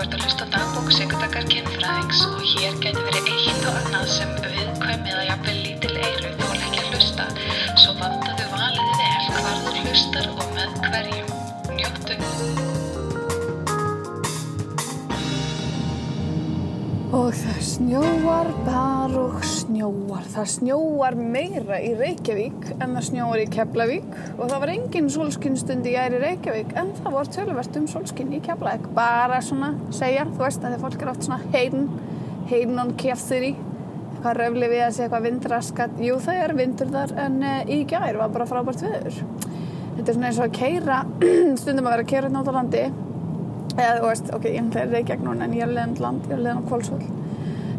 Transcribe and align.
ert 0.00 0.14
að 0.16 0.22
hlusta 0.24 0.46
dagbók 0.48 0.86
Sigurdakar 0.96 1.44
kynfræðings 1.50 2.20
og 2.24 2.40
hér 2.40 2.76
getur 2.80 3.04
verið 3.04 3.26
eitt 3.34 3.64
og 3.68 3.74
annað 3.82 4.06
sem 4.14 4.30
viðkvæmið 4.46 5.18
að 5.18 5.26
jafnvel 5.26 5.56
lítil 5.60 5.90
eyru 6.00 6.30
þó 6.38 6.46
ekki 6.54 6.80
að 6.80 6.86
hlusta. 6.94 7.26
Svo 7.82 7.92
vandaðu 7.98 8.46
valið 8.54 8.94
vel 9.00 9.26
hvar 9.34 9.58
þú 9.66 9.74
hlustar 9.82 10.30
og 10.32 10.48
með 10.56 10.78
hverjum. 10.86 11.28
Njóttu. 11.76 12.16
Og 17.20 17.30
það 17.42 17.62
snjóar 17.68 18.52
bara 18.70 19.26
og 19.26 19.38
snjóar. 19.52 20.24
Það 20.32 20.52
snjóar 20.56 21.20
meira 21.20 21.84
í 21.84 21.92
Reykjavík 22.00 22.72
en 22.78 22.96
það 22.96 23.08
snjóar 23.12 23.44
í 23.44 23.50
Keflavík 23.52 24.19
og 24.40 24.46
það 24.48 24.60
var 24.62 24.70
engin 24.72 25.08
solskinnstund 25.12 25.86
í 25.88 25.96
æri 26.00 26.20
Reykjavík 26.22 26.70
en 26.80 26.94
það 26.96 27.16
var 27.16 27.28
töluvert 27.34 27.74
um 27.76 27.88
solskinn 27.90 28.32
í 28.32 28.40
Keflavík. 28.44 28.86
Bara 28.96 29.42
svona 29.44 29.74
segja, 29.92 30.24
þú 30.30 30.40
veist 30.40 30.64
að 30.64 30.74
því 30.74 30.80
fólk 30.84 31.04
er 31.04 31.10
oft 31.12 31.26
svona 31.26 31.52
heyrn, 31.52 31.84
heyrn 32.48 32.80
on 32.80 32.94
kefþyri, 33.00 33.52
eitthvað 34.14 34.40
röfli 34.40 34.72
við 34.72 34.84
að 34.86 34.96
segja 34.96 35.08
eitthvað 35.08 35.26
vindraskat. 35.28 36.00
Jú 36.06 36.16
það 36.24 36.42
er 36.46 36.56
vindur 36.62 36.92
þar 36.96 37.14
en 37.26 37.38
uh, 37.44 37.60
í 37.68 37.78
gær 37.92 38.20
var 38.22 38.32
bara 38.32 38.48
frábært 38.48 38.84
viður. 38.86 39.20
Þetta 39.98 40.06
er 40.06 40.16
svona 40.16 40.30
eins 40.30 40.40
og 40.40 40.48
að 40.48 40.56
keira, 40.56 41.00
stundum 41.60 41.90
að 41.90 41.96
vera 41.96 42.06
að 42.06 42.12
keira 42.14 42.32
nátt 42.32 42.48
á 42.48 42.54
landi 42.56 42.84
eða 43.76 43.96
þú 44.00 44.06
veist, 44.08 44.30
ok, 44.34 44.46
ég 44.50 44.62
ætla 44.64 44.86
að 44.86 44.94
reykja 44.96 45.20
núna 45.20 45.46
en 45.46 45.56
ég 45.56 45.66
er 45.66 45.74
leðan 45.74 45.98
land, 46.00 46.24
ég 46.26 46.38
er 46.38 46.46
leðan 46.46 46.64
á 46.64 46.68
Kvolsvöld 46.68 47.16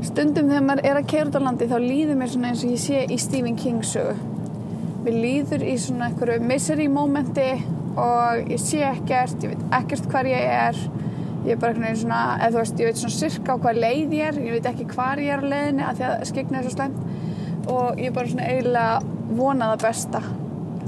stundum 0.01 0.47
þegar 0.49 0.63
maður 0.65 0.87
er 0.89 0.97
að 0.97 1.09
kera 1.11 1.29
út 1.29 1.35
á 1.37 1.41
landi 1.45 1.67
þá 1.69 1.75
líður 1.83 2.17
mér 2.17 2.31
svona 2.31 2.49
eins 2.49 2.63
og 2.65 2.71
ég 2.73 2.81
sé 2.81 3.01
í 3.05 3.17
Stephen 3.21 3.57
King 3.59 3.83
sögu 3.85 4.15
mér 5.05 5.17
líður 5.17 5.63
í 5.65 5.75
svona 5.81 6.09
einhverju 6.09 6.41
misery 6.45 6.87
momenti 6.91 7.51
og 7.99 8.51
ég 8.51 8.61
sé 8.61 8.83
ekkert 8.87 9.45
ég 9.45 9.55
veit 9.55 9.77
ekkert 9.81 10.09
hvar 10.11 10.29
ég 10.29 10.43
er. 10.47 10.81
Ég 11.41 11.55
er 11.55 11.61
bara 11.61 11.73
einhvern 11.73 11.87
veginn 11.87 12.01
svona, 12.03 12.19
eða 12.37 12.51
þú 12.53 12.59
veist, 12.59 12.81
ég 12.81 12.89
veit 12.91 12.99
svona 13.01 13.15
sirka 13.15 13.55
á 13.57 13.61
hvað 13.63 13.79
leið 13.81 14.11
ég 14.13 14.27
er, 14.29 14.37
ég 14.45 14.57
veit 14.57 14.67
ekki 14.69 14.85
hvar 14.91 15.21
ég 15.21 15.33
er 15.33 15.41
á 15.41 15.51
leiðinni 15.53 15.87
af 15.87 15.97
því 15.97 16.05
að 16.09 16.27
skegna 16.29 16.59
er 16.59 16.67
svo 16.67 16.75
slæmt. 16.75 16.99
Og 17.71 17.97
ég 17.97 18.11
er 18.11 18.13
bara 18.17 18.29
svona 18.29 18.51
eiginlega 18.51 18.99
vona 19.39 19.71
það 19.71 19.87
besta. 19.87 20.21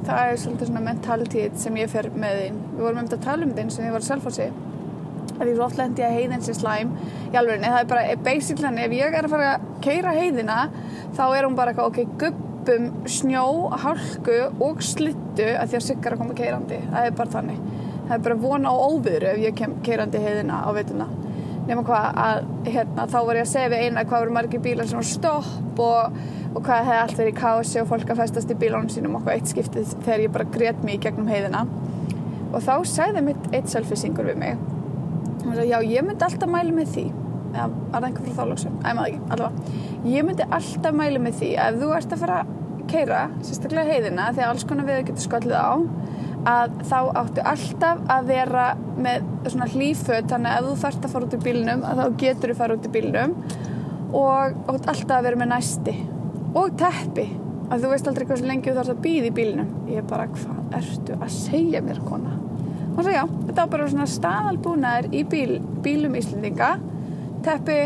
Það 0.04 0.22
er 0.28 0.40
svolítið 0.44 0.70
svona 0.70 0.86
mentalitet 0.86 1.58
sem 1.64 1.82
ég 1.82 1.90
fer 1.90 2.12
með 2.14 2.40
þín 2.44 2.62
við 2.74 2.86
vorum 2.86 3.02
um 3.02 3.10
þetta 3.10 3.20
að 3.20 3.28
tala 3.28 3.48
um 3.48 3.58
þín 3.58 3.74
sem 3.74 3.88
ég 3.88 3.96
var 3.96 4.04
að 4.04 4.10
selfhósi 4.12 4.48
að 5.34 5.50
ég 5.50 5.58
svo 5.58 5.66
oft 5.66 5.80
lendi 5.80 6.04
að 6.06 6.18
heiðin 6.18 6.44
sé 6.46 6.56
slæm 6.58 6.92
í 7.32 7.38
alveg, 7.40 7.64
það 7.64 7.80
er 7.80 7.90
bara 7.90 8.16
basically 8.26 8.84
ef 8.84 8.96
ég 8.96 9.18
er 9.18 9.28
að 9.28 9.34
fara 9.34 9.54
að 9.56 9.68
keira 9.84 10.16
heiðina 10.16 10.58
þá 11.16 11.24
er 11.26 11.48
hún 11.48 11.56
bara 11.58 11.74
eitthvað, 11.74 11.90
ok, 11.90 12.28
guppum 12.64 13.08
snjó, 13.10 13.46
hálku 13.84 14.38
og 14.64 14.82
slittu 14.84 15.48
að 15.58 15.72
því 15.74 15.80
að 15.80 15.86
siggar 15.88 16.16
að 16.16 16.22
koma 16.24 16.38
keirandi 16.38 16.80
það 16.92 17.08
er 17.08 17.18
bara 17.18 17.34
þannig, 17.34 17.60
það 18.08 18.16
er 18.16 18.24
bara 18.28 18.40
vona 18.44 18.72
á 18.72 18.76
óviðru 18.88 19.30
ef 19.34 19.42
ég 19.44 19.58
kem 19.58 19.76
keirandi 19.84 20.22
heiðina 20.24 20.62
á 20.64 20.70
vituna 20.76 21.08
nema 21.68 21.84
hvað 21.88 22.20
að 22.24 22.42
hérna, 22.68 23.08
þá 23.08 23.18
var 23.28 23.40
ég 23.40 23.46
að 23.46 23.52
segja 23.54 23.72
við 23.72 23.86
eina 23.86 24.04
hvað 24.08 24.24
voru 24.26 24.36
margir 24.36 24.64
bílar 24.64 24.90
sem 24.90 25.00
var 25.00 25.08
stopp 25.08 25.80
og, 25.84 26.18
og 26.54 26.60
hvað 26.60 26.90
hefði 26.90 27.00
allt 27.02 27.18
verið 27.22 27.34
í 27.34 27.40
kási 27.40 27.82
og 27.82 27.90
fólk 27.92 28.12
að 28.12 28.22
festast 28.24 28.52
í 28.52 28.60
bílánum 28.60 28.92
sínum 28.92 29.16
okkur 29.20 29.36
eitt 29.38 29.52
skiptið 29.52 29.96
þegar 30.04 30.26
ég 30.26 30.36
bara 30.36 30.50
grét 30.58 30.84
mig 30.84 31.00
í 31.00 31.04
gegnum 31.06 31.32
heiðina. 31.32 31.64
Og 32.52 32.60
þá 32.68 32.74
segði 32.86 33.24
mitt 33.30 33.48
eitt 33.56 33.72
selfisingur 33.72 34.28
við 34.28 34.42
mig. 34.44 34.60
Sagði, 35.46 35.70
já, 35.72 35.78
ég 35.88 36.04
myndi 36.06 36.28
alltaf 36.28 36.52
mæli 36.52 36.76
með 36.76 36.92
því 36.98 37.06
eða 37.54 37.70
var 37.70 38.02
það 38.02 38.10
einhver 38.10 38.28
frá 38.28 38.40
þálóksum, 38.42 38.76
æg 38.82 38.98
maður 38.98 39.14
ekki 39.14 39.32
allavega, 39.36 39.80
ég 40.14 40.28
myndi 40.28 40.50
alltaf 40.58 41.00
mæli 41.00 41.24
með 41.24 41.40
því 41.40 41.54
að 41.56 41.74
ef 41.74 41.82
þú 41.84 41.96
ert 41.98 42.16
að 42.16 42.24
fara 42.26 42.42
að 42.42 42.54
keira 42.92 43.24
sérstaklega 43.42 43.94
heiðina 43.94 44.30
því 44.34 44.44
að 44.44 44.52
alls 44.52 44.66
konar 44.70 44.88
við 44.90 45.04
getur 45.10 45.24
skollið 45.24 45.56
á 45.56 45.74
að 46.44 46.74
þá 46.90 46.98
áttu 47.22 47.44
alltaf 47.54 48.02
að 48.12 48.32
vera 48.32 48.66
með 49.00 49.28
svona 49.48 49.70
hlýföt 49.72 50.32
þannig 50.32 50.52
að 50.52 50.58
ef 50.58 50.68
þú 50.68 50.74
þarfst 50.82 51.06
að 51.08 51.14
fara 51.14 51.28
út 51.28 51.38
í 51.38 51.44
bílnum 51.46 51.86
að 51.88 52.02
þá 52.02 52.18
getur 52.24 52.52
þú 52.52 52.58
fara 52.60 52.78
út 52.78 52.88
í 52.88 52.92
bílnum 52.94 53.36
og 54.14 54.58
átt 54.74 54.90
alltaf 54.92 55.16
að 55.18 55.28
vera 55.30 55.40
með 55.40 55.52
næsti 55.54 55.96
og 56.60 56.76
teppi. 56.80 57.28
Að 57.72 57.86
þú 57.86 57.92
veist 57.94 58.08
aldrei 58.10 58.26
hversu 58.30 58.48
lengi 58.48 58.70
þú 58.70 58.76
þarfst 58.78 58.94
að 58.94 59.04
býða 59.06 59.30
í 59.30 59.36
bílnum. 59.38 59.70
Ég 59.90 60.02
er 60.02 60.10
bara, 60.10 60.28
hvað 60.30 60.76
ertu 60.78 61.16
að 61.18 61.32
segja 61.34 61.82
mér 61.82 62.02
kona? 62.06 62.36
Og 62.94 63.00
svo 63.00 63.14
já, 63.14 63.24
þetta 63.24 63.64
var 63.64 63.72
bara 63.72 63.88
svona 63.90 64.10
staðalbúnaður 64.12 65.08
í 65.16 65.24
bíl, 65.32 65.56
bílum 65.86 66.18
Íslendinga 66.20 66.76
teppi, 67.46 67.78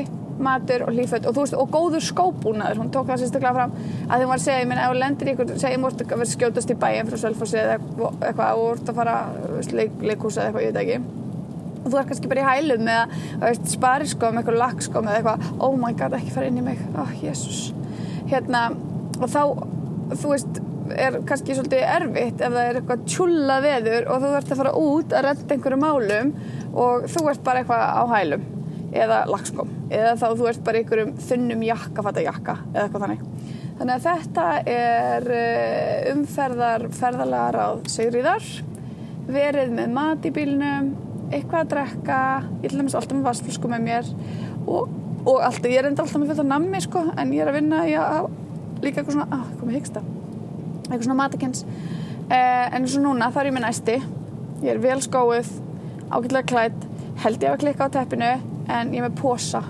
matur 0.44 0.84
og 0.86 0.94
hlýföld 0.94 1.28
og 1.30 1.38
veist, 1.38 1.56
og 1.58 1.72
góður 1.74 2.04
skóbúnaður. 2.06 2.82
Hún 2.82 2.92
tók 2.94 3.08
það 3.10 3.24
sérstaklega 3.24 3.56
fram 3.58 3.76
að 4.08 4.22
þið 4.24 4.32
var 4.32 4.40
að 4.40 4.44
segja 4.46 4.60
ég 4.62 4.68
minna, 4.70 4.84
ef 4.84 4.92
þú 4.94 5.00
lendir 5.02 5.32
ykkur, 5.34 5.54
segja 5.56 5.74
ég 5.74 5.82
múrt 5.84 6.04
að 6.04 6.14
vera 6.14 6.32
skjótast 6.34 6.74
í 6.74 6.78
bæin 6.84 7.10
frá 7.10 7.22
Sölfossi 7.24 7.62
eða 7.62 7.78
eitthvað 7.78 8.60
og 8.60 8.68
úrt 8.74 8.92
að 8.92 9.00
fara 9.02 9.16
leik, 9.80 9.98
leikhúsa 10.04 10.44
eða 10.44 10.62
eitthvað, 10.62 10.68
ég 10.68 10.76
veit 10.76 10.84
ekki. 10.84 11.00
Og 11.78 11.90
þú 11.90 12.00
er 12.02 12.08
kannski 12.12 12.30
bara 12.32 12.44
í 12.44 12.48
hælum 12.52 12.86
með 12.86 13.18
að 13.48 13.60
spariskóm, 13.74 14.38
eitthvað 14.38 14.62
lagskóm 14.62 15.10
eða 15.10 15.22
eitthvað. 15.22 15.50
Oh 15.58 15.78
my 15.80 15.94
god, 15.98 16.18
ekki 16.20 16.36
fara 16.36 16.52
inn 16.52 16.62
í 16.62 16.66
mig, 16.66 16.86
oh 17.00 17.18
jésús 17.24 17.68
hérna, 18.28 18.68
og 19.22 19.30
þá 19.32 19.42
þú 20.18 20.34
veist, 20.34 20.60
er 20.96 21.18
kannski 21.28 21.56
svolítið 21.56 21.84
erfitt 21.84 22.42
ef 22.44 22.54
það 22.54 22.62
er 22.64 22.80
eitthvað 22.80 23.08
tjúla 23.12 23.58
veður 23.64 24.12
og 24.12 24.22
þú 24.24 24.36
ert 24.38 24.54
að 24.54 24.62
fara 24.62 24.76
út 24.80 25.16
að 25.16 25.26
redda 25.28 25.56
einhverju 25.56 25.80
málum 25.82 26.32
og 26.78 27.10
þú 27.12 27.26
ert 27.32 27.44
bara 27.44 27.64
eitthvað 27.64 27.84
á 27.84 28.04
hælum 28.14 28.46
eða 28.98 29.24
lagskom 29.30 29.72
eða 29.94 30.14
þá 30.20 30.28
þú 30.40 30.48
ert 30.52 30.64
bara 30.66 30.82
einhverjum 30.82 31.14
þunnum 31.30 31.66
jakka 31.68 32.06
fatta 32.06 32.24
jakka 32.26 32.58
eða 32.74 32.86
eitthvað 32.86 33.06
þannig. 33.06 33.26
Þannig 33.78 33.94
að 33.94 34.06
þetta 34.08 34.46
er 34.74 35.28
umferðar 36.14 36.88
ferðalagar 36.98 37.60
á 37.62 37.68
Sigriðar 37.94 38.48
verið 39.28 39.76
með 39.76 39.94
mat 39.94 40.26
í 40.26 40.32
bílnum 40.34 40.96
eitthvað 41.34 41.60
að 41.62 41.72
drekka 41.74 42.20
ég 42.64 42.72
til 42.72 42.80
dæmis 42.80 42.96
alltaf 42.98 43.18
með 43.18 43.28
vassflösku 43.28 43.72
með 43.72 43.86
mér. 43.86 44.12
Og, 44.68 44.92
og 45.28 45.44
alltaf, 45.44 45.70
ég 45.70 45.82
er 45.82 45.90
enda 45.90 46.04
alltaf 46.04 46.22
með 46.22 46.34
þetta 46.34 46.48
nammi 46.48 46.82
sko, 46.84 47.04
en 47.20 47.34
ég 47.36 47.44
er 47.44 47.52
að 47.52 47.60
vinna 47.60 47.84
ég 47.90 48.04
að, 48.04 48.30
líka 48.84 49.02
eitthvað 49.02 49.18
svona, 49.18 49.30
ah, 49.36 49.46
komið 49.60 49.80
hyggsta. 49.80 50.04
Eitthvað 50.88 51.08
svona 51.10 51.20
matakens 51.22 51.64
eh, 51.68 52.66
en 52.72 52.82
eins 52.82 52.98
og 52.98 53.04
núna 53.04 53.32
þá 53.34 53.42
er 53.44 53.52
ég 53.52 53.58
með 53.58 53.68
næsti. 53.68 53.98
Ég 54.64 54.74
er 54.74 54.84
vel 54.84 55.00
skóið, 55.04 55.52
ágætlega 56.10 56.48
klætt 56.54 56.88
held 57.24 57.44
ég 57.44 57.54
að 57.54 57.64
klikka 57.66 57.90
á 57.90 57.96
teppinu 57.98 58.32
en 58.68 58.94
ég 58.94 59.02
er 59.02 59.08
með 59.08 59.18
posa. 59.22 59.64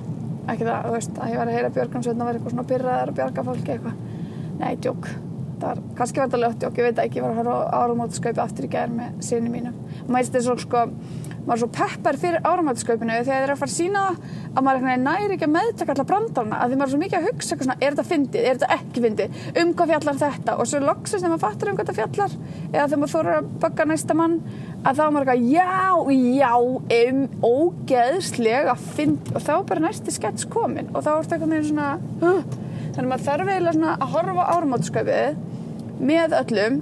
Ekki 0.48 0.64
það, 0.68 0.86
þú 0.88 0.92
veist, 0.96 1.16
að 1.20 1.32
ég 1.32 1.42
var 1.42 1.50
að 1.50 1.58
heyra 1.58 1.72
Björgansveitna 1.76 2.24
og 2.24 2.30
vera 2.30 2.40
eitthvað 2.40 2.54
svona 2.56 2.68
byrraðar 2.72 3.12
og 3.12 3.18
bjarga 3.18 3.48
fólki 3.48 3.74
eitthvað. 3.74 3.98
Nei, 4.58 4.70
djók, 4.82 5.10
það 5.62 5.68
var 5.68 5.82
kannski 5.98 6.22
verið 6.22 6.38
að 6.38 6.44
lögt 6.46 6.62
djók, 6.64 6.78
ég 6.80 6.88
veit 6.88 7.02
ekki, 7.04 7.20
ég 7.20 7.26
var 7.26 7.34
að 7.34 7.40
horfa 7.42 7.82
áramótaskaupi 7.82 8.44
aftur 8.44 8.68
í 8.68 8.72
gæðir 8.74 8.94
með 8.96 9.18
sinni 9.28 9.52
mínu 9.54 9.74
og 9.74 10.08
maður 10.08 10.18
veist 10.22 10.38
þessu 10.38 10.56
sko 10.64 10.84
maður 11.48 11.56
er 11.56 11.62
svo 11.64 11.70
peppar 11.78 12.18
fyrir 12.20 12.44
áramættisköpunu 12.44 13.14
þegar 13.14 13.28
þið 13.28 13.46
er 13.46 13.54
að 13.54 13.60
fara 13.62 13.72
að 13.72 13.78
sína 13.78 14.04
að 14.58 14.66
maður 14.68 15.02
næri 15.04 15.36
ekki 15.38 15.48
að 15.48 15.54
meðtaka 15.54 15.94
allar 15.94 16.08
brandarna 16.10 16.60
að 16.60 16.74
því 16.74 16.80
maður 16.80 16.88
er 16.88 16.94
svo 16.94 17.02
mikið 17.04 17.18
að 17.18 17.28
hugsa 17.30 17.58
svona, 17.62 17.78
er 17.80 17.96
þetta 17.96 18.06
fyndið, 18.12 18.42
er 18.42 18.58
þetta 18.58 18.78
ekki 18.78 19.04
fyndið 19.06 19.38
um 19.62 19.74
hvað 19.78 19.94
fjallar 19.94 20.20
þetta? 20.24 20.58
Og 20.58 20.68
svo 20.68 20.82
loksast 20.84 21.24
þegar 21.24 21.34
maður 21.34 21.46
fattar 21.46 21.72
um 21.72 21.78
hvað 21.78 21.88
þetta 21.88 21.98
fjallar 22.02 22.36
eða 22.74 22.88
þegar 22.88 23.02
maður 23.04 23.14
þórar 23.16 23.40
að 23.40 23.50
baka 23.64 23.88
næsta 23.88 24.18
mann 24.18 24.38
að 24.84 25.00
þá 25.00 25.04
er 25.06 25.14
maður 25.16 25.32
eitthvað 25.34 25.48
já, 25.54 25.70
já 26.38 26.54
um, 26.98 27.24
ógeðslega 27.48 28.78
fyndið. 28.98 29.34
Og 29.38 29.46
þá 29.48 29.54
er 29.56 29.66
bara 29.72 29.86
næsti 29.88 30.16
skets 30.16 30.50
komin 30.52 30.92
og 30.94 31.06
þá 31.06 31.12
er 31.14 31.24
þetta 31.28 31.40
eitthvað 31.40 31.72
svona 31.72 31.90
uh, 32.22 32.44
þannig 32.98 33.10
maður 33.14 33.26
þarf 33.30 33.54
eiginlega 33.54 33.96
að 33.96 34.14
horfa 34.16 34.52
áramættisköpið 34.58 35.42
með 36.08 36.38
öllum 36.44 36.80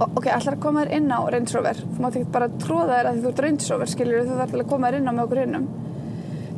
ok, 0.00 0.26
allar 0.26 0.56
að 0.56 0.60
koma 0.62 0.84
þér 0.84 0.98
inn 0.98 1.12
á 1.12 1.20
Range 1.34 1.56
Rover? 1.56 1.80
Þú 1.84 2.02
mátt 2.02 2.18
ekki 2.18 2.34
bara 2.34 2.50
tróða 2.62 2.98
þér 2.98 3.08
að 3.10 3.22
þú 3.22 3.30
ert 3.32 3.42
Range 3.46 3.70
Rover 3.70 3.92
skiljur 3.92 4.26
þú 4.28 4.36
þarf 4.40 4.52
til 4.54 4.60
að 4.62 4.68
koma 4.72 4.90
þér 4.90 4.98
inn 4.98 5.10
á 5.10 5.12
með 5.12 5.24
okkur 5.26 5.40
hinnum 5.42 5.70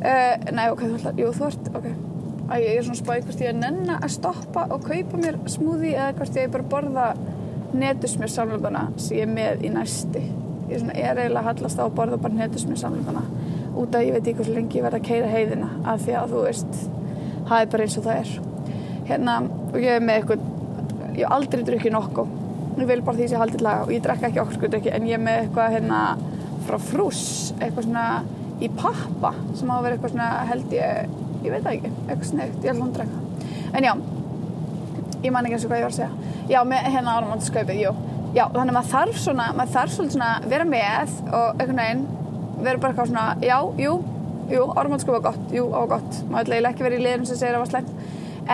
uh, 0.01 0.33
nei, 0.55 0.67
ok, 0.71 0.83
þú 0.85 0.99
ætlar, 0.99 1.17
jú, 1.21 1.31
þú 1.35 1.47
ert 1.49 1.71
ok, 1.79 1.87
Æ, 2.45 2.55
ég 2.61 2.75
er 2.77 2.83
svona 2.85 2.99
spáð 2.99 3.23
hvort 3.25 3.39
ég 3.41 3.49
er 3.49 3.55
nenna 3.57 3.95
að 4.05 4.11
stoppa 4.13 4.67
og 4.69 4.83
kaupa 4.85 5.17
mér 5.17 5.39
smúði 5.49 5.95
eða 5.95 6.11
hvort 6.19 6.35
ég 6.37 6.45
er 6.45 6.51
bara 6.53 6.65
að 6.65 6.73
borða 6.75 7.05
netusmjör 7.75 8.31
samlugana 8.31 8.83
sem 9.01 9.17
ég 9.17 9.25
er 9.25 9.31
með 9.31 9.63
í 9.65 9.71
næsti. 9.73 10.21
Ég 10.69 10.75
er 10.75 10.83
svona, 10.83 10.97
ég 10.99 11.09
er 11.09 11.21
eiginlega 11.23 11.41
að 11.41 11.49
hallast 11.49 11.81
á 11.81 11.85
að 11.87 11.95
borða 11.97 12.19
bara 12.21 12.37
netusmjör 12.37 12.81
samlugana 12.83 13.23
út 13.75 13.97
af 13.97 14.05
ég 14.05 14.13
veit 14.13 14.21
ekki 14.21 14.37
hversu 14.37 14.53
lengi 14.55 14.77
ég 14.77 14.85
verð 14.85 14.99
að 14.99 15.07
keira 15.09 15.31
heiðina 15.33 15.71
af 15.89 16.05
því 16.05 16.13
að 16.19 16.35
þú 16.35 16.43
veist 16.45 16.77
það 17.49 17.57
er 17.57 17.71
bara 17.73 17.87
eins 17.87 17.97
og 17.97 18.05
það 18.05 18.21
er. 18.21 18.35
Hérna, 19.09 19.39
og 19.71 19.81
ég 19.81 19.97
er 19.97 20.05
með 20.05 20.21
eitthvað 20.21 21.17
ég 21.17 21.35
aldrei 21.39 21.65
drukkið 21.65 21.95
nokkuð 21.97 22.35
ég 22.83 22.89
vil 22.89 23.01
bara 23.05 23.17
því 23.17 23.27
sem 23.27 23.37
ég 23.37 23.43
haldi 23.43 23.61
laga 23.63 23.85
og 23.85 23.93
ég 23.93 24.03
drekka 24.03 24.29
ekki 24.29 24.41
okkur 24.43 24.75
en 24.75 25.07
ég 25.07 25.17
er 25.17 25.21
með 25.23 25.41
eitthvað 25.43 25.75
hérna 25.75 25.99
frá 26.65 26.79
frús, 26.81 27.21
eitthvað 27.59 27.87
svona 27.87 28.07
í 28.63 28.69
pappa 28.79 29.31
sem 29.55 29.69
á 29.69 29.75
að 29.75 29.85
vera 29.85 29.97
eitthvað 29.97 30.15
svona 30.15 30.29
held 30.49 30.75
ég, 30.75 31.13
ég 31.45 31.53
veit 31.53 31.69
ekki 31.71 31.91
eitthvað 31.91 32.27
snegt, 32.31 32.57
ég 32.65 32.73
að 32.73 32.81
hún 32.81 32.95
drekka. 32.95 33.21
En 33.75 33.87
já, 33.87 33.93
ég 35.23 35.35
man 35.35 35.45
ekki 35.45 35.59
eins 35.59 35.67
og 35.67 35.71
hvað 35.71 35.81
ég 35.81 35.87
var 35.87 35.93
að 35.93 35.99
segja. 35.99 36.33
Já, 36.49 36.59
með 36.67 36.89
hérna 36.95 37.15
áramöndaskaupið, 37.19 37.79
jú. 37.83 37.93
Já, 38.35 38.43
þannig 38.51 38.73
að 38.73 38.75
maður 38.79 38.91
þarf 38.91 39.21
svona, 39.21 39.45
maður 39.55 39.75
þarf 39.77 39.95
svona 39.99 40.33
vera 40.51 40.67
með 40.67 41.15
og 41.29 41.61
einhvern 41.61 41.81
veginn 41.83 42.05
vera 42.65 42.81
bara 42.81 42.91
eitthvað 42.91 43.11
svona, 43.13 43.29
já, 43.43 43.57
jú 43.79 43.95
jú, 44.49 44.65
áramöndaskaup 44.75 45.17
var 45.17 45.31
gott, 45.31 45.53
jú, 45.53 45.65
á 45.73 45.81
gott. 45.89 46.17
Maður 46.29 46.55
vil 46.55 46.69
ekki 46.69 46.85
vera 46.85 46.97
í 46.97 47.03
liðum 47.03 47.25
sem 47.27 47.39
segir 47.39 47.55
að 47.55 47.57
það 47.57 47.63
var 47.63 47.71
slæmt. 47.73 47.93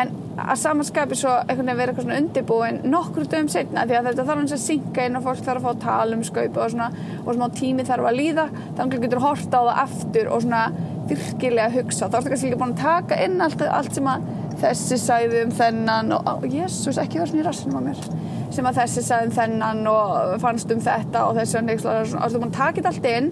En 0.02 0.14
að 0.40 0.60
samanskapi 0.62 1.18
svo 1.18 1.32
einhvern 1.42 1.68
veginn 1.68 1.80
vera 1.80 1.92
eitthvað 1.92 2.06
svona 2.06 2.20
undirbúin 2.22 2.80
nokkur 2.88 3.28
dögum 3.28 3.50
setna 3.52 3.84
því 3.88 3.98
að 3.98 4.08
þetta 4.10 4.26
þarf 4.28 4.42
hans 4.42 4.56
að 4.56 4.62
synka 4.64 5.06
inn 5.08 5.20
og 5.20 5.26
fólk 5.26 5.44
þarf 5.46 5.60
að 5.60 5.66
fá 5.66 5.72
að 5.72 5.82
tala 5.84 6.18
um 6.18 6.24
skaupa 6.28 6.64
og 6.64 6.74
svona 6.74 6.88
og 7.26 7.38
smá 7.38 7.46
tími 7.58 7.86
þarf 7.88 8.08
að 8.08 8.18
líða 8.20 8.46
þannig 8.78 9.06
getur 9.06 9.24
horta 9.26 9.60
á 9.60 9.64
það 9.68 9.82
aftur 9.84 10.32
og 10.32 10.46
svona 10.46 10.64
virkilega 11.12 11.74
hugsa 11.76 12.08
þá 12.08 12.18
ertu 12.20 12.32
kannski 12.32 12.52
líka 12.52 12.62
búin 12.62 12.76
að 12.76 12.84
taka 12.86 13.20
inn 13.26 13.44
allt, 13.44 13.64
allt 13.68 13.98
sem 13.98 14.08
að 14.08 14.30
þessi 14.62 15.00
sæði 15.02 15.42
um 15.46 15.56
þennan 15.58 16.14
og, 16.16 16.30
og 16.32 16.46
jésús, 16.48 17.00
ekki 17.02 17.20
vera 17.20 17.32
svona 17.32 17.44
í 17.44 17.48
rassinum 17.48 17.82
á 17.82 17.88
mér 17.90 18.06
sem 18.52 18.68
að 18.68 18.80
þessi 18.82 19.04
sæði 19.08 19.28
um 19.28 19.36
þennan 19.36 19.82
og 19.92 20.38
fannst 20.44 20.72
um 20.72 20.84
þetta 20.86 21.26
og 21.28 21.40
þessi 21.40 21.60
og 21.60 21.74
þú 21.82 22.22
ertu 22.22 22.44
búin 22.44 22.52
að 22.52 22.58
taka 22.60 22.78
þetta 22.80 22.94
allt 22.94 23.12
inn 23.12 23.32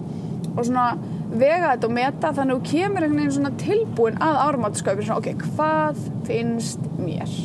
og 0.50 0.62
svona 0.66 0.86
vega 1.30 1.74
þetta 1.74 1.86
og 1.88 1.94
meta 1.94 2.32
þannig 2.36 2.56
að 2.56 2.60
þú 2.60 2.70
kemur 2.72 3.04
einhvern 3.04 3.20
veginn 3.20 3.36
svona 3.36 3.52
tilbúin 3.60 4.18
að 4.24 4.40
áramátskaupi 4.46 5.06
svona 5.06 5.20
ok, 5.20 5.44
hvað 5.54 6.00
finnst 6.26 6.88
mér? 6.98 7.36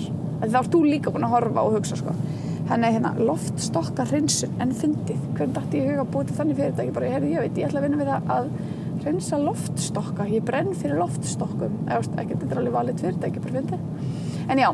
Þá 0.46 0.58
ert 0.62 0.74
þú 0.74 0.82
líka 0.86 1.14
búin 1.14 1.28
að 1.28 1.36
horfa 1.36 1.66
og 1.66 1.78
hugsa 1.78 2.00
sko. 2.00 2.16
Þannig 2.66 2.96
hérna, 2.96 3.12
loftstokka 3.22 4.08
hreinsun 4.10 4.56
en 4.64 4.74
fyndið, 4.74 5.20
hvernig 5.38 5.54
dætti 5.54 5.84
ég 5.84 5.92
huga 5.92 6.02
að 6.02 6.12
búið 6.16 6.32
til 6.32 6.38
þannig 6.40 6.58
fyrir 6.58 6.72
þetta, 6.72 6.88
ég 6.88 6.96
bara, 6.96 7.12
herri, 7.14 7.30
ég 7.36 7.46
veit, 7.46 7.60
ég 7.62 7.68
ætla 7.68 7.82
að 7.82 7.86
vinna 7.86 8.00
við 8.00 8.10
það 8.10 8.32
að 8.36 8.48
hreinsa 9.04 9.40
loftstokka, 9.44 10.26
ég 10.34 10.48
brenn 10.48 10.72
fyrir 10.74 10.98
loftstokkum, 10.98 11.76
ekki, 11.94 12.40
þetta 12.40 12.50
er 12.50 12.62
alveg 12.64 12.74
valið 12.80 13.04
fyrir 13.04 13.20
þetta, 13.20 13.30
ekki 13.30 13.44
bara 13.44 13.58
fyndið. 13.60 13.84
En 14.50 14.62
já, 14.64 14.70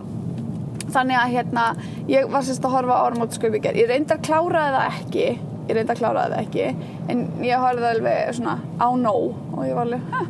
þannig 0.95 1.19
að 1.19 1.35
hérna, 1.35 1.65
ég 2.13 2.31
var 2.31 2.47
sérst 2.47 2.67
að 2.69 2.77
horfa 2.77 3.01
á 3.03 3.05
orðmáttsköp 3.09 3.59
í 3.59 3.63
gerð, 3.65 3.81
ég 3.83 3.91
reyndi 3.91 4.15
að 4.15 4.23
klára 4.29 4.63
það 4.77 4.87
ekki, 5.01 5.27
ég 5.67 5.75
reyndi 5.75 5.93
að 5.93 5.99
klára 6.01 6.27
það 6.31 6.39
ekki, 6.41 6.69
en 7.11 7.25
ég 7.45 7.65
horfði 7.65 7.91
alveg 7.91 8.31
svona 8.37 8.55
á 8.81 8.87
nóg 8.97 9.35
og 9.55 9.61
ég 9.67 9.77
var 9.77 9.85
alveg, 9.87 10.07
hæ, 10.11 10.23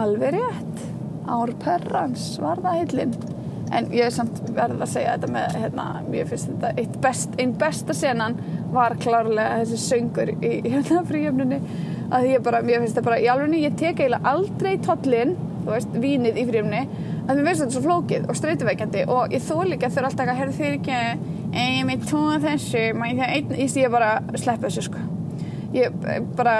alveg 0.00 0.38
rétt, 0.38 0.86
ár 1.30 1.52
perrans 1.64 2.30
var 2.42 2.62
það 2.64 2.80
heilinn 2.80 3.14
en 3.70 3.86
ég 3.94 4.08
er 4.08 4.14
samt 4.14 4.40
verið 4.50 4.80
að 4.82 4.90
segja 4.90 5.12
þetta 5.14 5.30
með 5.34 5.58
hérna, 5.62 5.84
ég 6.14 6.30
finnst 6.30 6.50
þetta 6.50 7.00
best, 7.04 7.36
einn 7.38 7.52
besta 7.58 7.94
senan 7.94 8.38
var 8.74 8.96
klárlega 9.02 9.60
þessi 9.62 9.78
söngur 9.84 10.32
í 10.34 10.52
hérna 10.66 11.04
fríöfnunni 11.06 11.60
að 12.10 12.26
ég 12.32 12.42
bara, 12.42 12.64
ég 12.66 12.82
finnst 12.82 12.96
þetta 12.98 13.06
bara 13.06 13.20
í 13.22 13.28
alveg 13.30 13.54
ég 13.60 13.78
tek 13.78 14.02
eiginlega 14.02 14.34
aldrei 14.34 14.74
tollin 14.82 15.36
þú 15.60 15.74
veist, 15.74 15.98
vínið 16.02 16.40
í 16.40 16.46
fríöfni 16.48 16.82
að 17.30 17.36
mér 17.36 17.50
finnst 17.50 17.62
þetta 17.62 17.76
svo 17.76 17.84
flókið 17.84 18.26
og 18.26 18.38
streytuveikandi 18.38 19.04
og 19.14 19.34
ég 19.36 19.44
þó 19.44 19.54
líka 19.68 19.90
þurfa 19.92 20.10
alltaf 20.10 20.32
að 20.32 20.40
herðu 20.40 20.56
þér 20.58 20.78
ekki 20.80 21.00
ég 21.54 21.84
með 21.88 22.06
tóa 22.10 22.38
þessu 22.42 22.84
ég 23.58 23.70
sé 23.72 23.88
bara 23.90 24.20
sleppa 24.36 24.68
þessu 24.68 24.86
sko. 24.86 25.02
Ég 25.74 25.94
bara 26.38 26.54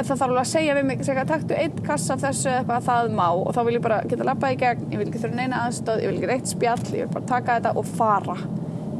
það 0.00 0.10
þarf 0.10 0.24
alveg 0.26 0.40
að 0.40 0.50
segja 0.50 0.76
við 0.76 0.86
mig 0.88 1.02
segja, 1.04 1.24
taktu 1.28 1.56
einn 1.58 1.82
kassa 1.86 2.14
af 2.14 2.22
þessu 2.24 2.52
eitthvað 2.52 2.86
það 2.86 3.10
má. 3.18 3.26
Og 3.34 3.50
þá 3.56 3.60
vil 3.66 3.76
ég 3.76 3.84
bara 3.84 4.00
geta 4.08 4.26
lappað 4.26 4.54
í 4.54 4.60
gegn 4.62 4.86
ég 4.94 5.02
vil 5.02 5.08
ekki 5.08 5.22
þurfa 5.24 5.40
neina 5.40 5.64
aðstöð, 5.66 6.02
ég 6.04 6.10
vil 6.10 6.18
ekki 6.20 6.30
reitt 6.30 6.50
spjall 6.50 6.86
ég 6.86 7.04
vil 7.04 7.12
bara 7.16 7.30
taka 7.34 7.58
þetta 7.58 7.74
og 7.80 7.92
fara. 7.98 8.38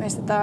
Þetta 0.00 0.38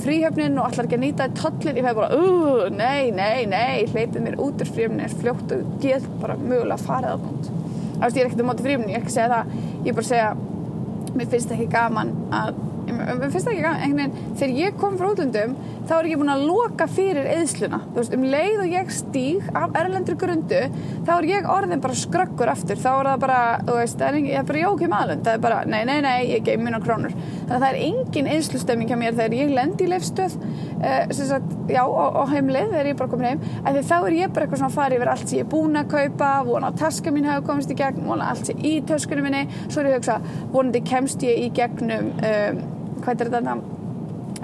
fríhöfnin 0.00 0.58
og 0.58 0.70
allar 0.70 0.88
ekki 0.88 0.96
að 0.96 1.02
nýta 1.04 1.28
tóllin, 1.38 1.76
ég 1.78 1.84
fæði 1.84 1.98
bara 2.00 2.16
uh, 2.18 2.62
nei, 2.72 3.10
nei, 3.14 3.44
nei, 3.46 3.84
hleypið 3.92 4.24
mér 4.24 4.38
út 4.42 4.64
úr 4.64 4.70
fríhöfnin 4.70 5.04
er 5.04 5.16
fljótt 5.20 5.52
og 5.54 5.76
get 5.84 6.06
bara 6.22 6.38
mögulega 6.40 6.78
að 6.80 6.86
fara 6.88 7.14
það 7.20 8.16
ég 8.18 8.24
er 8.24 8.28
ekkert 8.30 8.42
um 8.42 8.48
móti 8.50 8.64
fríhöfnin, 8.64 8.90
ég 8.90 8.98
er 8.98 9.04
ekki 9.04 9.12
að 9.12 9.18
segja 9.18 9.30
það. 9.30 9.52
Ég 9.84 9.90
er 9.92 9.98
bara 9.98 10.04
að 10.04 10.10
segja, 10.10 11.12
mér 11.14 11.28
finnst 11.34 11.52
ekki 11.54 11.68
gaman 11.72 12.10
að 12.34 12.56
mér 13.04 13.30
finnst 13.30 13.48
það 13.48 13.54
ekki 13.54 13.64
gaman 13.68 14.18
þegar 14.34 14.58
ég 14.60 14.78
kom 14.80 14.98
frá 15.00 15.10
útlöndum 15.12 15.56
þá 15.84 15.94
er 15.98 16.08
ég 16.08 16.20
búin 16.20 16.32
að 16.32 16.44
loka 16.48 16.86
fyrir 16.88 17.26
eðsluna 17.28 17.80
veist, 17.94 18.14
um 18.16 18.24
leið 18.32 18.62
og 18.62 18.70
ég 18.72 18.92
stíg 18.94 19.48
af 19.56 19.74
erlendri 19.76 20.16
grundu, 20.20 20.60
þá 21.04 21.12
er 21.16 21.28
ég 21.28 21.48
orðin 21.50 21.82
bara 21.84 21.98
skröggur 21.98 22.52
aftur, 22.52 22.80
þá 22.80 22.90
er 22.92 23.10
það 23.10 23.24
bara 23.24 23.40
þú 23.60 23.76
veist, 23.78 23.98
það 24.00 24.08
er, 24.08 24.18
ekki, 24.20 24.32
er 24.38 24.46
bara 24.48 24.62
jók 24.62 24.84
í 24.84 24.90
maðlund 24.94 25.26
það 25.26 25.36
er 25.36 25.42
bara, 25.44 25.60
nei, 25.68 25.80
nei, 25.88 25.96
nei, 26.04 26.16
ég 26.32 26.44
geim 26.46 26.64
mínu 26.64 26.80
krónur. 26.84 27.14
Þannig 27.14 27.54
að 27.56 27.64
það 27.64 27.68
er 27.70 27.80
engin 27.88 28.30
eðslustemming 28.34 28.90
hjá 28.90 28.98
mér 29.00 29.16
þegar 29.18 29.36
ég 29.38 29.52
lend 29.58 29.84
í 29.84 29.88
leifstöð 29.90 30.36
uh, 30.38 31.14
sagt, 31.18 31.56
já, 31.72 31.82
og, 31.84 32.20
og 32.22 32.32
heimlið 32.32 32.72
þegar 32.72 32.90
ég 32.90 33.00
bara 33.00 33.12
komin 33.12 33.28
heim. 33.32 33.44
Þá 33.84 33.96
er 33.98 34.18
ég 34.18 34.34
bara 34.34 34.46
eitthvað 34.46 34.62
svona 34.62 34.72
að 34.72 34.78
fara 34.78 34.98
yfir 34.98 35.12
allt 35.14 35.26
sem 35.28 35.40
ég 35.40 35.44
er 35.46 35.50
búin 35.52 35.80
að 35.80 35.90
kaupa, 35.94 36.30
vona 36.48 36.70
að 36.72 36.80
taska 36.84 37.12
mín 37.14 37.28
hafa 37.28 37.44
komist 37.48 37.74
í 37.74 37.78
gegn, 37.78 38.04
vona 38.08 38.30
allt 38.32 38.48
sem 38.50 38.64
í 38.64 38.78
töskunum 38.88 39.28
minni. 39.28 39.44
Svo 39.66 39.82
er 39.82 39.92
ég 39.92 39.98
að 39.98 40.00
hugsa, 40.00 40.46
vonandi 40.54 40.84
kemst 40.88 41.24
ég 41.26 41.44
í 41.44 41.50
gegnum 41.56 42.14
um, 42.14 42.64
hvað 43.04 43.26
er 43.26 43.34
þetta 43.36 43.56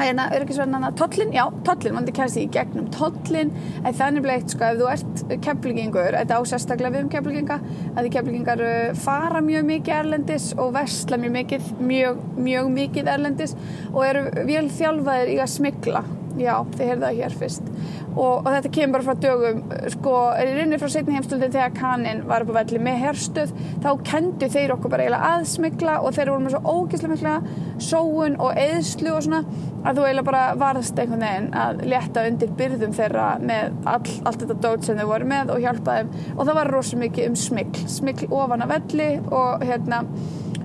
hérna, 0.01 0.27
öryggisverðnana, 0.35 0.91
tollin, 0.97 1.33
já, 1.35 1.43
tollin 1.67 1.97
mann 1.97 2.07
þið 2.09 2.17
kæðast 2.17 2.41
í 2.41 2.45
gegnum 2.55 2.87
tollin 2.95 3.51
en 3.83 3.97
þannig 3.97 4.25
bleikt, 4.25 4.55
sko, 4.55 4.71
ef 4.71 4.79
þú 4.81 4.89
ert 4.95 5.35
keflingingur 5.45 6.17
þetta 6.17 6.39
á 6.39 6.43
sérstaklega 6.49 6.95
við 6.95 7.05
um 7.05 7.11
keflinginga 7.13 7.59
að 7.91 8.01
því 8.01 8.13
keflingingar 8.17 8.65
fara 9.03 9.43
mjög 9.45 9.69
mikið 9.73 9.97
erlendis 9.99 10.49
og 10.57 10.73
vestla 10.79 11.21
mjög 11.21 11.37
mikið 11.37 11.69
mjög, 11.91 12.25
mjög 12.39 12.73
mikið 12.79 13.13
erlendis 13.17 13.57
og 13.93 14.03
eru 14.07 14.25
vel 14.49 14.67
þjálfaðir 14.79 15.35
í 15.35 15.39
að 15.43 15.55
smigla 15.59 16.05
já, 16.39 16.55
þið 16.77 16.91
heyrðu 16.91 17.07
það 17.07 17.19
hér 17.21 17.37
fyrst. 17.41 17.71
Og, 18.11 18.41
og 18.43 18.49
þetta 18.51 18.73
kemur 18.75 18.97
bara 18.97 19.07
frá 19.07 19.23
dögum 19.25 19.61
sko, 19.95 20.15
er 20.35 20.51
í 20.51 20.55
rauninni 20.57 20.81
frá 20.83 20.91
setni 20.93 21.17
heimstöldin 21.17 21.55
þegar 21.55 21.75
kannin 21.77 22.23
var 22.29 22.45
upp 22.45 22.53
á 22.55 22.59
velli 22.61 22.81
með 22.83 23.03
herstuð 23.05 23.53
þá 23.85 23.91
kendu 24.07 24.51
þeir 24.51 24.75
okkur 24.75 24.95
bara 24.95 25.07
eiginlega 25.07 25.33
aðsmigla 25.37 25.99
og 26.03 26.17
þeir 26.17 26.33
voru 26.33 26.45
með 26.45 26.57
svo 26.57 26.75
ógæslega 26.75 27.15
mikla 27.15 27.37
sóun 27.81 28.39
og 28.43 28.59
eðslu 28.61 29.15
og 29.15 29.23
svona 29.27 29.43
að 29.81 30.01
þú 30.01 30.07
eiginlega 30.07 30.29
bara 30.29 30.43
varðst 30.61 30.99
einhvern 31.01 31.25
veginn 31.25 31.49
að 31.63 31.85
leta 31.93 32.27
undir 32.29 32.53
byrðum 32.59 32.97
þeirra 32.99 33.29
með 33.41 33.89
all, 33.95 34.03
allt 34.29 34.45
þetta 34.45 34.59
dót 34.67 34.87
sem 34.87 35.01
þau 35.01 35.09
voru 35.15 35.31
með 35.31 35.55
og 35.55 35.65
hjálpa 35.65 35.97
þeim. 36.01 36.13
Og 36.37 36.43
það 36.45 36.61
var 36.61 36.73
rosalega 36.75 37.07
mikið 37.07 37.31
um 37.31 37.41
smigl 37.47 37.89
smigl 37.95 38.31
ofan 38.35 38.67
að 38.67 38.75
velli 38.75 39.11
og 39.31 39.65
hérna 39.65 40.05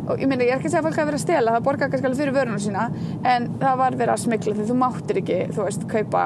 og 0.06 0.22
ég 0.22 0.30
meina 0.30 0.46
ég 0.46 0.54
er 0.54 0.60
ekki 0.60 0.70
að 0.70 0.76
segja 0.76 0.84
að 0.84 0.90
fólk 0.90 1.00
hafi 1.00 1.10
verið 1.12 1.20
að 1.20 1.26
stela 1.26 1.56
það 1.56 1.68
borgar 1.70 1.92
kannski 1.92 2.10
alveg 2.10 2.22
fyrir 2.22 2.36
vörunum 2.36 2.62
sína 2.62 2.90
en 3.34 3.48
það 3.62 3.80
var 3.82 3.98
verið 4.02 4.14
að 4.16 4.24
smigla 4.26 4.58
því 4.58 4.68
þú 4.70 4.78
máttir 4.82 5.22
ekki 5.22 5.40
þú 5.56 5.66
veist, 5.66 5.88
kaupa 5.92 6.26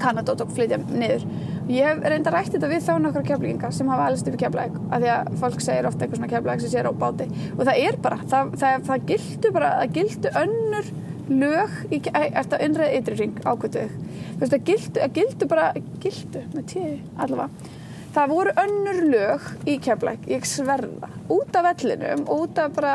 Kanadót 0.00 0.42
og 0.42 0.50
flytja 0.54 0.78
niður. 0.82 1.24
Ég 1.70 1.86
hef 1.86 2.00
reynda 2.02 2.32
rætt 2.34 2.52
þetta 2.54 2.68
við 2.70 2.82
þá 2.84 2.92
nokkru 3.00 3.22
keflinga 3.28 3.70
sem 3.72 3.88
hafa 3.88 4.08
alveg 4.08 4.20
stupið 4.20 4.40
keflæk 4.42 4.74
af 4.90 5.04
því 5.04 5.10
að 5.14 5.30
fólk 5.40 5.62
segir 5.64 5.88
ofta 5.88 6.04
eitthvað 6.04 6.20
svona 6.20 6.30
keflæk 6.32 6.64
sem 6.64 6.72
sér 6.72 6.88
á 6.90 6.92
báti 7.04 7.28
og 7.54 7.62
það 7.62 7.80
er 7.84 7.98
bara, 8.04 8.18
það, 8.32 8.50
það, 8.60 8.84
það 8.88 9.06
gildu 9.12 9.52
bara, 9.54 9.70
það 9.78 9.94
gildu 9.98 10.34
önnur 10.42 10.90
lög 11.30 11.78
í, 11.88 12.00
eftir 12.02 12.58
að 12.58 12.66
innræða 12.66 12.98
ytri 12.98 13.16
ring 13.20 13.38
ákvölduð, 13.46 13.94
þú 14.34 14.42
veist 14.42 14.56
það 14.56 14.66
gildu, 14.68 15.08
gildu 15.20 15.48
bara, 15.54 15.70
gildu 16.04 16.44
með 16.52 16.68
tíu 16.74 16.92
allavega 17.16 17.48
það 18.14 18.30
voru 18.30 18.52
önnur 18.62 19.00
lög 19.10 19.46
í 19.66 19.74
keflæk, 19.82 20.28
ég 20.30 20.46
sverða. 20.46 21.10
Út 21.32 21.56
af 21.56 21.66
vellinum 21.66 22.24
og 22.28 22.44
út 22.44 22.60
af 22.62 22.74
bara 22.76 22.94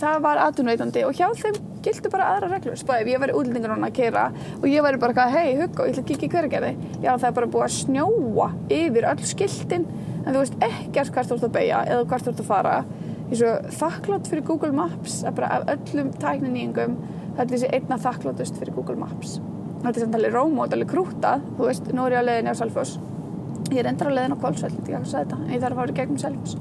það 0.00 0.22
var 0.24 0.40
aðtunveitandi 0.46 1.02
og 1.06 1.16
hjá 1.18 1.26
þeim 1.40 1.58
gildi 1.84 2.12
bara 2.12 2.28
aðra 2.34 2.50
reglur, 2.52 2.76
spæði, 2.78 3.02
ef 3.02 3.10
ég 3.10 3.22
væri 3.22 3.34
útlendingur 3.36 3.72
núna 3.72 3.88
að 3.88 3.96
keira 3.96 4.26
og 4.60 4.66
ég 4.68 4.84
væri 4.84 5.00
bara 5.02 5.26
hei, 5.32 5.56
hugga 5.58 5.88
ég 5.88 5.94
ætla 5.94 6.04
að 6.04 6.08
kikið 6.10 6.34
hverjargerði, 6.34 6.72
já 7.02 7.10
það 7.10 7.28
er 7.30 7.36
bara 7.38 7.50
búið 7.54 7.66
að 7.66 7.76
snjóa 7.78 8.48
yfir 8.76 9.08
öll 9.10 9.28
skiltin. 9.32 9.86
En 10.20 10.34
þú 10.34 10.42
veist 10.42 10.58
ekkert 10.66 11.14
hvert 11.14 11.30
þú 11.30 11.38
ert 11.38 11.46
að 11.46 11.54
beigja 11.54 11.84
eða 11.88 12.08
hvert 12.10 12.26
þú 12.26 12.32
ert 12.34 12.42
að 12.42 12.50
fara. 12.50 12.74
Ég 13.30 13.32
er 13.32 13.40
svo 13.40 13.52
þakklátt 13.80 14.28
fyrir 14.28 14.44
Google 14.44 14.74
Maps 14.76 15.20
að 15.24 15.38
bara 15.38 15.52
af 15.56 15.70
öllum 15.74 16.10
tækninýjungum 16.20 16.98
þetta 17.38 17.46
er 17.46 17.54
þessi 17.54 17.70
einna 17.78 18.00
þakkláttust 18.04 18.60
fyrir 18.60 18.76
Google 18.76 18.98
Maps. 19.00 19.38
Þetta 19.80 19.94
er 19.94 20.04
samt 20.04 20.18
alveg 20.18 20.36
rómót, 20.36 20.74
alveg 20.76 20.92
krútað 20.92 21.46
þú 21.56 21.70
veist, 21.70 21.88
nú 21.96 22.04
er 22.04 22.18
ég 22.18 22.20
á 22.20 22.28
leðinni 22.28 22.52
á 22.52 22.60
Salfors 22.60 22.98
ég 23.70 23.82
er 23.82 23.90
endur 23.90 24.10
á 24.10 24.16
leðin 24.18 24.34
á 24.34 24.42
Kvalsveld 24.42 24.90
ég 24.90 25.04
þarf 25.06 25.70
að 25.70 25.78
fara 25.80 25.94
í 25.94 25.98
gegnum 26.00 26.20
Salfors 26.20 26.56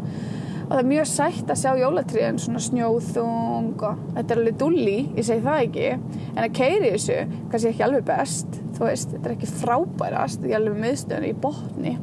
og 0.70 0.76
það 0.76 0.84
er 0.84 0.90
mjög 0.90 1.08
sætt 1.10 1.50
að 1.50 1.58
sjá 1.64 1.72
jólatriðin 1.80 2.36
svona 2.38 2.60
snjóðung 2.62 3.80
og 3.88 4.02
þetta 4.14 4.36
er 4.36 4.42
alveg 4.42 4.58
dulli, 4.62 4.98
ég 5.18 5.26
segi 5.26 5.42
það 5.42 5.62
ekki 5.64 5.88
en 5.96 6.44
að 6.44 6.52
keiri 6.60 6.92
þessu, 6.94 7.16
kannski 7.50 7.72
ekki 7.72 7.86
alveg 7.88 8.06
best. 8.06 8.60
Þú 8.78 8.86
veist, 8.86 9.16
þetta 9.16 9.32
er 9.32 9.34
ekki 9.34 9.50
frábærast 9.64 10.46
ég 10.46 10.54
er 10.54 10.60
alveg 10.60 10.78
miðstöðun 10.84 11.26
í 11.26 11.32
botni. 11.42 11.96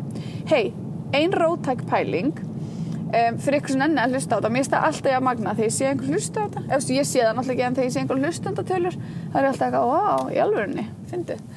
Hei, 0.51 0.65
ein 1.15 1.37
rótæk 1.39 1.87
pæling 1.87 2.43
um, 2.43 3.39
fyrir 3.39 3.61
ykkur 3.61 3.77
sem 3.77 3.87
enni 3.87 4.03
að 4.03 4.17
hlusta 4.17 4.35
á 4.35 4.39
þetta 4.41 4.53
mér 4.57 4.69
það 4.73 4.89
alltaf 4.91 5.13
ég 5.13 5.21
að 5.21 5.27
magna 5.29 5.55
þegar 5.55 5.71
ég 5.71 5.79
sé 5.79 5.89
einhver 5.93 6.13
hlusta 6.17 6.43
á 6.43 6.47
þetta. 6.49 6.65
Eftir, 6.81 6.99
ég 6.99 7.09
sé 7.13 7.23
það 7.23 7.39
náttúrulega 7.39 7.55
ekki 7.55 7.69
en 7.69 7.79
þegar 7.79 7.87
ég 7.87 7.95
sé 7.95 8.03
einhver 8.03 8.23
hlustandatölur 8.25 8.99
það 8.99 9.41
er 9.45 9.51
alltaf 9.53 9.67
eitthvað, 9.71 9.89
wow, 9.95 10.27
í 10.35 10.43
alvörunni 10.43 10.89
fyndið, 11.13 11.49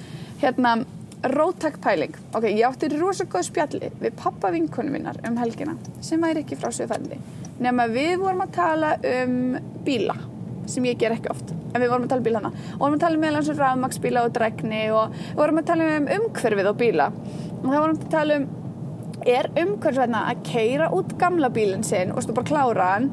hérna 0.45 0.77
róttak 1.23 1.79
pæling. 1.83 2.15
Ok, 2.33 2.47
ég 2.47 2.63
átti 2.67 2.87
rosa 2.95 3.25
góð 3.27 3.49
spjalli 3.49 3.91
við 3.99 4.15
pappa 4.15 4.51
vinkonu 4.55 4.91
minnar 4.93 5.19
um 5.27 5.37
helgina 5.37 5.75
sem 6.01 6.21
væri 6.21 6.45
ekki 6.45 6.57
frá 6.59 6.71
sögfælli 6.71 7.19
nema 7.59 7.87
við 7.91 8.19
vorum 8.21 8.43
að 8.45 8.53
tala 8.55 8.91
um 9.03 9.57
bíla 9.83 10.15
sem 10.69 10.85
ég 10.87 10.99
ger 11.01 11.15
ekki 11.15 11.31
oft 11.33 11.51
en 11.51 11.81
við 11.81 11.91
vorum 11.91 12.05
að 12.05 12.13
tala 12.13 12.21
um 12.21 12.27
bílana 12.29 12.51
og 12.53 12.83
vorum 12.83 12.95
að 12.95 13.03
tala 13.03 13.19
um 13.19 13.23
meðlan 13.25 13.47
svo 13.47 13.55
rafmagsbíla 13.57 14.23
og 14.25 14.33
dregni 14.37 14.83
og 14.95 15.17
vorum 15.37 15.59
að 15.61 15.69
tala 15.71 15.89
um 15.97 16.09
umhverfið 16.19 16.71
og 16.71 16.79
bíla. 16.79 17.09
Og 17.59 17.67
það 17.67 17.81
vorum 17.83 17.97
að 17.97 18.11
tala 18.15 18.39
um 18.39 18.47
er 19.27 19.49
umhverfið 19.59 20.15
að 20.21 20.43
keira 20.47 20.91
út 20.95 21.17
gamla 21.19 21.49
bílinn 21.51 21.83
sinn 21.83 22.13
og 22.13 22.23
stú 22.23 22.35
bara 22.37 22.47
klára 22.47 22.91
hann 22.93 23.09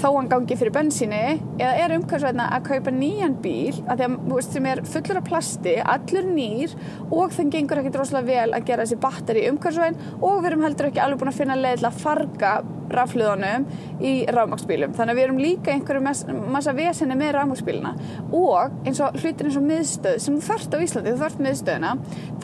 þó 0.00 0.08
hann 0.16 0.28
gangi 0.30 0.56
fyrir 0.58 0.74
bensíni 0.74 1.20
eða 1.60 1.72
er 1.82 1.94
umhverfisvæðina 1.98 2.48
að 2.56 2.66
kaupa 2.70 2.94
nýjan 2.96 3.34
bíl 3.44 3.74
að 3.92 4.04
að, 4.06 4.18
veist, 4.30 4.54
sem 4.54 4.68
er 4.70 4.82
fullur 4.88 5.20
af 5.20 5.26
plasti 5.28 5.74
allur 5.94 6.28
nýr 6.32 6.76
og 7.10 7.34
þann 7.36 7.52
gengur 7.52 7.82
ekkert 7.82 7.98
rosalega 8.00 8.30
vel 8.30 8.56
að 8.56 8.68
gera 8.70 8.86
þessi 8.86 9.00
batteri 9.02 9.44
umhverfisvæðin 9.50 9.98
og 10.20 10.38
við 10.38 10.50
erum 10.52 10.64
heldur 10.66 10.88
ekki 10.88 11.02
alveg 11.04 11.22
búin 11.22 11.32
að 11.32 11.40
finna 11.42 11.58
leið 11.60 11.82
til 11.82 11.90
að 11.90 12.00
farga 12.06 12.54
rafluðunum 12.96 13.66
í 14.00 14.12
rafmaksbílum 14.32 14.94
þannig 14.96 15.14
að 15.14 15.18
við 15.20 15.24
erum 15.28 15.40
líka 15.42 15.72
einhverju 15.74 16.02
mes- 16.06 16.24
massa 16.56 16.72
vesenni 16.76 17.16
með 17.18 17.32
rafmaksbílina 17.38 17.94
og 18.32 18.76
eins 18.86 19.00
og 19.00 19.16
hlutir 19.22 19.48
eins 19.48 19.56
og 19.60 19.66
miðstöð 19.68 20.18
sem 20.24 20.36
þú 20.38 20.46
þarft 20.50 20.76
á 20.76 20.78
Íslandi, 20.86 21.14
þú 21.14 21.22
þarft 21.24 21.42
miðstöðina 21.46 21.94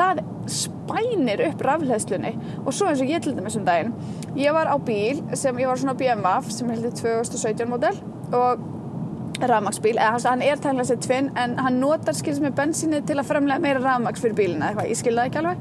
það 0.01 0.23
spænir 0.59 1.45
upp 1.51 1.63
rafleðslunni 1.69 2.33
og 2.65 2.73
svo 2.73 2.89
eins 2.91 3.03
og 3.05 3.13
ég 3.13 3.23
til 3.25 3.35
dæmis 3.37 3.57
um 3.61 3.65
daginn 3.69 3.93
ég 4.39 4.53
var 4.57 4.67
á 4.73 4.77
bíl 4.79 5.23
sem 5.37 5.57
ég 5.61 5.67
var 5.69 5.77
svona 5.81 5.97
BMW 5.99 6.51
sem 6.51 6.69
heldur 6.73 6.95
2017 6.99 7.69
model 7.69 7.97
og 8.33 8.67
rafmaksbíl, 9.39 9.95
eða 9.95 10.11
hans- 10.17 10.25
hann 10.27 10.43
er 10.43 10.57
tæmlega 10.59 10.89
sér 10.89 11.01
tvinn 11.05 11.29
en 11.39 11.53
hann 11.63 11.77
notar 11.81 12.15
skils 12.17 12.41
með 12.43 12.57
bensinni 12.59 12.99
til 13.07 13.17
að 13.21 13.29
framlega 13.29 13.61
meira 13.63 13.79
rafmaks 13.85 14.21
fyrir 14.25 14.35
bílina 14.35 14.73
eitthvað, 14.73 14.89
ég 14.91 14.97
skil 14.99 15.15
það 15.15 15.29
ekki 15.29 15.39
alveg. 15.39 15.57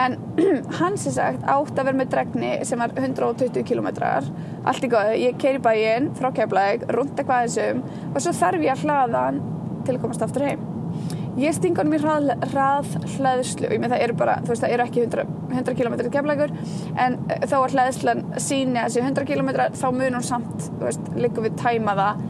En 0.00 0.16
hann 0.78 0.98
sem 1.00 1.14
sagt 1.14 1.44
átt 1.44 1.76
að 1.76 1.88
vera 1.88 1.98
með 1.98 2.12
dregni 2.14 2.52
sem 2.68 2.80
var 2.80 2.94
120 2.96 3.64
km 3.68 3.88
allt 3.92 4.84
í 4.86 4.90
góðu, 4.92 5.16
ég 5.20 5.40
keiri 5.40 5.60
bæinn 5.62 6.12
frá 6.18 6.30
Keflæk, 6.34 6.86
rúnd 6.94 7.16
eitthvað 7.16 7.48
þessum 7.48 7.82
og 8.12 8.20
svo 8.22 8.36
þarf 8.38 8.64
ég 8.64 8.76
að 8.76 8.86
hlaða 8.86 9.24
hann 9.26 9.42
til 9.82 9.96
að 9.96 10.04
komast 10.04 10.22
aftur 10.24 10.46
heim. 10.46 10.62
Ég 11.40 11.54
sting 11.56 11.78
honum 11.80 11.96
í 11.96 12.00
hrað, 12.02 12.26
hraðhleðslu 12.50 13.68
og 13.70 13.72
ég 13.72 13.80
með 13.80 13.94
það 13.94 14.02
eru 14.04 14.16
bara, 14.20 14.34
þú 14.44 14.52
veist 14.52 14.64
það 14.64 14.74
eru 14.74 14.84
ekki 14.84 15.04
100, 15.06 15.22
100 15.48 15.78
km 15.78 15.94
í 15.96 16.10
keflækur 16.12 16.52
en 17.00 17.16
þó 17.48 17.56
að 17.62 17.76
hleðslan 17.78 18.20
síni 18.36 18.76
að 18.76 18.90
þessi 18.90 19.04
100 19.06 19.28
km 19.30 19.50
þá 19.80 19.86
mun 19.96 20.18
hún 20.18 20.26
samt, 20.26 20.68
þú 20.68 20.84
veist, 20.84 21.08
líka 21.16 21.44
við 21.46 21.56
tæma 21.62 21.96
það 21.96 22.20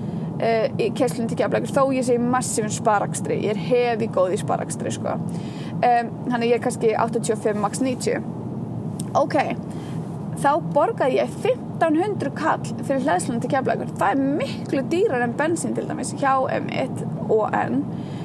uh, 0.42 0.68
í 0.78 0.88
keislun 0.98 1.30
til 1.30 1.40
keflækur 1.42 1.74
þó 1.74 1.82
ég 1.96 2.06
sé 2.06 2.14
í 2.14 2.22
massífum 2.22 2.70
sparakstri. 2.72 3.40
Ég 3.42 3.56
er 3.56 3.64
hefi 3.66 4.10
góð 4.14 4.36
í 4.36 4.40
sparakstri 4.44 4.94
sko. 4.94 5.18
Um, 5.88 6.14
þannig 6.28 6.52
ég 6.52 6.60
er 6.60 6.64
kannski 6.66 6.94
85 6.94 7.60
max 7.62 7.82
90 7.82 8.40
ok, 9.18 9.36
þá 10.42 10.50
borgaði 10.74 11.18
ég 11.20 11.36
1500 11.42 12.32
kall 12.36 12.64
fyrir 12.86 13.04
hlæðslunum 13.04 13.42
til 13.42 13.52
keflagur. 13.52 13.92
Það 14.00 14.14
er 14.14 14.34
miklu 14.40 14.84
dýrar 14.92 15.24
en 15.26 15.36
bensin 15.38 15.76
til 15.76 15.86
dæmis 15.88 16.14
hjá 16.20 16.34
M1 16.60 17.04
og 17.28 17.52
N 17.56 17.82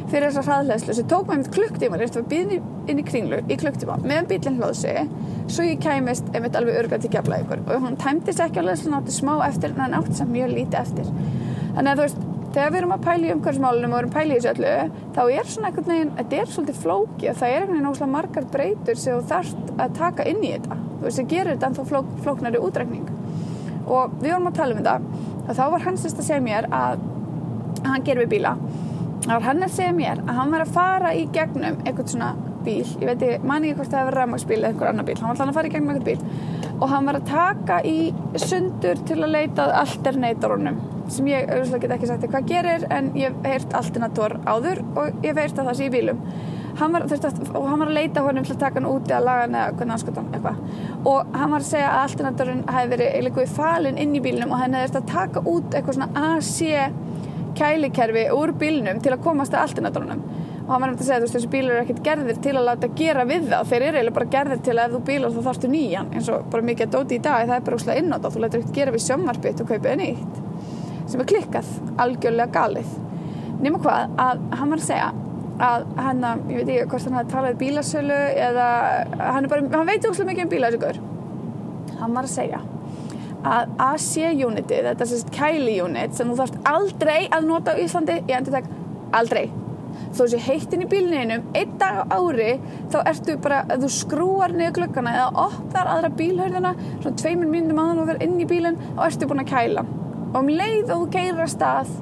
fyrir 0.08 0.30
þessar 0.30 0.48
hraðhlæðslu 0.48 0.96
sem 0.96 1.08
tók 1.12 1.28
mig 1.28 1.36
einmitt 1.36 1.52
klukktíma, 1.56 1.98
rétt 2.00 2.16
var 2.16 2.28
býðin 2.32 2.62
inn 2.88 3.02
í 3.02 3.04
kringlu 3.04 3.42
í 3.52 3.58
klukktíma 3.60 3.98
meðan 4.06 4.30
bílinn 4.30 4.56
hlóð 4.62 4.78
sig 4.80 5.10
svo 5.52 5.66
ég 5.68 5.82
kæmist 5.84 6.30
einmitt 6.32 6.56
alveg 6.56 6.80
örgað 6.80 7.04
til 7.04 7.12
keflagur 7.18 7.60
og 7.66 7.84
hún 7.84 8.00
tæmdist 8.00 8.40
ekki 8.44 8.64
á 8.64 8.66
hlæðslun 8.70 8.96
átti 9.02 9.18
smá 9.18 9.34
eftir 9.50 9.74
en 9.74 9.84
hann 9.84 9.98
átti 10.00 10.16
samt 10.16 10.32
mjög 10.32 10.54
lítið 10.54 10.80
eftir. 10.80 11.12
Þannig 11.76 11.92
að 11.92 12.00
þú 12.00 12.06
veist, 12.06 12.24
þegar 12.58 12.72
við 12.74 12.80
erum 12.80 12.94
að 12.96 13.04
pæla 13.06 13.28
í 13.28 13.34
umhverfismálunum 13.36 13.92
og 13.94 14.00
erum 14.00 14.10
að 14.10 14.16
pæla 14.16 14.34
í 14.34 14.38
þessu 14.38 14.50
öllu, 14.56 15.02
þá 15.14 15.20
er 15.24 15.50
svona 15.52 15.70
einhvern 15.70 15.90
veginn, 15.92 16.14
þetta 16.18 16.38
er 16.38 16.52
svolítið 16.54 16.80
flóki 16.82 17.30
og 17.30 17.38
það 17.38 17.52
er 17.52 17.58
einhvern 17.58 17.76
veginn 17.76 17.90
óslega 17.92 18.14
margar 18.16 18.48
breytur 18.56 18.98
sem 18.98 19.20
þú 19.20 19.28
þarft 19.30 19.70
að 19.78 19.94
taka 20.00 20.26
inn 20.32 20.42
í 20.42 20.50
þetta. 20.56 20.78
Þú 20.88 21.06
veist, 21.06 21.20
það 21.20 21.30
gerir 21.36 21.52
þetta 21.52 21.70
ennþá 21.70 21.86
flók, 21.92 22.10
flóknari 22.26 22.64
útrekning. 22.66 23.12
Og 23.86 24.18
við 24.24 24.34
vorum 24.34 24.50
að 24.50 24.58
tala 24.58 24.74
um 24.74 24.82
þetta 24.82 24.98
og 25.44 25.54
þá 25.60 25.64
var 25.76 25.86
hann 25.86 26.02
sérst 26.02 26.24
að 26.24 26.30
segja 26.32 26.46
mér 26.48 26.70
að, 26.74 27.06
að 27.84 27.90
hann 27.92 28.10
gerir 28.10 28.26
við 28.26 28.34
bíla. 28.34 28.56
Það 29.28 29.34
var 29.36 29.48
hann 29.52 29.68
að 29.68 29.78
segja 29.78 29.96
mér 30.02 30.24
að 30.26 30.42
hann 30.42 30.56
var 30.56 30.66
að 30.66 30.76
fara 30.80 31.14
í 31.14 31.28
gegnum 31.38 31.82
eitthvað 31.84 32.14
svona 32.16 32.34
bíl, 32.66 32.84
ég 33.00 33.06
veit 33.08 33.24
ég, 33.24 33.46
man 33.48 33.64
ekki 33.64 33.78
hvort 33.78 33.94
það 33.94 34.04
hefur 34.04 34.18
rafmagsbíl 34.18 34.58
eða 34.58 34.72
einhver 34.74 34.90
annar 34.92 35.08
bíl, 35.08 35.16
hann 35.22 35.30
var 35.30 35.36
alltaf 35.38 35.52
að 35.54 35.60
fara 35.60 35.70
í 35.70 35.74
gegnum 35.76 35.94
eitthvað 35.94 36.10
bíl 36.10 36.67
og 36.78 36.90
hann 36.92 37.08
var 37.10 37.20
að 37.20 37.32
taka 37.32 37.80
í 37.88 38.12
sundur 38.38 39.00
til 39.08 39.20
að 39.22 39.34
leita 39.34 39.72
alternatorunum 39.82 40.78
sem 41.12 41.28
ég 41.32 41.48
auðvitað 41.48 41.82
get 41.84 41.96
ekki 41.96 42.10
sagt 42.10 42.24
þér 42.24 42.32
hvað 42.34 42.48
gerir 42.52 42.86
en 42.92 43.10
ég 43.18 43.34
hef 43.34 43.48
heyrt 43.48 43.76
alternator 43.80 44.38
áður 44.44 44.82
og 45.00 45.24
ég 45.24 45.32
hef 45.32 45.42
heyrt 45.42 45.62
að 45.62 45.70
það 45.70 45.78
sé 45.80 45.88
í 45.88 45.94
bílum. 45.94 46.22
Hann 46.78 46.94
var, 46.94 47.08
að, 47.10 47.38
og 47.58 47.64
hann 47.66 47.80
var 47.82 47.90
að 47.90 47.96
leita 47.98 48.22
honum 48.22 48.46
til 48.46 48.54
að 48.54 48.60
taka 48.62 48.78
hann 48.78 48.90
úti 48.92 49.16
að 49.16 49.24
laga 49.26 49.46
hann 49.46 49.56
eða 49.58 49.78
hvernig 49.80 49.96
anskotan 49.96 50.28
eitthvað. 50.30 50.60
Og 51.10 51.32
hann 51.40 51.54
var 51.56 51.64
að 51.64 51.70
segja 51.72 51.88
að 51.94 52.02
alternatorinn 52.04 52.66
hefði 52.68 52.92
verið 52.92 53.16
eitthvað 53.22 53.56
falin 53.56 54.02
inn 54.04 54.14
í 54.14 54.22
bílnum 54.28 54.54
og 54.54 54.62
hann 54.62 54.78
hefði 54.78 54.92
þurft 54.92 55.00
að 55.00 55.16
taka 55.16 55.44
út 55.54 55.78
eitthvað 55.80 55.98
svona 55.98 56.28
AC 56.36 56.60
kælikerfi 57.58 58.28
úr 58.36 58.54
bílnum 58.62 59.02
til 59.02 59.16
að 59.16 59.24
komast 59.26 59.56
að 59.56 59.66
alternatorunum 59.66 60.22
og 60.68 60.74
hann 60.74 60.84
var 60.84 60.92
nefnt 60.92 61.02
að 61.04 61.08
segja 61.08 61.20
þú 61.22 61.28
veist 61.28 61.38
þessi 61.38 61.50
bílar 61.52 61.74
eru 61.74 61.84
ekkert 61.86 62.02
gerðir 62.04 62.40
til 62.44 62.54
að 62.58 62.66
láta 62.68 62.90
gera 63.00 63.24
við 63.28 63.46
það. 63.48 63.70
Þeir 63.70 63.86
eru 63.88 64.00
eiginlega 64.00 64.16
bara 64.18 64.32
gerðir 64.34 64.64
til 64.66 64.74
að 64.76 64.82
ef 64.84 64.96
þú 64.96 65.00
bílar 65.08 65.36
þá 65.36 65.40
þarfstu 65.46 65.70
nýjan. 65.72 66.10
Eins 66.12 66.32
og 66.34 66.50
bara 66.52 66.68
mikið 66.68 66.88
að 66.88 66.98
dóti 66.98 67.16
í 67.16 67.22
dag 67.24 67.46
það 67.46 67.56
er 67.56 67.64
bara 67.70 67.80
úslega 67.80 68.02
innátt 68.04 68.28
þú 68.28 68.42
lætur 68.44 68.60
ekkert 68.60 68.80
gera 68.82 68.96
við 68.96 69.06
sjömmarbytt 69.06 69.64
og 69.64 69.72
kaupið 69.72 69.96
nýtt. 70.02 70.42
Sem 71.08 71.24
er 71.24 71.30
klikkað, 71.32 71.70
algjörlega 72.04 72.52
galið. 72.58 72.92
Nema 73.64 73.80
hvað 73.80 74.20
að 74.28 74.44
hann 74.60 74.76
var 74.76 74.84
að 74.84 74.88
segja 74.90 75.12
að 75.64 75.86
hann, 75.98 76.26
ég 76.52 76.60
veit 76.60 76.72
ekki 76.74 76.90
hvort 76.92 77.08
hann 77.08 77.18
hafði 77.18 77.34
talað 77.34 77.62
bílasölu 77.62 78.18
eða 78.48 78.66
hann, 79.18 79.48
bara, 79.50 79.70
hann 79.74 79.90
veit 79.90 80.06
úslega 80.06 80.32
mikið 80.32 80.46
um 80.46 80.52
bílasögur 80.52 81.00
hann 82.02 82.18
var 82.18 82.28
að 82.28 82.34
segja 82.36 82.60
að 83.48 83.72
AC-unitið, 83.82 84.90
þetta 84.90 85.06
er 85.06 85.10
sérst 85.10 85.32
kæli-unit 85.34 86.18
sem 86.18 86.30
þú 86.30 86.38
þarfst 86.42 86.60
aldrei 86.68 87.20
að 87.32 87.48
nota 87.48 87.74
á 87.74 87.82
Íslandi, 87.82 88.20
ég 88.28 88.38
endur 88.38 88.58
tek 88.58 88.70
aldrei 89.16 89.46
þó 90.14 90.24
þessi 90.24 90.42
heitin 90.48 90.86
í 90.86 90.90
bílninum 90.92 91.46
einn 91.58 91.78
dag 91.82 92.02
á 92.06 92.18
ári 92.18 92.58
þá 92.92 92.98
ertu 93.04 93.38
bara 93.44 93.62
að 93.68 93.86
þú 93.86 93.92
skrúar 93.98 94.56
niður 94.56 94.76
gluggana 94.80 95.16
eða 95.20 95.46
opnar 95.48 95.94
aðra 95.94 96.12
bílhörðina 96.20 96.74
svona 96.82 97.16
tveimur 97.22 97.52
mínum 97.52 97.82
aðan 97.84 98.04
og 98.04 98.12
verður 98.12 98.28
inn 98.28 98.42
í 98.42 98.50
bílinn 98.50 98.82
og 98.96 99.06
ertu 99.08 99.30
búin 99.30 99.44
að 99.46 99.54
kæla. 99.54 99.88
Og 100.28 100.38
um 100.42 100.52
leið 100.52 100.92
og 100.92 101.06
þú 101.06 101.10
keirir 101.16 101.44
að 101.46 101.54
stað 101.56 101.96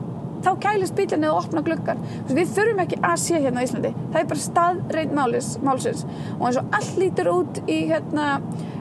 þá 0.45 0.51
kælist 0.61 0.95
bílinn 0.97 1.25
eða 1.25 1.39
opna 1.39 1.63
gluggan 1.65 2.01
við 2.29 2.51
þurfum 2.53 2.81
ekki 2.83 2.99
að 3.01 3.15
sé 3.23 3.41
hérna 3.41 3.63
á 3.63 3.65
Íslandi. 3.65 3.91
Það 4.13 4.19
er 4.21 4.29
bara 4.31 4.43
staðreint 4.43 5.15
málsins. 5.65 6.03
Og 6.37 6.47
eins 6.49 6.59
og 6.61 6.75
allt 6.77 6.99
lítur 7.01 7.31
út 7.31 7.61
í 7.65 7.79
hérna, 7.89 8.27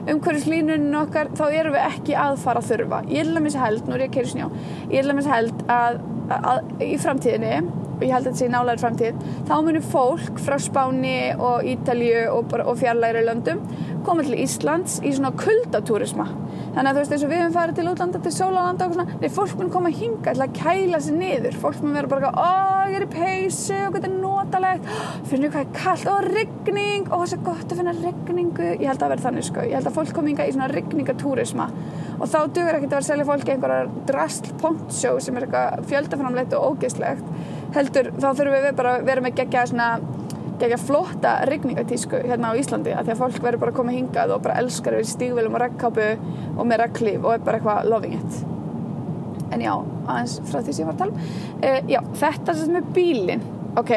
umhverjuslínunum 0.05 0.99
okkar 1.05 1.31
þá 1.37 1.45
erum 1.47 1.77
við 1.77 1.87
ekki 1.87 2.17
að 2.21 2.37
fara 2.43 2.61
að 2.61 2.69
þurfa. 2.73 3.01
Ég 3.09 3.23
er 3.23 3.31
alveg 3.31 3.57
held, 3.63 3.87
nú 3.87 3.97
er 3.97 4.05
ég 4.05 4.11
að 4.11 4.17
keira 4.19 4.33
snjá 4.33 4.49
ég 4.91 4.99
er 4.99 5.09
alveg 5.09 5.31
held 5.31 5.65
að, 5.71 5.99
að, 6.29 6.47
að 6.51 6.85
í 6.85 6.93
framtíðinni 7.01 7.84
og 7.95 8.05
ég 8.05 8.13
held 8.13 8.25
að 8.25 8.31
þetta 8.31 8.41
sé 8.43 8.51
nálega 8.51 8.83
framtíð 8.83 9.25
þá 9.47 9.55
munir 9.65 9.85
fólk 9.93 10.41
frá 10.45 10.57
Spáni 10.61 11.17
og 11.35 11.67
Ítalju 11.73 12.25
og, 12.33 12.55
og 12.65 12.79
fjarlæri 12.81 13.25
löndum 13.25 13.63
koma 14.05 14.25
til 14.25 14.37
Íslands 14.37 14.99
í 15.01 15.13
svona 15.15 15.31
kuldatúrisma. 15.39 16.27
Þannig 16.75 16.89
að 16.89 16.97
þú 16.97 17.01
veist 17.01 17.13
eins 17.15 17.23
og 17.25 17.31
við 17.31 17.39
höfum 17.41 17.55
farið 17.55 17.77
til 17.79 17.87
útlanda 17.89 18.19
til 18.21 18.33
sólalanda 18.35 18.85
og 18.85 18.95
svona, 18.97 19.19
nei 19.21 19.29
fólk 19.33 19.55
mun 19.57 19.71
koma 19.73 19.91
hinga 19.95 20.33
til 20.35 20.43
að 20.45 20.55
kæla 20.59 20.99
sig 21.01 21.17
niður, 21.17 21.57
fólk 21.63 21.81
mun 21.81 21.95
vera 21.95 22.11
bara 22.11 22.31
ó 22.35 22.75
ég 22.91 22.99
er 22.99 23.05
í 23.05 23.09
peysu 23.09 23.77
og 23.87 23.95
þetta 23.95 24.09
er 24.09 24.15
notalegt. 24.19 24.89
Finnir 25.29 25.53
hvað 25.53 25.65
er 25.65 25.73
kallt, 25.79 26.05
ó 26.11 26.15
rigning. 26.25 27.07
Ó 27.09 27.15
það 27.15 27.25
er 27.25 27.31
svo 27.33 27.41
gott 27.47 27.65
að 27.65 27.81
finna 27.81 27.95
rigningu. 27.97 28.69
Ég 28.75 28.87
held 28.91 29.05
að 29.05 29.13
vera 29.15 29.25
þannig 29.25 29.47
sko, 29.49 29.65
ég 29.65 29.79
held 29.79 29.89
að 29.89 29.97
fólk 29.97 30.15
kom 30.15 30.29
hinga 30.29 30.47
í 30.47 30.55
svona 30.55 30.69
rigningatúrisma. 30.73 31.69
Og 32.19 32.29
þá 32.31 32.39
dugur 32.45 32.77
ekkert 32.77 32.91
að 32.91 32.97
vera 32.97 33.07
selja 33.09 33.27
fólki 33.27 33.55
einhverjar 33.55 33.93
drasl 34.09 34.53
pontsjó 34.61 35.15
sem 35.23 35.39
er 35.39 35.47
eitthvað 35.47 35.89
fjöldaframleitt 35.89 36.55
og 36.55 36.75
ógeðslegt 36.75 37.54
heldur 37.79 38.11
þá 38.17 38.27
þurfum 38.27 38.55
við 38.55 38.75
bara 38.79 38.95
að 38.97 39.07
vera 39.09 39.23
með 39.25 39.37
gegja 39.41 39.65
svona 39.69 39.89
gegja 40.59 40.79
flotta 40.79 41.35
rigningatísku 41.49 42.21
hérna 42.23 42.53
á 42.55 42.59
Íslandi 42.59 42.93
að 42.95 43.09
því 43.09 43.13
að 43.15 43.21
fólk 43.21 43.39
verður 43.43 43.63
bara 43.63 43.73
að 43.73 43.79
koma 43.79 43.95
hingað 43.95 44.35
og 44.35 44.43
bara 44.45 44.59
elskar 44.61 44.95
við 44.95 45.09
stígvelum 45.11 45.57
og 45.57 45.63
regnkápu 45.65 46.05
og 46.55 46.67
með 46.69 46.83
regnklíf 46.85 47.25
og 47.25 47.33
er 47.33 47.47
bara 47.47 47.59
eitthvað 47.59 47.89
loving 47.91 48.15
it. 48.15 48.37
En 49.53 49.63
já, 49.63 49.73
aðeins 50.07 50.37
frá 50.47 50.61
því 50.61 50.75
sem 50.75 50.85
ég 50.85 50.87
var 50.89 50.95
að 50.95 51.01
tala 51.03 51.11
um. 51.11 51.25
Uh, 51.59 51.81
já, 51.91 51.99
þetta 52.21 52.55
sem 52.61 52.79
er 52.79 52.87
bílinn. 52.95 53.43
Ok, 53.75 53.91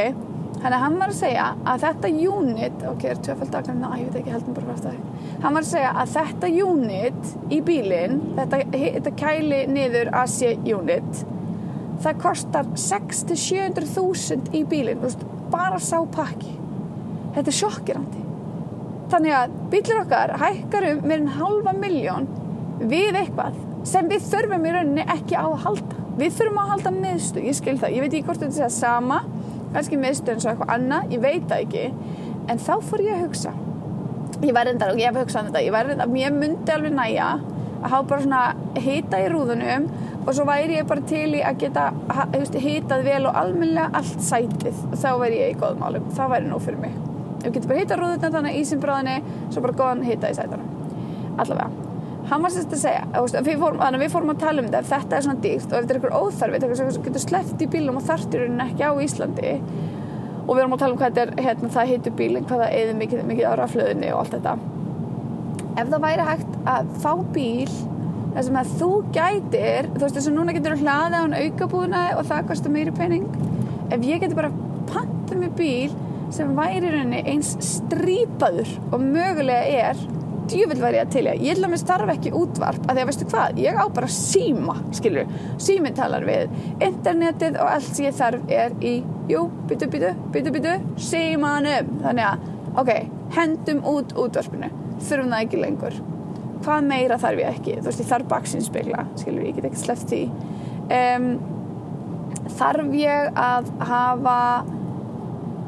þannig 0.58 0.74
að 0.74 0.82
hann 0.82 0.98
var 0.98 1.12
að 1.14 1.20
segja 1.20 1.46
að 1.62 1.86
þetta 1.86 2.12
unit, 2.34 2.84
ok, 2.90 3.06
er 3.06 3.22
tvöfald 3.28 3.54
dagnar 3.54 3.78
ná, 3.78 3.88
ég 4.00 4.10
veit 4.10 4.20
ekki, 4.20 4.34
heldum 4.34 4.58
bara 4.58 4.72
hvort 4.72 4.88
það 4.88 4.98
hann 5.42 5.54
var 5.54 5.62
að 5.62 5.70
segja 5.70 5.90
að 5.94 6.14
þetta 6.16 6.50
unit 6.66 7.34
í 7.54 7.58
bílinn, 7.64 8.20
þetta, 8.38 8.62
þetta 8.74 9.12
kæli 9.18 9.60
niður 9.70 10.10
AC 10.18 10.38
unit 10.66 11.22
það 12.04 12.22
kostar 12.22 12.70
600-700 12.78 13.90
þúsund 13.94 14.50
í 14.54 14.64
bílinn, 14.68 15.04
bara 15.52 15.80
sá 15.82 15.98
pakki. 16.14 16.54
Þetta 17.36 17.52
er 17.52 17.58
sjokkirandi. 17.58 18.24
Þannig 19.08 19.34
að 19.38 19.56
bílir 19.72 20.02
okkar 20.02 20.34
hækkar 20.42 20.86
um 20.90 21.06
með 21.08 21.16
en 21.22 21.30
halva 21.38 21.72
miljón 21.76 22.28
við 22.90 23.16
eitthvað 23.22 23.56
sem 23.88 24.08
við 24.10 24.26
þurfum 24.28 24.66
í 24.68 24.72
rauninni 24.74 25.06
ekki 25.14 25.38
á 25.38 25.46
að 25.46 25.62
halda. 25.64 26.04
Við 26.18 26.34
þurfum 26.36 26.60
á 26.60 26.62
að 26.64 26.72
halda 26.74 26.92
miðstu, 26.98 27.44
ég 27.46 27.56
skil 27.56 27.76
það. 27.78 27.94
Ég 27.94 28.04
veit 28.04 28.12
ekki 28.12 28.26
hvort 28.26 28.42
þetta 28.42 28.58
segja 28.58 28.72
sama 28.74 29.22
kannski 29.72 29.98
miðstu 30.00 30.32
eins 30.32 30.46
og 30.46 30.52
eitthvað 30.52 30.74
annað, 30.74 31.14
ég 31.14 31.22
veit 31.24 31.48
það 31.48 31.64
ekki. 31.64 31.84
En 32.48 32.60
þá 32.64 32.74
fór 32.88 33.04
ég 33.04 33.16
að 33.16 33.24
hugsa. 33.26 33.54
Ég 34.38 34.54
var 34.54 34.68
reyndar 34.68 34.92
og 34.92 35.00
ég 35.00 35.08
hef 35.10 35.22
hugsað 35.22 35.40
um 35.40 35.48
þetta 35.50 35.64
ég 35.64 35.74
var 35.74 35.88
reyndar, 35.88 36.10
mér 36.12 36.34
myndi 36.34 36.74
alveg 36.74 36.94
næja 36.94 37.28
að 37.78 37.90
hafa 37.92 38.08
bara 38.10 38.24
svona 38.24 38.42
hita 38.82 39.20
í 39.22 39.26
rúðunum 39.32 39.88
og 40.24 40.30
svo 40.36 40.44
væri 40.48 40.78
ég 40.78 40.88
bara 40.88 41.04
til 41.08 41.26
í 41.38 41.42
að 41.46 41.60
geta 41.62 41.88
hitað 42.60 43.04
vel 43.06 43.20
og 43.30 43.38
almennilega 43.40 43.88
allt 44.00 44.24
sætið. 44.24 44.84
Og 44.90 44.96
þá 45.00 45.10
væri 45.22 45.42
ég 45.42 45.54
í 45.54 45.58
góðum 45.60 45.84
málum. 45.84 46.08
Það 46.16 46.32
væri 46.34 46.48
nóg 46.50 46.64
fyrir 46.64 46.80
mig. 46.82 46.96
Við 47.42 47.52
getum 47.54 47.70
bara 47.70 47.82
hitað 47.82 48.02
rúðuna 48.02 48.32
þannig 48.36 48.54
að 48.54 48.62
ísinn 48.62 48.82
bráðinni 48.82 49.36
svo 49.48 49.62
bara 49.64 49.78
góðan 49.80 50.06
hita 50.08 50.30
í 50.32 50.38
sætunum. 50.38 50.72
Allavega. 51.38 51.84
Hann 52.28 52.42
var 52.44 52.52
sérst 52.52 52.74
að 52.76 52.80
segja 52.82 53.04
veist, 53.14 53.38
við 53.46 53.60
fórum, 53.62 53.80
að 53.80 54.02
við 54.02 54.10
fórum 54.12 54.32
að 54.34 54.40
tala 54.42 54.60
um 54.60 54.66
þetta 54.68 54.82
þetta 54.90 55.16
er 55.16 55.24
svona 55.24 55.44
dýrt 55.44 55.70
og 55.70 55.76
ef 55.78 55.86
þetta 55.86 55.94
er 55.94 55.98
eitthvað 56.00 56.18
óþarfi 56.18 56.58
þetta 56.58 56.68
er 56.68 56.80
sem 56.92 57.04
getur 57.06 57.22
sleppt 57.24 57.62
í 57.64 57.68
bílum 57.72 58.00
og 58.00 58.04
þartirinn 58.04 58.64
ekki 58.66 58.84
á 58.84 58.92
Íslandi. 59.00 59.54
Og 60.44 60.50
við 60.50 60.60
erum 60.64 60.74
að 60.76 60.82
tala 60.82 60.92
um 60.92 61.00
hvað 61.00 61.14
þetta 61.14 61.24
er 61.24 61.46
hérna, 61.46 61.70
það 61.72 61.94
hitur 61.94 62.18
bílinn, 62.18 62.48
hvað 62.48 62.66
það 62.66 62.76
eður 62.82 62.98
mikið, 63.00 63.24
mikið 63.30 63.48
á 63.48 63.52
raflöðinni 63.62 64.12
og 64.12 64.20
allt 64.20 64.36
þetta 64.36 64.58
ef 65.78 65.94
það 65.94 66.04
væri 66.04 66.28
hægt 66.32 66.58
að 66.74 66.92
fá 67.02 67.12
bíl 67.34 67.78
Það 68.38 68.44
sem 68.46 68.56
að 68.60 68.72
þú 68.78 68.88
gætir, 69.16 69.86
þú 69.94 70.00
veist 70.02 70.16
þess 70.18 70.28
að 70.30 70.34
núna 70.36 70.52
getur 70.54 70.74
þú 70.76 70.84
hlaðið 70.84 71.14
á 71.16 71.22
hann 71.24 71.32
aukabúðnaði 71.38 72.18
og 72.18 72.26
það 72.28 72.44
kostar 72.50 72.70
meiri 72.74 72.92
pening. 72.94 73.24
Ef 73.90 74.04
ég 74.06 74.20
geti 74.22 74.36
bara 74.38 74.52
pantað 74.92 75.40
með 75.40 75.56
bíl 75.58 75.96
sem 76.36 76.52
væri 76.54 76.92
rauninni 76.92 77.22
eins 77.32 77.54
strípaður 77.64 78.70
og 78.92 79.02
mögulega 79.02 79.82
er, 79.88 80.02
djúvill 80.48 80.78
væri 80.84 81.00
að 81.02 81.12
til 81.16 81.24
ég. 81.26 81.42
Að 81.56 81.66
mér 81.72 81.82
starfa 81.82 82.14
ekki 82.14 82.34
útvarp, 82.36 82.84
að 82.84 82.92
því 82.92 83.02
að 83.02 83.10
veistu 83.10 83.28
hvað, 83.32 83.60
ég 83.64 83.80
á 83.80 83.84
bara 83.98 84.10
síma, 84.12 84.76
skilur. 85.00 85.36
Síminn 85.66 85.96
talar 85.96 86.26
við, 86.28 86.52
internetið 86.78 87.58
og 87.58 87.72
allt 87.72 87.90
sem 87.90 88.06
ég 88.06 88.18
þarf 88.20 88.52
er 88.60 88.76
í, 88.78 88.98
jú, 89.32 89.48
byttu, 89.66 89.88
byttu, 89.92 90.12
byttu, 90.36 90.54
byttu, 90.54 90.76
símanum. 91.08 91.94
Þannig 92.04 92.28
að, 92.28 92.50
ok, 92.84 92.92
hendum 93.34 93.82
út 93.88 94.14
útvarpinu, 94.14 94.70
þurfum 95.02 95.34
það 95.34 95.44
ekki 95.44 95.62
lengur. 95.62 96.00
Hvað 96.64 96.88
meira 96.88 97.20
þarf 97.22 97.42
ég 97.42 97.52
ekki? 97.54 97.76
Þú 97.78 97.90
veist 97.90 98.02
ég 98.02 98.10
þarf 98.10 98.32
baksinspegla 98.32 99.04
skilur 99.20 99.46
ég 99.46 99.58
get 99.58 99.68
ekki 99.68 99.84
sleppt 99.84 100.10
því. 100.12 100.24
Um, 100.98 101.30
þarf 102.58 102.96
ég 102.98 103.38
að 103.38 103.70
hafa 103.88 104.40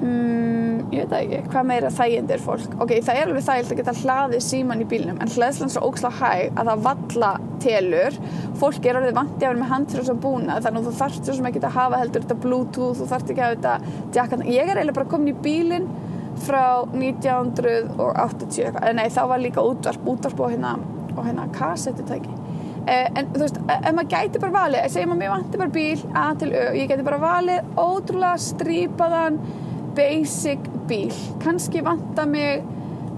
um, 0.00 0.80
ég 0.90 1.04
veit 1.04 1.12
það 1.12 1.20
ekki 1.20 1.52
hvað 1.52 1.68
meira 1.70 1.92
þægindir 1.94 2.42
fólk? 2.42 2.74
Ok, 2.82 2.96
það 3.06 3.20
er 3.20 3.30
alveg 3.30 3.46
þægild 3.46 3.72
að 3.72 3.80
geta 3.80 3.96
hlaðið 4.00 4.44
síman 4.46 4.82
í 4.82 4.88
bílnum 4.90 5.22
en 5.22 5.32
hlæðslan 5.34 5.72
svo 5.72 5.86
óksla 5.90 6.12
hæg 6.20 6.58
að 6.58 6.70
það 6.72 6.84
valla 6.88 7.32
telur. 7.62 8.20
Fólk 8.60 8.86
er 8.86 9.00
orðið 9.00 9.18
vandi 9.20 9.40
að 9.40 9.46
vera 9.46 9.62
með 9.62 9.74
handfrjóðs 9.74 10.12
að 10.14 10.22
búna 10.24 10.60
þannig 10.64 10.80
að 10.80 10.88
þú 10.88 10.94
þarfst 11.00 11.26
svo 11.28 11.38
sem 11.38 11.50
ekki 11.50 11.64
að 11.64 11.76
hafa 11.76 12.02
heldur 12.02 12.24
þetta 12.26 12.38
bluetooth, 12.44 13.00
þú 13.00 13.10
þarfst 13.12 13.34
ekki 13.34 13.44
að 13.44 13.50
hafa 13.50 13.58
þetta 13.60 14.20
jakkan. 14.20 14.46
ég 14.48 14.62
er 14.64 14.80
eiginlega 14.80 14.98
bara 15.00 15.12
komin 15.14 15.34
í 15.34 15.40
bílinn 15.44 15.90
frá 16.44 16.64
1980 16.92 18.66
eitthvað, 18.66 18.94
nei 18.98 19.08
þá 19.12 19.22
var 19.32 19.42
líka 19.42 19.64
útvarp 19.64 20.08
útvarp 20.14 20.44
og 20.44 20.54
hérna, 20.54 20.76
og 21.16 21.22
hérna 21.26 21.46
kassettutæki. 21.54 22.36
Eh, 22.88 23.06
en 23.14 23.28
þú 23.34 23.44
veist, 23.44 23.60
ef 23.68 23.94
maður 23.94 24.10
gæti 24.14 24.40
bara 24.42 24.56
valið, 24.56 24.88
segjum 24.94 25.14
að 25.14 25.20
mér 25.20 25.32
vanti 25.34 25.60
bara 25.60 25.74
bíl 25.74 26.04
A 26.16 26.26
til 26.40 26.50
Ö, 26.50 26.66
ég 26.78 26.88
gæti 26.88 27.04
bara 27.06 27.20
valið 27.20 27.74
ótrúlega 27.76 28.40
strípaðan 28.40 29.40
basic 29.94 30.70
bíl, 30.88 31.12
kannski 31.44 31.82
vanta 31.84 32.26
mig 32.26 32.64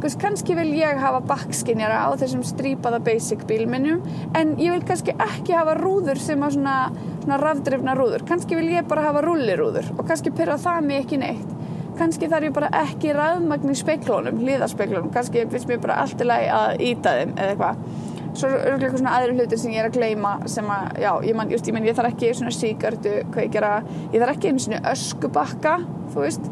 kannski 0.02 0.56
vil 0.58 0.72
ég 0.74 0.98
hafa 0.98 1.20
bakskinjara 1.22 2.00
á 2.02 2.10
þessum 2.18 2.42
strípaða 2.42 2.98
basic 3.06 3.44
bílminnum 3.46 4.00
en 4.34 4.56
ég 4.58 4.74
vil 4.74 4.82
kannski 4.82 5.14
ekki 5.14 5.54
hafa 5.54 5.76
rúður 5.78 6.18
sem 6.18 6.42
að 6.42 6.56
svona, 6.56 6.76
svona 7.22 7.38
rafdrifna 7.38 7.94
rúður. 7.94 8.26
Kannski 8.26 8.58
vil 8.58 8.72
ég 8.72 8.88
bara 8.90 9.06
hafa 9.06 9.22
rullirúður 9.22 9.92
og 9.94 10.06
kannski 10.08 10.34
pyrra 10.34 10.58
það 10.58 10.88
mig 10.88 11.04
ekki 11.04 11.20
neitt 11.22 11.61
kannski 11.98 12.28
þarf 12.30 12.48
ég 12.48 12.54
bara 12.56 12.70
ekki 12.82 13.12
ræðmagn 13.16 13.72
í 13.72 13.76
speiklónum, 13.78 14.40
hlýðarspeiklónum 14.42 15.12
kannski 15.14 15.44
finnst 15.50 15.68
mér 15.70 15.82
bara 15.82 16.00
allt 16.02 16.22
í 16.22 16.28
lagi 16.28 16.48
að 16.56 16.82
íta 16.88 17.14
þeim 17.18 17.34
eða 17.36 17.54
eitthvað. 17.54 17.84
Svo 18.32 18.48
eru 18.48 18.78
eitthvað 18.78 19.00
svona 19.02 19.14
aðri 19.18 19.34
hlutir 19.36 19.60
sem 19.60 19.72
ég 19.74 19.82
er 19.82 19.90
að 19.90 19.96
gleyma 19.98 20.34
sem 20.48 20.70
að, 20.72 21.00
já, 21.04 21.10
ég 21.28 21.36
man, 21.36 21.50
just, 21.52 21.66
ég, 21.68 21.76
man, 21.76 21.88
ég 21.88 21.96
þarf 21.98 22.14
ekki 22.14 22.30
svona 22.38 22.52
síkartu 22.56 23.16
kveikjara, 23.34 23.72
ég 24.14 24.22
þarf 24.22 24.36
ekki 24.36 24.52
einu 24.52 24.64
svona 24.64 24.80
öskubakka, 24.92 25.74
þú 26.14 26.24
veist. 26.24 26.48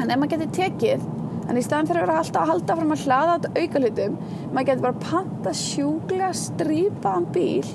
En 0.00 0.10
ef 0.10 0.18
maður 0.18 0.32
getur 0.34 0.50
tekið 0.58 1.04
en 1.44 1.60
í 1.60 1.62
staðan 1.62 1.90
fyrir 1.90 2.02
að 2.02 2.08
vera 2.08 2.18
alltaf 2.24 2.42
að 2.42 2.50
halda 2.50 2.76
fram 2.80 2.94
að 2.94 3.04
hlaða 3.04 3.36
á 3.36 3.38
auka 3.60 3.82
hlutum, 3.84 4.18
maður 4.50 4.68
getur 4.70 4.84
bara 4.88 5.02
panta 5.04 5.54
sjúglega 5.60 6.32
strípaðan 6.40 7.30
bíl. 7.36 7.72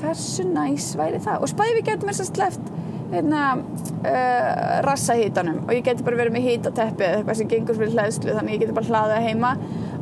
Hversu 0.00 0.48
næs 0.50 0.90
væri 0.98 1.22
það? 1.22 1.44
Og 1.44 1.52
spæði 1.52 1.78
við 1.78 1.88
getum 1.92 2.10
þess 2.10 2.24
að 2.24 2.30
sleft 2.32 2.72
hérna, 3.12 3.42
uh, 3.56 4.78
rassahítanum 4.86 5.64
og 5.64 5.74
ég 5.74 5.84
geti 5.86 6.06
bara 6.06 6.20
verið 6.20 6.36
með 6.36 6.48
hítateppi 6.50 7.06
eða 7.06 7.20
eitthvað 7.20 7.40
sem 7.40 7.50
gengur 7.52 7.78
fyrir 7.78 7.94
hlæðslu 7.94 8.38
þannig 8.38 8.56
ég 8.56 8.64
geti 8.64 8.76
bara 8.76 8.90
hlaðið 8.90 9.28
heima 9.28 9.52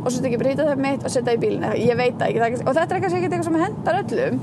og 0.05 0.07
svo 0.09 0.19
stekki 0.19 0.41
bara 0.41 0.55
hítateppi 0.55 0.87
mitt 0.87 1.05
og 1.05 1.15
setja 1.15 1.37
í 1.37 1.43
bílinn. 1.43 1.67
Ég 1.81 1.99
veit 2.01 2.17
það 2.21 2.39
ekki 2.49 2.63
og 2.65 2.79
þetta 2.79 2.97
er 2.97 3.05
geti 3.05 3.21
eitthvað 3.25 3.49
sem 3.49 3.61
hendar 3.65 4.01
öllum 4.03 4.41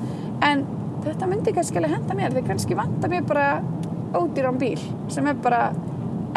en 0.48 0.66
þetta 1.06 1.30
myndi 1.30 1.56
kannski 1.56 1.82
alveg 1.82 1.96
henda 1.96 2.18
mér 2.18 2.36
því 2.36 2.46
kannski 2.50 2.78
vantar 2.78 3.12
mér 3.12 3.26
bara 3.30 3.48
ódýran 4.14 4.60
bíl 4.62 4.80
sem 5.12 5.28
er 5.28 5.40
bara 5.42 5.64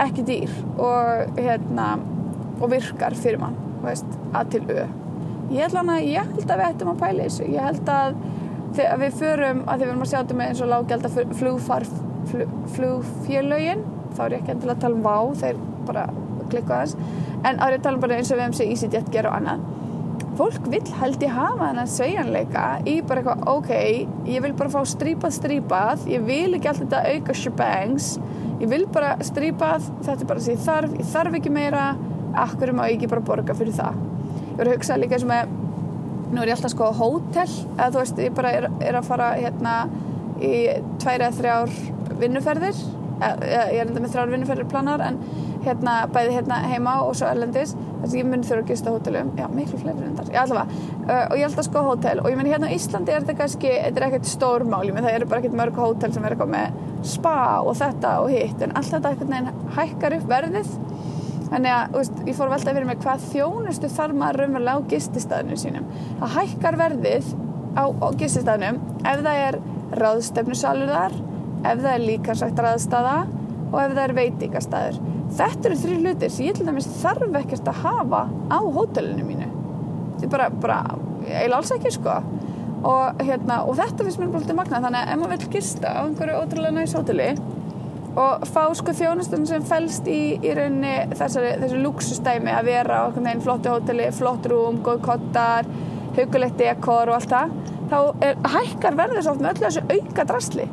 ekki 0.00 0.25
dýr 0.26 0.52
og, 0.81 1.38
hérna, 1.38 1.95
og 2.61 2.71
virkar 2.73 3.14
fyrir 3.19 3.41
mann 3.43 3.56
veist, 3.84 4.08
að 4.34 4.54
til 4.54 4.63
ö. 4.73 4.87
Ég 5.52 5.60
held, 5.60 5.76
að 5.76 6.58
við 6.58 6.67
ættum 6.71 6.91
að 6.95 7.00
pæla 7.02 7.26
þessu. 7.26 7.45
Ég 7.52 7.67
held 7.69 7.91
að 7.93 8.17
þegar 8.75 9.00
við 9.02 9.19
förum 9.21 9.63
að 9.69 9.75
því 9.75 9.84
við 9.84 9.93
erum 9.93 10.04
að 10.04 10.10
sjá 10.10 10.19
þetta 10.19 10.39
með 10.39 10.50
eins 10.50 10.63
og 10.65 10.71
lágjald 10.73 11.08
að 11.08 11.19
flugfarf 11.39 11.91
flug, 11.93 12.14
flugfélögin 12.75 13.84
þá 14.15 14.25
er 14.26 14.37
ég 14.37 14.43
ekki 14.43 14.54
endilega 14.54 14.76
að 14.76 14.84
tala 14.84 14.99
um 14.99 15.06
vá 15.06 15.41
þeir 15.41 15.63
bara 15.89 16.04
klikka 16.52 16.82
þess 16.82 16.99
en 17.45 17.60
árið 17.60 17.78
að 17.78 17.87
tala 17.87 18.04
bara 18.04 18.19
eins 18.19 18.30
og 18.30 18.39
við 18.39 18.45
hefum 18.47 18.58
séð 18.58 18.75
EasyJet 18.75 19.10
gera 19.15 19.32
og 19.32 19.41
annað 19.41 19.65
fólk 20.39 20.67
vil 20.71 20.82
held 20.99 21.23
ég 21.23 21.34
hafa 21.34 21.69
þennan 21.69 21.91
svejanleika 21.91 22.65
í 22.91 22.97
bara 23.06 23.23
eitthvað 23.23 23.45
ok, 23.52 23.71
ég 24.30 24.43
vil 24.45 24.54
bara 24.58 24.73
fá 24.73 24.80
strípað 24.89 25.37
strípað 25.37 26.08
ég 26.10 26.25
vil 26.26 26.56
ekki 26.56 26.71
alltaf 26.71 26.89
þetta 26.89 27.15
auka 27.15 27.37
shebangs 27.39 28.08
ég 28.63 28.71
vil 28.71 28.84
bara 28.95 29.15
strípað 29.26 29.87
þetta 30.06 30.21
er 30.21 30.30
bara 30.30 30.47
ég 30.50 30.65
þarf, 30.65 30.97
ég 30.99 31.13
þarf 31.13 31.39
ekki 31.39 31.54
meira 31.54 31.84
akkur 32.45 32.75
má 32.75 32.87
ég 32.89 32.97
ekki 32.99 33.10
bara 33.13 33.26
borga 33.26 33.54
fyrir 33.54 33.76
það? 33.76 34.00
Ég 34.34 34.58
voru 34.58 34.73
að 34.73 34.78
hugsa 34.78 34.99
líka 34.99 35.19
eins 35.19 35.26
og 35.26 35.30
með 35.30 35.54
nú 36.34 36.43
er 36.43 36.50
ég 36.50 36.56
alltaf 36.56 36.73
sko 36.75 36.91
hótel 36.99 37.47
eða 37.47 37.91
þú 37.95 38.00
veist, 38.00 38.23
ég 38.26 38.34
bara 38.34 38.54
er, 38.58 38.69
er 38.82 38.99
að 38.99 39.08
fara 39.10 39.30
hérna 39.39 39.75
í 40.43 40.54
tværi 41.02 41.28
eða 41.28 41.34
þrjár 41.39 41.75
vinnuferðir 42.21 42.85
ég 43.23 43.81
er 43.81 43.89
enda 43.89 44.03
með 44.03 44.15
þrjár 44.15 44.33
vinnuferðir 44.33 44.71
planar 44.71 45.03
en 45.05 45.19
hérna 45.65 45.95
bæði 46.13 46.35
hérna 46.37 46.59
heima 46.69 46.95
og 47.07 47.15
svo 47.17 47.29
erlendis. 47.31 47.75
Þess 47.75 48.11
að 48.11 48.19
ég 48.19 48.27
mun 48.29 48.43
þurfa 48.45 48.65
að 48.65 48.71
gista 48.73 48.93
hótelum 48.93 49.31
já, 49.39 49.45
miklu 49.55 49.79
fleiri 49.81 50.03
reyndar, 50.03 50.29
já 50.35 50.41
allavega 50.43 50.81
uh, 51.07 51.23
og 51.31 51.37
ég 51.39 51.47
held 51.47 51.61
að 51.63 51.69
sko 51.69 51.85
hótel. 51.87 52.21
Og 52.21 52.29
ég 52.33 52.41
menn 52.41 52.50
hérna 52.53 52.69
á 52.69 52.75
Íslandi 52.75 53.15
er 53.15 53.25
þetta 53.25 53.39
kannski, 53.39 53.71
þetta 53.87 54.03
er 54.03 54.07
ekkert 54.09 54.29
stór 54.29 54.67
mál 54.69 54.85
menn 54.91 55.07
það 55.07 55.19
eru 55.19 55.31
bara 55.31 55.43
ekkert 55.43 55.59
mörg 55.61 55.81
hótel 55.81 56.13
sem 56.13 56.27
er 56.27 56.37
eitthvað 56.37 56.53
með 56.53 56.79
spa 57.15 57.37
og 57.63 57.79
þetta 57.81 58.15
og 58.25 58.35
hitt 58.35 58.65
en 58.65 58.77
allt 58.77 58.93
þetta 58.93 59.15
ekkert 59.15 59.33
neginn 59.33 59.69
hækkar 59.79 60.19
upp 60.19 60.31
verðið. 60.35 60.73
Þannig 61.45 61.75
að 61.77 61.99
veist, 61.99 62.23
ég 62.27 62.37
fór 62.37 62.50
veltað 62.50 62.77
fyrir 62.77 62.89
mig 62.89 63.03
hvað 63.05 63.29
þjónustu 63.31 63.91
þarf 63.95 64.19
maður 64.21 64.41
raunverulega 64.43 64.81
á 64.81 64.89
gististæðinu 64.91 65.61
sínum. 65.61 65.93
Það 66.21 66.35
hækkar 66.41 66.81
verðið 66.81 67.31
á, 67.79 67.85
á 67.89 68.09
gististæðinum 68.21 68.83
ef 69.05 69.23
það 69.23 69.45
er 69.45 69.61
ráðstefnusalur 69.95 70.93
þar 70.93 71.17
ef 71.65 71.83
það 71.83 71.91
er 71.95 72.07
líkansvægt 72.09 72.65
raðstaða 72.67 73.19
og 73.73 73.81
ef 73.83 73.97
það 73.97 74.05
er 74.05 74.17
veitingastæður 74.21 75.03
þetta 75.35 75.69
eru 75.69 75.79
þrjú 75.81 75.99
hlutir 76.03 76.33
sem 76.33 76.49
ég 76.49 76.59
til 76.59 76.67
dæmis 76.69 76.89
þarf 77.00 77.39
ekkert 77.41 77.71
að 77.71 77.81
hafa 77.85 78.23
á 78.31 78.59
hótelinu 78.77 79.27
mínu. 79.27 79.49
Þetta 80.21 80.27
er 80.27 80.33
bara, 80.35 80.49
bara 80.63 80.79
eiginlega 81.25 81.59
alls 81.59 81.73
ekki 81.75 81.95
sko. 81.95 82.19
Og, 82.85 83.23
hérna, 83.25 83.63
og 83.65 83.79
þetta 83.79 84.05
finnst 84.05 84.21
mér 84.21 84.33
bara 84.35 84.57
magna 84.59 84.81
þannig 84.85 85.00
að 85.00 85.13
ef 85.13 85.21
maður 85.23 85.39
vil 85.45 85.53
gista 85.55 85.95
á 85.97 86.00
einhverju 86.05 86.41
ótrúlega 86.43 86.75
næst 86.77 86.99
hóteli 86.99 87.31
og 88.21 88.45
fá 88.47 88.61
sko 88.77 88.93
þjónustun 88.95 89.47
sem 89.49 89.65
fælst 89.67 90.07
í, 90.07 90.37
í 90.37 90.53
rauninni 90.55 90.93
þessari, 91.17 91.55
þessu 91.63 91.81
luxustæmi 91.81 92.53
að 92.53 92.69
vera 92.69 93.00
á 93.00 93.05
einhvern 93.09 93.31
veginn 93.31 93.43
flottu 93.47 93.73
hóteli, 93.73 94.11
flott 94.15 94.47
rúm, 94.53 94.83
góð 94.85 95.00
kottar 95.09 95.71
hugulegt 96.19 96.61
dekor 96.61 97.09
og 97.09 97.17
allt 97.17 97.33
það 97.33 97.57
þá 97.89 97.99
er, 98.29 98.39
hækkar 98.53 99.00
verður 99.00 99.25
svo 99.25 99.35
oft 99.35 99.43
með 99.43 99.55
öllu 99.55 99.71
þessu 99.71 99.87
auka 99.97 100.29
drasli 100.29 100.69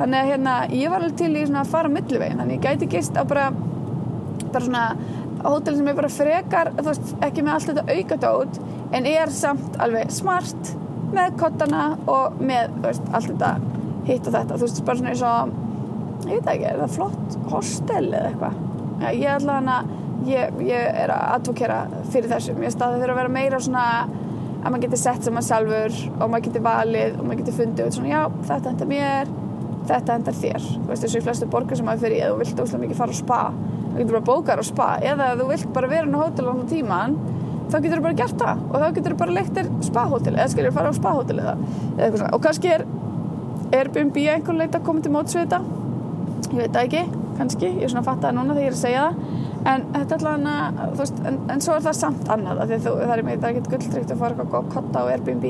þannig 0.00 0.18
að 0.20 0.30
hérna, 0.32 0.56
ég 0.72 0.92
var 0.92 1.04
alveg 1.04 1.18
til 1.20 1.32
í 1.36 1.44
að 1.46 1.70
fara 1.72 1.92
millivegin, 1.92 2.40
þannig 2.42 2.58
ég 2.58 2.66
gæti 2.66 2.90
gist 2.96 3.16
á 3.16 3.22
bara 3.24 3.50
bara 4.52 4.64
svona 4.64 4.86
hótel 5.46 5.76
sem 5.76 5.88
er 5.88 5.96
bara 5.98 6.10
frekar, 6.12 6.72
þú 6.78 6.88
veist, 6.88 7.14
ekki 7.24 7.44
með 7.44 7.54
allt 7.54 7.70
þetta 7.70 7.96
aukadót 7.96 8.58
en 8.96 9.08
er 9.10 9.32
samt 9.34 9.78
alveg 9.82 10.12
smart 10.14 10.72
með 11.14 11.36
kottana 11.40 11.84
og 12.10 12.40
með, 12.40 12.74
þú 12.78 12.88
veist, 12.88 13.06
allt 13.12 13.30
þetta 13.32 13.52
hitt 14.06 14.26
og 14.26 14.36
þetta, 14.36 14.56
þú 14.56 14.66
veist, 14.66 14.82
bara 14.86 15.00
svona 15.00 15.14
eins 15.14 15.24
og 15.26 16.26
ég 16.26 16.40
veit 16.40 16.50
ekki, 16.54 16.68
er 16.70 16.82
það 16.82 16.96
flott 16.96 17.38
hostel 17.52 18.04
eða 18.10 18.32
eitthvað? 18.32 18.60
Já, 18.96 19.08
ég 19.12 19.26
er 19.30 19.34
allavega 19.40 19.78
að 19.78 20.30
ég, 20.30 20.60
ég 20.66 21.00
er 21.04 21.12
að 21.14 21.26
advokera 21.36 21.80
fyrir 22.12 22.30
þessum, 22.32 22.62
ég 22.64 22.74
staði 22.74 23.02
þurfa 23.02 23.16
að 23.16 23.20
vera 23.22 23.34
meira 23.36 23.62
svona 23.62 23.88
að 24.06 24.70
maður 24.72 24.86
getur 24.86 25.02
sett 25.02 25.26
sem 25.26 25.36
maður 25.36 25.50
sjálfur 25.50 25.98
og 26.16 26.30
maður 26.30 26.46
getur 26.48 26.64
valið 26.66 27.18
og 27.18 27.26
maður 27.26 27.42
getur 27.42 27.58
fundið 27.60 27.90
út 27.90 27.98
svona, 27.98 28.14
já, 28.14 28.22
þetta 28.48 28.72
hendar 28.72 28.90
mér 28.90 29.34
þetta 29.90 30.18
hendar 30.18 30.36
þér, 30.36 30.68
þú 30.74 30.90
veist, 30.90 31.06
þessu 31.06 31.24
flestu 31.24 31.48
borgar 31.50 31.78
sem 31.78 31.88
maður 31.88 32.06
fyrir, 32.06 32.22
eða 32.24 32.34
þú 32.34 32.42
vilt 32.42 32.62
óslega 32.64 32.84
mikið 32.84 33.00
fara 33.00 33.16
á 33.16 33.20
spa 33.22 33.40
þú 33.96 34.04
getur 34.04 34.18
bara 34.18 34.26
bókar 34.26 34.60
á 34.60 34.64
spa. 34.66 34.88
Eða 35.00 35.30
þú 35.40 35.48
vilt 35.50 35.72
bara 35.72 35.88
vera 35.88 36.06
inn 36.06 36.16
á 36.16 36.20
hótel 36.20 36.50
á 36.52 36.54
tíman 36.68 37.16
þá 37.70 37.76
getur 37.80 37.98
þú 37.98 38.04
bara 38.04 38.18
gert 38.20 38.38
það. 38.42 38.62
Og 38.66 38.76
þá 38.82 38.86
getur 38.98 39.14
þú 39.14 39.20
bara 39.22 39.36
leikt 39.36 39.56
þér 39.56 39.70
spahótel 39.86 40.34
eða 40.34 40.48
skiljur 40.52 40.76
fara 40.76 40.92
á 40.92 40.94
spahótel 40.96 41.38
eða 41.40 41.54
eitthvað 41.96 42.18
svona. 42.20 42.34
Og 42.36 42.44
kannski 42.44 42.72
er 42.74 42.86
Airbnb 43.76 44.20
einhvern 44.20 44.60
leit 44.60 44.76
að 44.76 44.84
koma 44.86 45.02
til 45.02 45.14
mótsvita 45.14 45.62
ég 46.52 46.60
veit 46.60 46.76
það 46.76 46.82
ekki, 46.84 47.02
kannski. 47.40 47.70
Ég 47.72 47.86
er 47.86 47.92
svona 47.92 48.04
að 48.04 48.10
fatta 48.10 48.28
það 48.28 48.36
núna 48.36 48.56
þegar 48.56 48.66
ég 48.66 48.70
er 48.70 48.76
að 48.76 48.84
segja 48.84 49.06
það. 49.06 49.42
En 49.66 49.86
þetta 49.96 50.16
er 50.16 50.76
þú 50.76 51.00
veist 51.00 51.24
en, 51.26 51.38
en 51.50 51.64
svo 51.64 51.74
er 51.74 51.86
það 51.88 51.96
samt 51.98 52.28
annað 52.30 52.60
þú, 52.76 52.92
það 53.00 53.16
er 53.16 53.24
það 53.26 53.48
er 53.48 53.48
ekkert 53.48 53.70
gulltrykt 53.72 54.12
að 54.14 54.20
fara 54.20 54.36
eitthvað 54.44 54.68
kotta 54.76 55.02
á 55.02 55.04
Airbnb 55.10 55.48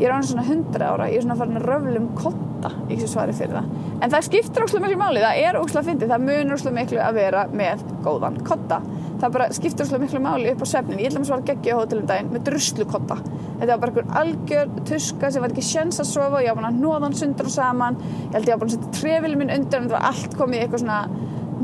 ég 0.00 0.06
er 0.08 0.14
ánum 0.14 0.28
svona 0.30 0.46
100 0.48 0.86
ára, 0.86 1.10
ég 1.12 1.20
er 1.20 1.26
svona 1.26 1.38
farin 1.40 1.60
að 1.60 1.68
röflum 1.68 2.08
kotta, 2.18 2.72
ég 2.88 3.02
sé 3.02 3.10
svari 3.10 3.36
fyrir 3.36 3.58
það. 3.58 3.68
En 4.00 4.14
það 4.14 4.26
skiptir 4.30 4.64
óslulega 4.64 4.86
miklu 4.86 5.02
máli, 5.02 5.24
það 5.26 5.42
er 5.44 5.60
óslulega 5.60 5.88
fyndið, 5.90 6.14
það 6.14 6.26
munur 6.30 6.56
óslulega 6.56 6.78
miklu 6.80 7.04
að 7.04 7.20
vera 7.20 7.44
með 7.60 7.84
góðan 8.06 8.40
kotta 8.48 8.80
það 9.20 9.34
bara 9.34 9.46
skiptir 9.52 9.84
svolítið 9.84 10.06
miklu 10.06 10.20
máli 10.24 10.52
upp 10.54 10.62
á 10.64 10.66
svefnin 10.70 11.00
ég 11.02 11.10
ætla 11.10 11.20
að 11.20 11.28
svara 11.28 11.46
geggja 11.50 11.76
á 11.76 11.80
hótelum 11.80 12.06
daginn 12.08 12.30
með 12.32 12.44
druslukotta 12.46 13.18
þetta 13.60 13.68
var 13.68 13.80
bara 13.82 13.90
einhver 13.90 14.06
algjör 14.20 14.70
tuska 14.88 15.30
sem 15.32 15.44
var 15.44 15.52
ekki 15.52 15.64
sjens 15.66 16.00
að 16.00 16.08
sofa 16.08 16.40
ég 16.44 16.54
var 16.54 16.60
búin 16.60 16.68
að 16.70 16.78
nóða 16.80 17.02
hann 17.04 17.18
sundur 17.18 17.50
og 17.50 17.54
saman. 17.54 17.98
Ég 18.00 18.38
held 18.38 18.48
ég 18.48 18.54
var 18.54 18.62
búin 18.62 18.70
að 18.70 18.76
setja 18.76 18.94
trefilin 18.96 19.42
minn 19.42 19.52
undir 19.56 19.80
en 19.80 19.88
þetta 19.88 19.98
var 19.98 20.06
allt 20.10 20.38
komið 20.38 20.56
í 20.56 20.62
eitthvað 20.64 20.84
svona 20.84 21.00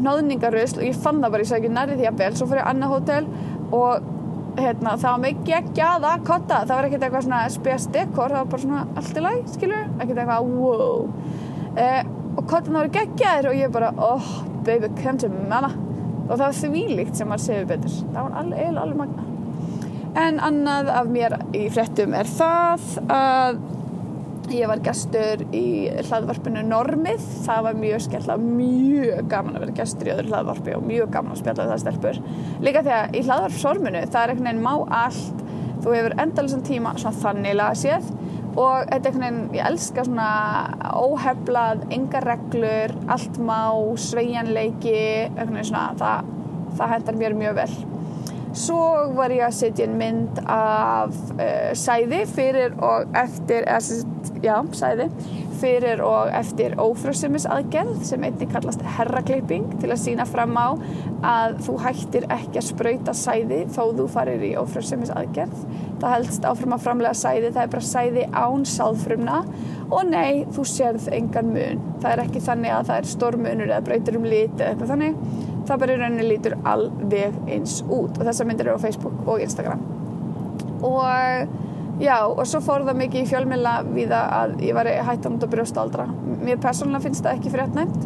nóðningarusl 0.07 0.83
og 0.83 0.85
ég 0.85 1.01
fann 1.07 1.22
það 1.22 1.33
bara, 1.33 1.46
ég 1.46 1.51
sagði 1.51 1.62
ekki 1.62 1.77
nærið 1.79 2.03
því 2.03 2.11
að 2.11 2.18
bel 2.20 2.31
svo 2.37 2.51
fór 2.51 2.61
ég 2.61 2.68
á 2.68 2.70
annað 2.72 2.92
hótel 2.92 3.22
og 3.77 4.11
hérna, 4.59 4.97
það 4.97 5.09
var 5.09 5.23
mig 5.23 5.40
geggjaða 5.47 6.12
kotta. 6.27 6.62
Það 6.64 6.75
var 6.75 6.88
ekkert 6.88 7.07
eitthvað 7.07 7.27
svona 7.29 7.42
spes 7.55 7.88
dekor 7.95 8.35
það 8.35 8.42
var 8.42 8.51
bara 8.55 8.64
svona 8.64 8.83
allt 9.03 9.21
í 9.21 9.25
læg, 9.27 9.40
skilur 9.55 9.87
ekkert 10.01 10.23
eitthvað 10.25 10.51
wow. 10.57 11.09
Eh, 11.77 12.03
og 12.37 12.45
kottan 12.49 12.77
voru 12.79 12.92
geggjaðir 12.92 13.51
og 13.51 13.59
ég 13.61 13.73
bara 13.73 13.92
oh 14.01 14.35
baby, 14.66 14.90
come 15.03 15.21
to 15.21 15.31
mama 15.31 15.73
og 16.27 16.35
það 16.35 16.47
var 16.49 16.61
þvílíkt 16.61 17.21
sem 17.21 17.31
maður 17.31 17.47
séu 17.47 17.71
betur. 17.71 17.97
Það 18.11 18.21
var 18.21 18.38
alveg, 18.42 18.61
eiginlega 18.61 18.87
alveg 18.87 19.03
magna 19.05 19.33
en 20.16 20.38
annað 20.40 20.90
af 20.97 21.09
mér 21.12 21.35
í 21.57 21.66
fréttum 21.73 22.14
er 22.16 22.29
það 22.31 22.85
að 23.12 23.59
ég 24.55 24.69
var 24.71 24.81
gestur 24.85 25.43
í 25.57 25.89
hlaðvarpinu 26.07 26.63
Normið. 26.67 27.25
Það 27.47 27.65
var 27.67 27.81
mjög 27.81 28.05
skella, 28.07 28.37
mjög 28.41 29.31
gaman 29.33 29.57
að 29.57 29.65
vera 29.65 29.77
gestur 29.81 30.11
í 30.11 30.13
öðru 30.15 30.33
hlaðvarpi 30.33 30.77
og 30.77 30.85
mjög 30.87 31.11
gaman 31.17 31.35
að 31.35 31.41
spjalla 31.43 31.67
það 31.71 31.83
stelpur. 31.83 32.21
Líka 32.67 32.85
því 32.87 32.95
að 32.97 33.17
í 33.17 33.25
hlaðvarpsorminu 33.27 34.05
það 34.07 34.21
er 34.23 34.35
einhvern 34.35 34.51
veginn 34.51 34.63
má 34.67 35.01
allt. 35.01 35.43
Þú 35.85 35.97
hefur 35.97 36.17
endalisann 36.25 36.65
tíma 36.67 36.95
svona 36.99 37.23
þannig 37.25 37.59
laga 37.59 37.81
séð 37.83 38.13
og 38.57 38.87
þetta 38.87 38.95
er 38.95 39.11
einhvern 39.11 39.27
veginn, 39.27 39.43
ég 39.59 39.69
elska 39.71 40.07
svona 40.07 40.31
óheflað, 40.97 41.85
enga 41.93 42.23
reglur 42.25 42.97
allt 43.13 43.43
má, 43.43 43.61
sveigjanleiki 44.07 44.97
einhvern 45.35 45.59
veginn 45.59 45.71
svona, 45.73 45.91
það, 46.01 46.33
það 46.79 46.97
hendar 46.97 47.21
mér 47.21 47.39
mjög 47.43 47.61
vel 47.61 47.96
svo 48.57 48.83
var 49.16 49.35
ég 49.35 49.47
að 49.47 49.57
setja 49.59 49.87
inn 49.87 49.97
mynd 50.01 50.40
af 50.42 51.14
uh, 51.37 51.73
sæði 51.77 52.23
fyrir 52.31 52.77
og 52.83 53.16
eftir 53.16 53.66
eða, 53.69 53.99
já, 54.45 54.57
sæði 54.77 55.11
fyrir 55.57 56.03
og 56.05 56.29
eftir 56.37 56.75
ófrössumis 56.81 57.47
aðgerð 57.49 58.03
sem 58.05 58.25
einnig 58.27 58.51
kallast 58.53 58.83
herraklipping 58.97 59.71
til 59.81 59.88
að 59.88 60.03
sína 60.03 60.27
fram 60.29 60.53
á 60.57 60.77
að 61.25 61.57
þú 61.64 61.79
hættir 61.85 62.27
ekki 62.33 62.61
að 62.61 62.69
spröyta 62.69 63.16
sæði 63.16 63.62
þó 63.73 63.83
þú 63.97 64.09
farir 64.12 64.45
í 64.45 64.53
ófrössumis 64.61 65.14
aðgerð 65.16 65.64
það 66.03 66.12
helst 66.19 66.45
áfram 66.49 66.77
að 66.77 66.85
framlega 66.85 67.16
sæði 67.16 67.55
það 67.55 67.62
er 67.62 67.73
bara 67.73 67.90
sæði 67.92 68.29
án 68.37 68.69
sáðfrumna 68.69 69.40
og 69.87 70.09
nei, 70.11 70.45
þú 70.55 70.64
sérð 70.66 71.11
engan 71.14 71.53
mun. 71.55 71.83
Það 72.03 72.12
er 72.12 72.23
ekki 72.25 72.42
þannig 72.42 72.75
að 72.75 72.88
það 72.88 72.97
er 73.01 73.11
stormunur 73.12 73.71
eða 73.71 73.85
breytur 73.87 74.19
um 74.19 74.27
lit 74.27 74.57
eða 74.59 74.73
eitthvað 74.73 74.92
þannig 74.95 75.55
það 75.69 75.83
bara 75.83 75.95
í 75.95 76.01
rauninni 76.01 76.27
lítur 76.31 76.57
alveg 76.67 77.37
eins 77.51 77.79
út. 77.85 78.17
Og 78.17 78.25
þessar 78.25 78.49
myndir 78.49 78.69
eru 78.69 78.79
á 78.79 78.85
Facebook 78.85 79.27
og 79.27 79.43
Instagram. 79.45 79.83
Og 80.87 82.03
já, 82.03 82.17
og 82.27 82.45
svo 82.49 82.63
fór 82.65 82.87
það 82.87 83.01
mikið 83.03 83.23
í 83.23 83.29
fjölmjöla 83.31 83.77
við 83.89 84.17
að 84.17 84.57
ég 84.67 84.77
var 84.77 84.91
hættan 85.11 85.39
út 85.39 85.47
á 85.47 85.53
brjóstaldra. 85.53 86.09
Mér 86.43 86.61
persónulega 86.63 87.07
finnst 87.09 87.25
það 87.25 87.39
ekki 87.39 87.55
fréttnæmt 87.55 88.03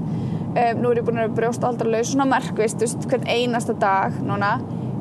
um, 0.51 0.83
nú 0.83 0.91
er 0.91 1.01
ég 1.01 1.07
búin 1.07 1.23
að 1.23 1.35
brjóstaldra 1.39 1.91
laus 1.91 2.13
svona 2.13 2.29
merkvist, 2.31 2.85
hvern 3.07 3.27
einasta 3.31 3.77
dag 3.79 4.17
núna 4.27 4.57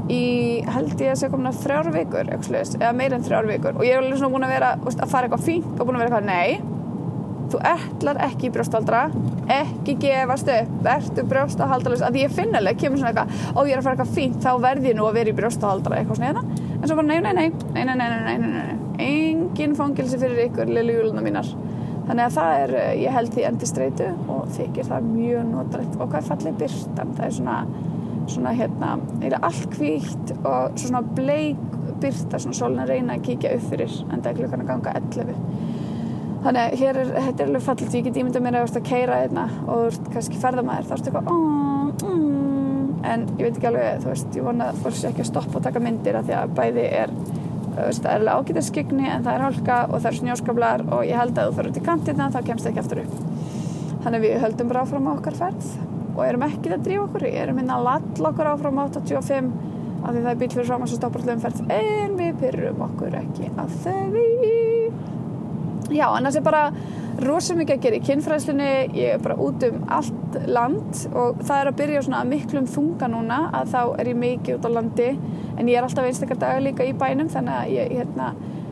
í 0.09 0.63
held 0.65 0.95
ég 0.97 1.13
að 1.13 1.19
segja 1.21 1.31
komin 1.33 1.51
að 1.51 1.61
þrjár 1.63 1.91
vikur 1.93 2.31
eða 2.33 2.91
meir 2.97 3.13
en 3.13 3.25
þrjár 3.25 3.49
vikur. 3.49 3.77
Og 3.77 3.85
ég 3.85 3.93
er 3.93 4.01
alveg 4.01 4.17
svona 4.17 4.33
búin 4.33 4.47
að 4.47 4.53
vera 4.55 4.73
að 4.79 5.09
fara 5.11 5.27
eitthvað 5.27 5.45
fínt 5.45 5.73
og 5.75 5.85
búin 5.85 5.99
að 5.99 6.05
vera 6.05 6.09
eitthvað 6.09 6.29
nei 6.33 6.78
þú 7.53 7.61
ætlar 7.69 8.21
ekki 8.29 8.49
í 8.49 8.53
brjóstaldra 8.55 9.05
ekki 9.49 9.95
gefast 10.03 10.51
upp, 10.53 10.75
verður 10.85 11.29
brjóstahaldalus 11.31 12.03
að 12.05 12.19
ég 12.21 12.35
finnileg 12.35 12.77
kemur 12.81 13.01
svona 13.01 13.13
eitthvað 13.13 13.55
og 13.55 13.69
ég 13.69 13.75
er 13.75 13.81
að 13.81 13.87
fara 13.87 13.97
eitthvað 13.97 14.15
fínt, 14.17 14.41
þá 14.43 14.51
verð 14.67 14.91
ég 14.91 14.99
nú 14.99 15.07
að 15.09 15.17
vera 15.19 15.33
í 15.33 15.39
brjóstahaldra 15.39 15.99
eitthvað 15.99 16.21
svona 16.21 16.29
hérna, 16.33 16.67
en 16.75 16.85
svo 16.85 16.99
bara 16.99 17.09
nei, 17.09 17.19
nei, 17.25 17.33
nei 17.33 17.49
nei, 17.49 17.83
nei, 17.83 17.95
nei, 17.95 18.07
nei, 18.09 18.37
nei, 18.37 18.51
nei 18.53 18.89
engin 18.99 19.75
fangilsi 19.75 20.19
fyrir 20.19 20.47
ykkur, 20.47 20.71
lillu 20.71 20.97
júluna 20.99 21.23
mínar. 21.23 21.47
Þannig 22.09 22.25
að 22.25 22.35
það 22.35 22.55
er, 22.63 22.73
ég 22.97 23.13
held 23.13 23.33
því 23.35 23.45
endi 23.49 23.69
streitu 23.69 24.07
og 24.33 24.47
þykir 24.55 24.87
það 24.89 25.09
mjög 25.11 25.49
notalegt. 25.51 25.97
Og 25.99 26.09
hvað 26.09 26.19
er 26.19 26.29
fallið 26.31 26.59
byrtan, 26.63 27.15
það 27.17 27.27
er 27.27 27.35
svona 27.37 27.57
svona 28.29 28.51
hérna, 28.53 28.91
er 29.25 29.35
allt 29.41 29.71
kvíkt 29.73 30.35
og 30.45 30.75
svona 30.77 31.01
bleik 31.01 31.57
byrta, 32.01 32.37
svona 32.37 32.57
solna 32.57 32.85
reyna 32.85 33.15
að 33.17 33.23
kíkja 33.25 33.55
upp 33.55 33.63
fyrir 33.71 33.95
en 34.09 34.21
það 34.21 34.29
er 34.29 34.37
klukkan 34.37 34.63
að 34.63 34.69
ganga 34.69 34.93
11 34.99 35.31
þannig 36.43 36.61
að 36.61 36.77
hér 36.79 37.01
er, 37.01 37.11
þetta 37.27 37.43
er 37.43 37.49
alveg 37.49 37.65
fallit 37.65 37.97
ég 37.97 38.07
get 38.07 38.21
ímynda 38.21 38.43
mér 38.43 38.59
að 38.59 38.67
ert 38.67 38.79
að 38.79 38.87
keira 38.89 39.19
einna 39.25 39.45
og 39.65 39.73
þú 39.73 39.89
ert 39.89 40.09
kannski 40.15 40.39
ferðamæður, 40.39 40.87
þá 40.87 40.95
ertu 40.95 41.11
eitthvað 41.11 41.31
oh, 41.33 42.09
mm, 42.13 42.87
en 43.11 43.27
ég 43.35 43.43
veit 43.43 43.59
ekki 43.59 43.69
alveg 43.71 44.01
þú 44.03 44.11
veist, 44.13 44.31
ég 44.39 44.47
vona 44.47 44.71
að 44.71 44.81
fólk 44.85 44.99
sé 44.99 45.11
ekki 45.11 45.25
að 45.25 45.31
stoppa 45.33 45.59
og 45.59 45.67
taka 45.67 45.83
myndir 45.83 46.19
af 46.19 46.27
því 46.29 46.37
að 46.39 46.57
bæði 46.59 46.87
er 47.03 47.15
það 47.79 48.09
er 48.11 48.15
alveg 48.17 48.39
ágætaskygni 48.39 49.07
en 49.09 49.25
það 49.25 49.35
er 49.35 49.45
hálka 49.45 49.77
og 49.87 49.95
það 49.99 50.09
er 50.11 50.17
snjóskablar 50.19 50.85
og 50.89 51.03
ég 51.07 51.19
held 51.19 51.37
að 51.37 51.49
þú 51.49 51.57
fyrir 51.57 51.71
út 51.71 51.79
í 51.79 51.85
kantina 51.85 52.29
þá 52.33 52.39
kemst 52.47 52.65
það 52.65 52.71
ekki 52.71 52.83
aftur 52.83 53.01
upp. 53.03 53.17
Þannig 54.03 54.25
við 54.25 54.37
höldum 54.43 54.71
bara 54.71 54.83
áfram 54.85 55.09
á 55.09 55.11
okkar 55.15 55.39
ferð 55.39 55.69
og 56.15 56.23
erum 56.25 56.47
ekki 56.49 56.73
að 56.73 56.87
drífa 56.87 57.05
okkur, 57.07 57.27
erum 57.29 57.61
inn 57.63 57.73
að 57.73 57.85
ladla 57.87 58.33
okkur 58.33 58.51
áfram 58.53 58.81
á 58.81 58.83
85 58.87 59.51
af 59.99 60.09
því 60.15 60.23
það 60.23 60.31
er 60.33 60.41
bíl 60.41 60.51
fyrir 60.55 60.71
fram 60.71 60.87
að 60.87 60.95
stoppar 60.95 61.27
hlumferð 61.27 61.61
en 61.75 62.17
við 62.19 62.41
pyrrum 62.43 62.83
okkur 62.89 63.21
ekki 63.23 63.53
að 63.59 63.77
þau 63.83 64.68
já, 65.93 66.07
annars 66.09 66.37
er 66.39 66.45
bara 66.45 66.69
rosalega 67.19 67.59
mikið 67.59 67.75
að 67.75 67.83
gera 67.83 67.97
í 67.97 68.03
kynfræðslunni. 68.07 68.69
Ég 68.97 69.15
er 69.15 69.23
bara 69.23 69.37
út 69.43 69.63
um 69.67 69.81
allt 69.91 70.37
land 70.47 71.01
og 71.11 71.41
það 71.43 71.55
er 71.57 71.71
að 71.71 71.79
byrja 71.81 72.03
svona 72.05 72.21
miklum 72.27 72.69
þunga 72.69 73.09
núna 73.11 73.39
að 73.59 73.73
þá 73.73 73.81
er 74.01 74.11
ég 74.11 74.21
mikið 74.23 74.59
út 74.59 74.67
á 74.67 74.71
landi. 74.77 75.09
En 75.57 75.71
ég 75.71 75.79
er 75.79 75.87
alltaf 75.87 76.07
einstakar 76.07 76.39
dagar 76.39 76.63
líka 76.63 76.87
í 76.87 76.95
bænum 76.97 77.31
þannig 77.31 77.57
að 77.57 77.73
ég 77.75 77.97
hérna, 77.99 78.29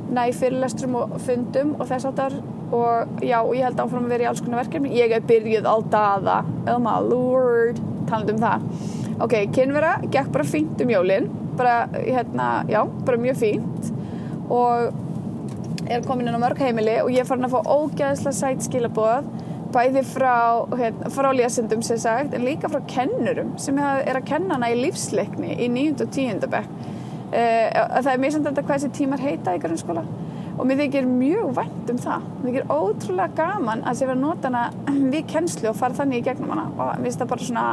næ 0.07 0.21
fyrirlestrum 0.37 0.95
og 1.01 1.17
fundum 1.25 1.73
og 1.77 1.89
þess 1.89 2.07
áttar 2.07 2.37
og 2.75 3.23
já, 3.23 3.39
og 3.41 3.53
ég 3.55 3.63
held 3.67 3.79
áfram 3.79 4.07
að 4.07 4.13
vera 4.15 4.27
í 4.27 4.29
alls 4.29 4.43
konar 4.43 4.63
verkefni. 4.63 4.93
Ég 4.95 5.15
er 5.15 5.27
byrjuð 5.27 5.67
á 5.67 5.75
daða 5.91 6.37
oh 6.73 6.79
my 6.83 6.99
lord, 7.03 7.81
taland 8.07 8.31
um 8.35 8.41
það. 8.43 8.69
Ok, 9.23 9.35
kynvera, 9.55 9.97
gekk 10.13 10.31
bara 10.31 10.47
fínt 10.47 10.81
um 10.83 10.91
jólin. 10.93 11.29
Bara, 11.57 11.87
hérna, 11.95 12.63
já, 12.69 12.83
bara 13.05 13.17
mjög 13.17 13.39
fínt. 13.41 13.91
Og 14.53 14.93
er 15.91 16.05
komin 16.07 16.27
inn 16.29 16.37
á 16.37 16.41
mörg 16.41 16.59
heimili 16.61 16.97
og 17.01 17.11
ég 17.13 17.23
er 17.23 17.29
farin 17.29 17.47
að 17.47 17.55
fá 17.55 17.71
ógæðsla 17.77 18.33
sætt 18.35 18.65
skilabóð 18.67 19.27
bæði 19.73 20.03
frá, 20.07 20.35
hérna, 20.79 21.09
frá 21.11 21.27
lésendum 21.35 21.81
sem 21.83 21.99
sagt, 21.99 22.33
en 22.33 22.45
líka 22.47 22.69
frá 22.71 22.79
kennurum 22.89 23.55
sem 23.61 23.77
er 23.81 24.15
að 24.15 24.27
kenna 24.29 24.55
hana 24.55 24.71
í 24.71 24.77
lífsleikni 24.79 25.57
í 25.57 25.67
9. 25.71 25.97
og 26.05 26.13
10. 26.15 26.47
bekk 26.53 26.71
uh, 26.77 27.67
það 27.99 28.13
er 28.13 28.23
mjög 28.23 28.37
samt 28.37 28.49
að 28.53 28.63
hvað 28.63 28.79
þessi 28.79 28.93
tímar 29.01 29.23
heita 29.23 29.55
í 29.57 29.61
grunnskóla 29.63 30.05
og 30.57 30.65
mér 30.65 30.81
þykir 30.85 31.09
mjög 31.11 31.53
vænt 31.59 31.91
um 31.93 32.01
það 32.01 32.25
mér 32.31 32.49
þykir 32.49 32.73
ótrúlega 32.73 33.37
gaman 33.37 33.85
að 33.85 33.99
sé 33.99 34.09
vera 34.09 34.33
hana 34.47 34.65
við 35.13 35.29
kennslu 35.33 35.71
og 35.71 35.79
fara 35.79 35.99
þannig 35.99 36.23
í 36.23 36.27
gegnum 36.29 36.55
hana 36.55 36.67
og 36.71 36.83
mér 36.97 37.09
finnst 37.09 37.23
það 37.23 37.33
bara 37.35 37.49
svona 37.51 37.67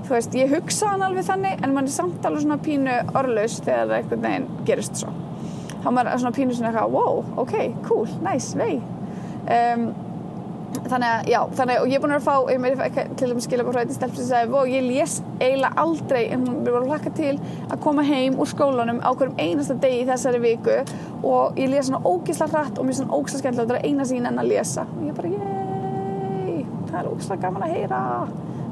þú 0.00 0.14
veist, 0.16 0.36
ég 0.36 0.54
hugsa 0.54 0.92
hann 0.94 1.06
alveg 1.06 1.26
þannig 1.28 1.64
en 1.64 1.74
mann 1.76 1.88
er 1.88 1.94
samt 1.94 2.24
alveg 2.26 2.44
svona 2.44 2.60
pínu 2.64 3.00
orðlaus 3.14 3.60
þegar 3.62 3.86
það 3.86 3.98
einhvern 4.00 4.24
veginn 4.26 4.48
gerist 4.68 5.02
svo 5.02 5.12
þá 5.80 5.88
er 5.88 5.96
maður 5.96 6.22
svona 6.22 6.36
pínu 6.36 6.54
svona 6.56 6.70
eitthvað 6.70 6.94
wow, 6.94 7.24
ok, 7.42 7.56
cool, 7.88 8.06
nice, 8.24 8.54
vei. 8.58 8.78
Um, 9.50 9.90
þannig 10.86 11.06
að, 11.08 11.28
já, 11.32 11.38
þannig 11.58 11.76
að 11.76 11.84
og 11.84 11.90
ég 11.90 11.98
er 11.98 12.02
búin 12.04 12.14
að 12.14 12.26
fá, 12.26 12.34
ég 12.52 12.60
meiri 12.62 13.06
til 13.18 13.30
dæmis 13.30 13.46
skilja 13.48 13.66
bara 13.66 13.82
hrætti 13.82 13.96
stelp 13.96 14.14
sem 14.18 14.28
sagði, 14.28 14.54
og 14.60 14.70
ég 14.70 14.84
les 14.86 15.16
eiginlega 15.40 15.84
aldrei, 15.84 16.20
en 16.34 16.44
við 16.50 16.70
vorum 16.70 16.92
hlakka 16.92 17.12
til 17.18 17.32
að 17.66 17.80
koma 17.82 18.04
heim 18.06 18.38
úr 18.40 18.50
skólanum 18.50 19.00
á 19.02 19.10
hverjum 19.10 19.40
einasta 19.40 19.76
degi 19.82 20.04
í 20.04 20.08
þessari 20.08 20.42
viku 20.44 20.76
og 21.26 21.58
ég 21.58 21.72
les 21.72 21.90
svona 21.90 22.02
ógísla 22.06 22.48
hratt 22.52 22.78
og 22.78 22.86
mér 22.86 23.00
svona 23.00 23.18
ógísla 23.18 23.42
skemmtilega 23.42 23.66
og 23.66 23.72
það 23.74 23.80
er 23.80 23.88
eina 23.90 24.06
sín 24.12 24.30
en 24.30 24.42
að 24.42 24.52
lesa. 24.52 24.86
Og 24.94 25.08
ég 25.08 25.18
bara, 25.18 25.32
yey 25.34 26.64
það 26.92 27.00
er 27.02 27.10
ógísla 27.10 27.40
gaman 27.42 27.66
að 27.66 27.74
heyra. 27.76 28.04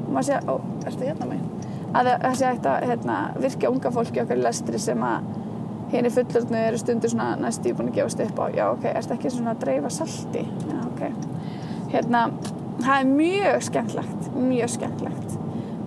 Og 0.05 0.13
maður 0.15 0.29
sé, 0.29 0.39
ó, 0.47 0.55
ertu 0.87 1.09
hérna 1.09 1.29
megin 1.33 1.49
að 1.89 2.09
það 2.21 2.35
sé 2.37 2.49
hægt 2.49 2.67
að 2.69 2.83
hérna, 2.85 3.17
virka 3.41 3.69
unga 3.71 3.91
fólki 3.93 4.21
okkar 4.21 4.41
lestri 4.43 4.81
sem 4.81 4.99
að 5.01 5.29
henni 5.97 6.11
fullurnu 6.13 6.61
eru 6.67 6.79
stundur 6.79 7.11
svona 7.11 7.33
næstu 7.39 7.73
búin 7.75 7.91
að 7.91 7.99
gefast 7.99 8.23
upp 8.25 8.39
á, 8.39 8.45
já 8.53 8.65
ok, 8.71 8.87
erst 8.93 9.13
ekki 9.15 9.31
svona 9.33 9.55
að 9.55 9.63
dreifa 9.65 9.91
salti, 9.93 10.45
já 10.69 10.79
ok. 10.85 11.03
Hérna, 11.93 12.25
það 12.83 12.95
er 12.99 13.13
mjög 13.13 13.63
skemmtlegt 13.69 14.19
mjög 14.35 14.73
skemmtlegt. 14.75 15.37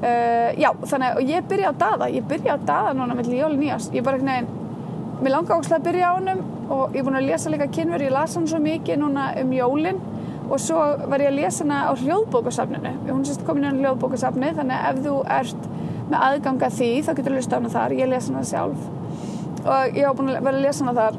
Uh, 0.03 0.51
já, 0.59 0.73
þannig 0.83 1.13
að 1.13 1.29
ég 1.31 1.45
byrja 1.51 1.71
á 1.71 1.75
dada 1.79 2.09
ég 2.11 2.25
byrja 2.27 2.57
á 2.57 2.59
dada 2.59 2.95
núna 2.99 3.15
með 3.15 3.37
Jóli 3.37 3.61
Nýjas 3.61 3.87
ég 3.95 4.03
bara 4.03 4.19
ekki 4.19 4.27
neginn, 4.27 4.49
mér 5.23 5.37
langar 5.37 5.61
ógslag 5.61 5.79
að 5.79 5.85
byrja 5.87 6.09
á 6.11 6.15
hannum 6.17 6.41
og 6.73 6.97
ég 6.97 6.99
er 6.99 7.07
búin 7.07 7.19
að 7.21 7.29
lesa 7.29 7.53
líka 7.53 7.69
kynver 7.71 8.03
ég 8.03 8.11
las 8.11 8.35
hann 8.35 8.49
svo 8.51 8.59
mikið 8.63 8.99
núna 8.99 9.29
um 9.39 9.53
Jólin 9.55 10.01
og 10.49 10.59
svo 10.59 10.81
var 11.07 11.23
ég 11.23 11.31
að 11.31 11.39
lesa 11.39 11.63
hana 11.63 11.85
á 11.87 11.93
hljóðbókasafninu. 12.01 12.97
Hún 13.13 13.23
sést 13.29 13.47
komin 13.47 13.69
inn 13.69 13.79
á 13.79 13.81
hljóðbókasafni 13.85 14.51
þannig 14.59 14.81
að 14.81 14.91
ef 14.91 15.07
þú 15.07 15.15
ert 15.39 15.71
með 16.11 16.19
aðganga 16.27 16.73
því 16.75 16.91
þá 17.07 17.13
getur 17.13 17.31
þú 17.31 17.37
lusta 17.39 17.61
hana 17.61 17.73
þar, 17.77 17.97
ég 18.03 18.11
lesa 18.11 18.33
hana 18.33 18.45
sjálf 18.51 18.91
og 19.65 19.97
ég 19.97 20.07
hafa 20.07 20.19
búin 20.19 20.33
að 20.35 20.45
vera 20.47 20.59
að 20.59 20.65
lesa 20.67 20.85
hana 20.85 20.95
þar. 20.99 21.19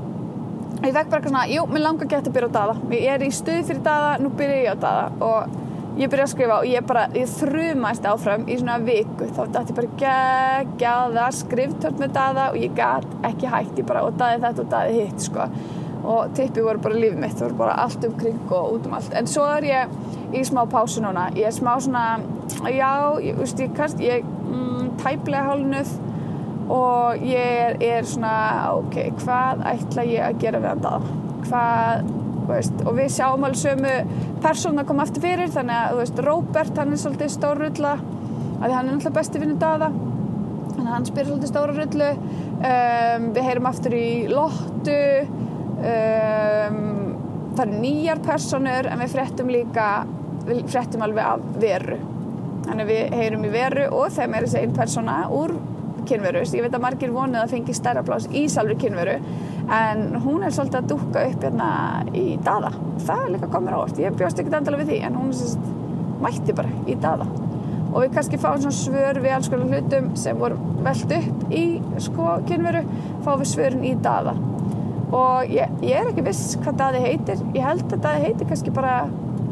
Ég 0.84 0.96
vekk 0.96 1.12
bara 1.12 1.20
eitthvað 1.20 1.30
svona, 1.32 1.44
jú, 1.48 1.66
mér 1.72 1.84
langar 1.86 2.10
gett 2.12 2.28
að 2.28 2.34
byrja 2.36 2.50
á 2.52 2.56
dada 2.58 2.74
ég 2.92 3.12
er 3.14 3.24
í 3.24 3.30
stuði 3.32 3.68
fyrir 3.68 3.84
dada, 3.86 4.16
nú 4.20 4.32
byrja 4.36 4.58
ég 4.64 4.74
á 4.74 4.78
dada 4.84 5.06
og 5.24 6.00
ég 6.02 6.10
byrja 6.10 6.26
að 6.26 6.32
skrifa 6.34 6.58
og 6.58 6.68
ég 6.68 6.88
bara, 6.90 7.06
ég 7.16 7.30
þrumæst 7.30 8.08
áfram 8.10 8.44
í 8.50 8.58
svona 8.60 8.80
viku, 8.84 9.30
þá 9.30 9.42
dætti 9.54 9.74
ég 9.74 9.78
bara 9.80 9.94
geggjaða 10.04 11.30
skriftört 11.38 12.02
með 12.02 12.16
daða 12.18 12.50
og 12.52 12.60
ég 12.60 12.76
gat 12.78 13.08
ekki 13.30 13.54
hægt, 13.54 13.80
ég 13.80 13.88
bara 13.88 14.04
og 14.08 14.20
daði 14.20 14.42
þetta 14.44 14.66
og 14.66 14.72
daði 14.74 15.00
hitt 15.00 15.28
sko. 15.28 15.48
Og 16.04 16.34
tippi 16.36 16.64
voru 16.66 16.82
bara 16.84 17.00
lífið 17.00 17.22
mitt, 17.22 17.38
það 17.40 17.48
voru 17.48 17.60
bara 17.62 17.78
allt 17.86 18.08
um 18.10 18.16
kring 18.20 18.50
og 18.50 18.74
út 18.76 18.90
um 18.90 18.98
allt, 18.98 19.14
en 19.16 19.30
svo 19.30 19.46
er 19.54 19.70
ég 19.70 19.94
í 20.36 20.42
smá 20.44 20.66
pásu 20.68 21.04
núna, 21.04 21.30
ég 21.38 21.48
er 21.48 21.56
smá 21.56 21.78
svona 21.80 22.08
já, 22.74 22.92
ég, 23.24 23.38
veist, 23.40 23.62
ég 23.62 23.78
kannst 23.78 24.02
ég 24.04 24.26
mm, 24.26 24.98
tæplega 25.00 25.46
hálnuð 25.48 25.94
og 26.72 27.26
ég 27.28 27.60
er, 27.68 27.78
er 27.84 28.08
svona 28.08 28.36
ok, 28.78 29.00
hvað 29.24 29.66
ætla 29.74 30.08
ég 30.08 30.28
að 30.28 30.40
gera 30.44 30.64
við 30.64 30.72
hann 30.72 30.86
daða, 30.86 31.18
hvað 31.50 32.14
veist, 32.48 32.82
og 32.84 32.98
við 32.98 33.12
sjáum 33.18 33.46
alveg 33.48 33.62
sömu 33.64 33.94
persón 34.44 34.80
að 34.80 34.90
koma 34.90 35.06
aftur 35.08 35.24
fyrir 35.24 35.52
þannig 35.52 35.80
að 35.82 36.02
veist, 36.02 36.26
Robert 36.28 36.82
hann 36.82 36.96
er 36.96 37.04
svolítið 37.04 37.36
stór 37.36 37.64
rulla 37.64 37.94
að 38.64 38.72
hann 38.72 38.88
er 38.88 38.92
náttúrulega 38.94 39.18
besti 39.20 39.44
vinnu 39.44 39.60
daða 39.60 39.92
þannig 40.74 40.90
að 40.90 40.96
hann 40.98 41.08
spyrir 41.08 41.30
svolítið 41.30 41.52
stóra 41.52 41.76
rullu. 41.78 42.10
Um, 42.64 43.28
við 43.36 43.48
heyrum 43.48 43.68
aftur 43.70 43.96
í 43.98 44.08
Lottu 44.32 44.98
um, 45.84 46.80
það 47.54 47.64
eru 47.66 47.82
nýjar 47.84 48.24
personur 48.24 48.90
en 48.90 49.04
við 49.04 49.14
frettum 49.14 49.52
líka 49.52 49.88
við 50.48 50.64
frettum 50.72 51.06
alveg 51.06 51.30
af 51.36 51.46
veru. 51.62 52.00
Þannig 52.64 52.84
að 52.84 52.92
við 52.92 53.16
heyrum 53.20 53.46
í 53.48 53.54
veru 53.54 53.88
og 53.92 54.12
þeim 54.16 54.36
er 54.38 54.48
þessi 54.48 54.62
einn 54.62 54.76
persona 54.76 55.18
úr 55.34 55.56
kynveru. 56.10 56.44
Ég 56.44 56.66
veit 56.66 56.76
að 56.76 56.86
margir 56.86 57.14
vonuð 57.16 57.44
að 57.44 57.56
fengi 57.56 57.76
stærra 57.78 58.04
plás 58.06 58.28
í 58.32 58.46
salvri 58.52 58.78
kynveru 58.84 59.18
en 59.72 60.18
hún 60.24 60.44
er 60.44 60.52
svolítið 60.54 60.80
að 60.82 60.90
dúka 60.92 61.24
upp 61.30 61.46
hérna 61.48 61.70
í 62.18 62.26
dada 62.44 62.74
það 63.06 63.24
er 63.24 63.34
líka 63.36 63.50
komur 63.54 63.78
ávart, 63.78 64.02
ég 64.02 64.18
bjóst 64.20 64.40
ekkert 64.42 64.60
endala 64.60 64.80
við 64.82 64.92
því 64.92 65.00
en 65.08 65.18
hún 65.20 65.32
er 65.32 65.40
svolítið 65.40 65.82
mætti 66.24 66.56
bara 66.56 66.74
í 66.88 66.96
dada 67.04 67.28
og 67.94 68.00
við 68.02 68.16
kannski 68.16 68.40
fáum 68.42 68.62
svona 68.64 68.78
svör 68.78 69.20
við 69.24 69.36
alls 69.36 69.52
konar 69.54 69.72
hlutum 69.72 70.10
sem 70.20 70.40
voru 70.40 70.58
veld 70.84 71.16
upp 71.20 71.54
í 71.54 71.66
sko 72.02 72.30
kynveru 72.50 72.84
fáum 73.26 73.44
við 73.44 73.52
svörin 73.54 73.86
í 73.88 73.94
dada 74.04 74.34
og 75.14 75.52
ég, 75.54 75.70
ég 75.86 76.00
er 76.00 76.10
ekki 76.10 76.24
viss 76.26 76.56
hvað 76.64 76.80
daði 76.80 77.04
heitir. 77.04 77.42
Ég 77.54 77.62
held 77.62 77.84
að 77.86 78.00
daði 78.02 78.24
heitir 78.24 78.48
kannski 78.50 78.72
bara 78.74 78.96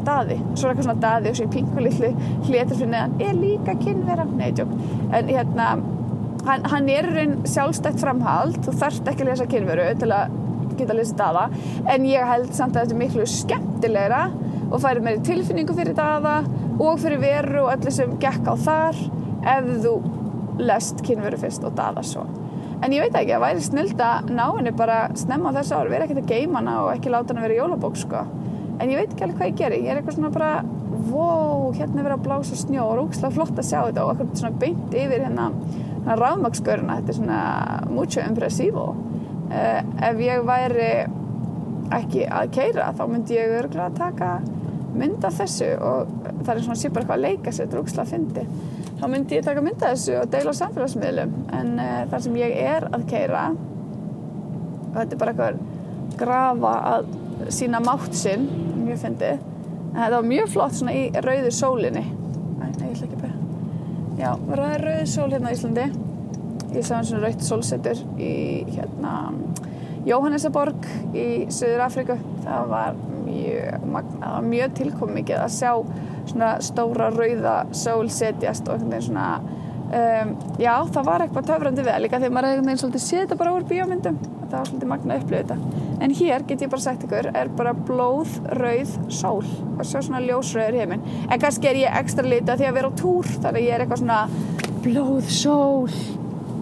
daði, 0.02 0.40
svo 0.56 0.66
er 0.66 0.72
eitthvað 0.72 0.88
svona 0.88 1.02
daði 1.04 1.30
og 1.30 1.36
svo 1.38 1.44
í 1.46 1.52
pinkulillu 1.52 2.08
hlétur 2.48 2.80
fyrir 2.80 2.90
neðan 2.90 3.12
er 3.22 3.36
líka 3.38 3.76
kynvera, 3.78 4.24
nei, 4.26 4.48
tjók 4.58 4.72
en 5.14 5.30
hérna 5.30 5.68
hann, 6.46 6.64
hann 6.72 6.88
er 6.92 7.08
einn 7.22 7.36
sjálfstætt 7.48 8.00
framhald. 8.02 8.58
Þú 8.64 8.76
þarft 8.80 9.10
ekki 9.12 9.26
að 9.26 9.32
lesa 9.32 9.48
kynveru 9.50 9.88
til 10.00 10.10
að 10.14 10.36
geta 10.78 10.94
að 10.94 11.00
lesa 11.00 11.18
daða. 11.18 11.44
En 11.92 12.06
ég 12.08 12.28
held 12.32 12.52
samt 12.56 12.76
að 12.76 12.86
þetta 12.86 12.96
er 12.96 13.02
miklu 13.02 13.28
skemmtilegra 13.28 14.22
og 14.72 14.80
færi 14.82 15.04
meiri 15.04 15.24
tilfinningu 15.26 15.76
fyrir 15.76 15.96
daða 15.96 16.40
og 16.80 17.00
fyrir 17.02 17.20
veru 17.22 17.66
og 17.66 17.74
öllu 17.74 17.92
sem 17.94 18.14
gekk 18.22 18.48
á 18.48 18.54
þar 18.56 19.02
ef 19.52 19.72
þú 19.84 19.96
lest 20.62 21.02
kynveru 21.06 21.40
fyrst 21.40 21.64
og 21.66 21.76
daða 21.76 22.04
svo. 22.06 22.24
En 22.82 22.90
ég 22.90 23.04
veit 23.04 23.14
ekki, 23.14 23.34
það 23.36 23.44
væri 23.44 23.62
snild 23.62 24.00
að 24.02 24.30
ná 24.34 24.46
henni 24.56 24.72
bara 24.74 25.02
snemma 25.18 25.52
á 25.54 25.56
þessu 25.60 25.76
ár, 25.78 25.90
vera 25.92 26.06
ekkert 26.06 26.24
að 26.24 26.32
geima 26.32 26.58
hana 26.58 26.78
og 26.82 26.88
ekki 26.96 27.12
láta 27.12 27.30
hana 27.30 27.44
vera 27.44 27.54
í 27.54 27.60
jólabók 27.60 27.98
sko. 28.00 28.24
En 28.82 28.90
ég 28.90 28.98
veit 28.98 29.12
ekki 29.12 29.26
alveg 29.28 29.38
hvað 29.38 29.50
ég 29.52 29.60
geri, 29.60 29.78
ég 29.84 29.92
er 29.92 30.00
eitthvað 30.00 30.16
svona 30.16 30.32
bara 30.34 30.52
wow, 31.12 31.68
hérna 31.76 32.00
er 32.00 32.08
verið 32.08 32.16
að 32.16 32.24
blása 32.26 32.58
snjó 32.58 32.88
og 32.88 32.98
rúkslega 32.98 33.36
flott 33.36 33.54
að 33.54 33.68
sjá 33.68 33.78
þetta. 33.86 34.02
Og 34.02 34.12
eitthvað 34.12 34.40
svona 34.40 34.60
beint 34.64 34.96
yfir 34.98 35.24
hérna 35.28 35.46
ráðmagsgöruna, 36.06 36.98
þetta 37.00 37.12
er 37.12 37.18
svona 37.18 37.40
mucho 37.90 38.22
impressivo 38.24 38.86
uh, 38.92 39.80
ef 40.08 40.22
ég 40.22 40.46
væri 40.48 40.90
ekki 41.92 42.26
að 42.26 42.52
keira 42.56 42.90
þá 42.96 43.02
myndi 43.10 43.36
ég 43.36 43.56
örgulega 43.60 43.90
að 43.90 43.98
taka 44.00 44.32
mynda 44.92 45.30
þessu 45.32 45.68
og 45.80 46.14
það 46.42 46.54
er 46.54 46.64
svona 46.66 46.78
sé 46.80 46.90
bara 46.92 47.04
eitthvað 47.04 47.18
að 47.18 47.26
leika 47.26 47.52
sér 47.54 47.68
drúkslega 47.72 48.04
að 48.04 48.12
fyndi. 48.12 48.46
Þá 49.00 49.04
myndi 49.08 49.38
ég 49.38 49.46
taka 49.46 49.62
mynda 49.64 49.92
þessu 49.94 50.16
og 50.20 50.32
deila 50.32 50.52
á 50.52 50.60
samfélagsmiðlum. 50.60 51.36
En 51.58 51.70
uh, 51.78 51.92
þar 52.12 52.24
sem 52.26 52.40
ég 52.42 52.56
er 52.60 52.88
að 52.92 53.06
keira 53.10 53.44
og 54.92 54.98
þetta 54.98 55.16
er 55.16 55.22
bara 55.22 55.32
eitthvað 55.32 55.62
grafa 56.20 56.72
að 56.92 57.12
sína 57.52 57.80
mátt 57.82 58.14
sinn 58.16 58.44
mjög 58.82 59.00
fyndi 59.06 59.30
en 59.32 59.98
þetta 59.98 60.16
var 60.18 60.28
mjög 60.28 60.50
flott 60.52 60.76
svona 60.76 60.96
í 60.96 61.04
rauðu 61.24 61.52
sólinni 61.54 62.02
Æ, 62.02 62.64
nei, 62.78 62.90
ég 62.90 62.94
ætla 62.94 63.06
ekki 63.08 63.16
að 63.16 63.24
beða 63.24 63.38
Já, 64.22 64.36
það 64.38 64.60
er 64.68 64.82
rauð 64.86 65.06
sól 65.10 65.32
hérna 65.32 65.50
á 65.50 65.54
Íslandi. 65.56 65.84
Ég 66.76 66.84
sá 66.86 66.92
eins 67.00 67.08
og 67.10 67.24
rauðt 67.24 67.40
sólsetur 67.42 68.02
í 68.22 68.34
hérna 68.68 69.14
Jóhannesaborg 70.06 70.86
í 71.10 71.24
Suður 71.50 71.82
Afriku. 71.88 72.14
Það 72.44 72.68
var 72.70 73.00
mjög 73.24 73.88
magnað, 73.96 74.46
mjög 74.46 74.76
tilkomið 74.78 75.32
að 75.40 75.56
sjá 75.56 75.72
svona 76.30 76.52
stóra 76.62 77.10
rauða 77.10 77.56
sól 77.74 78.06
setjast 78.14 78.70
og 78.70 78.78
einhvern 78.78 78.94
veginn 78.94 79.08
svona 79.10 79.58
Um, 79.92 80.30
já, 80.56 80.72
það 80.88 81.04
var 81.04 81.20
eitthvað 81.20 81.48
töfrandi 81.50 81.82
við 81.84 81.96
líka 82.00 82.16
þegar 82.16 82.30
maður 82.32 82.46
er 82.46 82.54
einhvern 82.54 82.68
veginn 82.70 82.78
svolítið 82.80 83.02
setja 83.04 83.36
bara 83.36 83.50
úr 83.52 83.66
bíómyndum 83.68 84.14
það 84.22 84.54
var 84.54 84.70
svolítið 84.70 84.88
magna 84.88 85.18
að 85.18 85.26
upplifa 85.26 85.42
þetta 85.42 85.91
en 86.02 86.14
hér 86.18 86.44
get 86.48 86.64
ég 86.64 86.70
bara 86.72 86.84
sagt 86.84 87.06
ykkur 87.06 87.30
er 87.30 87.50
bara 87.56 87.74
blóð, 87.74 88.34
rauð, 88.58 88.96
sól. 89.12 89.44
Og 89.76 89.84
svo 89.86 90.02
svona 90.02 90.22
ljósrauður 90.24 90.78
heiminn. 90.80 91.04
En 91.28 91.42
kannski 91.42 91.70
er 91.70 91.80
ég 91.84 92.00
ekstra 92.02 92.26
lita 92.26 92.56
því 92.58 92.68
að 92.68 92.76
vera 92.78 92.90
á 92.90 92.98
túr 92.98 93.30
þannig 93.30 93.60
að 93.60 93.66
ég 93.66 93.76
er 93.76 93.84
eitthvað 93.84 94.02
svona 94.02 94.20
blóð, 94.84 95.30
sól. 95.30 95.96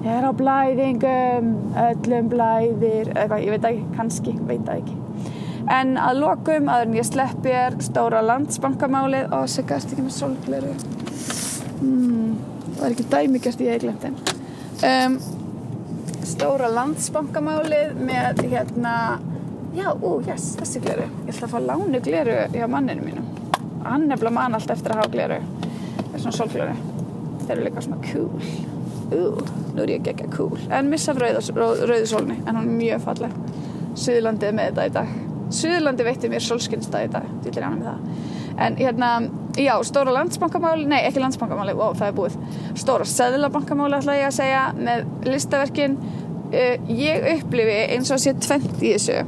Ég 0.00 0.12
er 0.14 0.28
á 0.28 0.32
blæðingum 0.32 1.50
öllum 1.86 2.30
blæðir 2.32 3.12
eitthvað, 3.14 3.44
ég 3.44 3.56
veit 3.56 3.68
ekki, 3.70 3.88
kannski, 3.98 4.36
veit 4.48 4.70
ekki. 4.76 4.96
En 5.70 5.96
að 6.00 6.22
lokum, 6.22 6.70
aður 6.72 6.88
en 6.88 6.96
ég 6.98 7.06
sleppi 7.06 7.52
er 7.54 7.76
stóra 7.84 8.22
landsbankamálið. 8.24 9.28
Og 9.36 9.50
segast 9.52 9.92
ekki 9.92 10.06
með 10.08 10.16
sólgleru 10.22 10.78
mm 11.80 12.20
það 12.80 12.88
er 12.88 12.94
ekki 12.94 13.08
dæmigert 13.12 13.62
ég 13.64 13.74
hef 13.74 13.82
glemt 13.84 14.04
þeim. 14.04 14.16
Um, 14.88 15.16
stóra 16.40 16.70
landsbankamálið 16.72 17.98
með 18.00 18.38
hérna 18.48 18.94
já, 19.76 19.90
ú, 19.92 20.14
yes, 20.24 20.54
þessi 20.56 20.80
gleru. 20.80 21.04
Ég 21.26 21.34
ætla 21.34 21.48
að 21.48 21.52
fá 21.52 21.58
lánu 21.66 22.00
gleru 22.04 22.36
hjá 22.54 22.64
manninu 22.70 23.04
mínum. 23.04 23.26
Hann 23.84 24.08
er 24.08 24.20
blá 24.20 24.30
mann 24.32 24.56
allt 24.56 24.72
eftir 24.72 24.94
að 24.94 25.02
hafa 25.02 25.12
gleru. 25.12 25.36
Það 25.98 26.16
er 26.16 26.22
svona 26.24 26.38
sólgleru. 26.38 26.78
Þeir 27.42 27.52
eru 27.56 27.66
líka 27.66 27.84
svona 27.84 28.00
cool 28.08 28.30
ú, 29.10 29.20
nú 29.74 29.82
er 29.84 29.92
ég 29.92 30.00
ekki 30.00 30.12
ekki 30.14 30.30
cool 30.36 30.60
en 30.70 30.88
missa 30.88 31.12
rauðsólni, 31.16 32.36
en 32.46 32.56
hún 32.56 32.62
er 32.62 32.72
mjög 32.78 33.04
falleg. 33.04 33.36
Suðurlandið 34.00 34.56
með 34.56 34.70
þetta 34.70 34.86
í 34.86 34.94
dag. 34.96 35.14
Suðurlandi 35.60 36.06
veitti 36.06 36.32
mér 36.32 36.46
solskinnstað 36.46 37.08
í 37.08 37.12
dag. 37.18 37.30
Til 37.44 37.52
að 37.52 37.60
reyna 37.60 37.76
með 37.76 37.90
það. 37.90 38.26
En 38.60 38.80
hérna 38.80 39.12
Já, 39.58 39.82
stóra 39.82 40.12
landsbankamáli, 40.14 40.84
nei 40.86 41.00
ekki 41.08 41.20
landsbankamáli, 41.20 41.72
ó 41.74 41.90
það 41.98 42.06
er 42.06 42.14
búið. 42.14 42.34
Stóra 42.78 43.06
seðlabankamáli 43.08 43.98
ætla 43.98 44.14
ég 44.14 44.28
að 44.28 44.36
segja 44.36 44.60
með 44.78 45.08
listaverkin. 45.26 45.96
Uh, 46.50 46.74
ég 46.90 47.26
upplifi 47.36 47.76
eins 47.94 48.10
og 48.10 48.18
sé 48.22 48.34
tvent 48.42 48.80
í 48.82 48.94
þessu. 48.96 49.20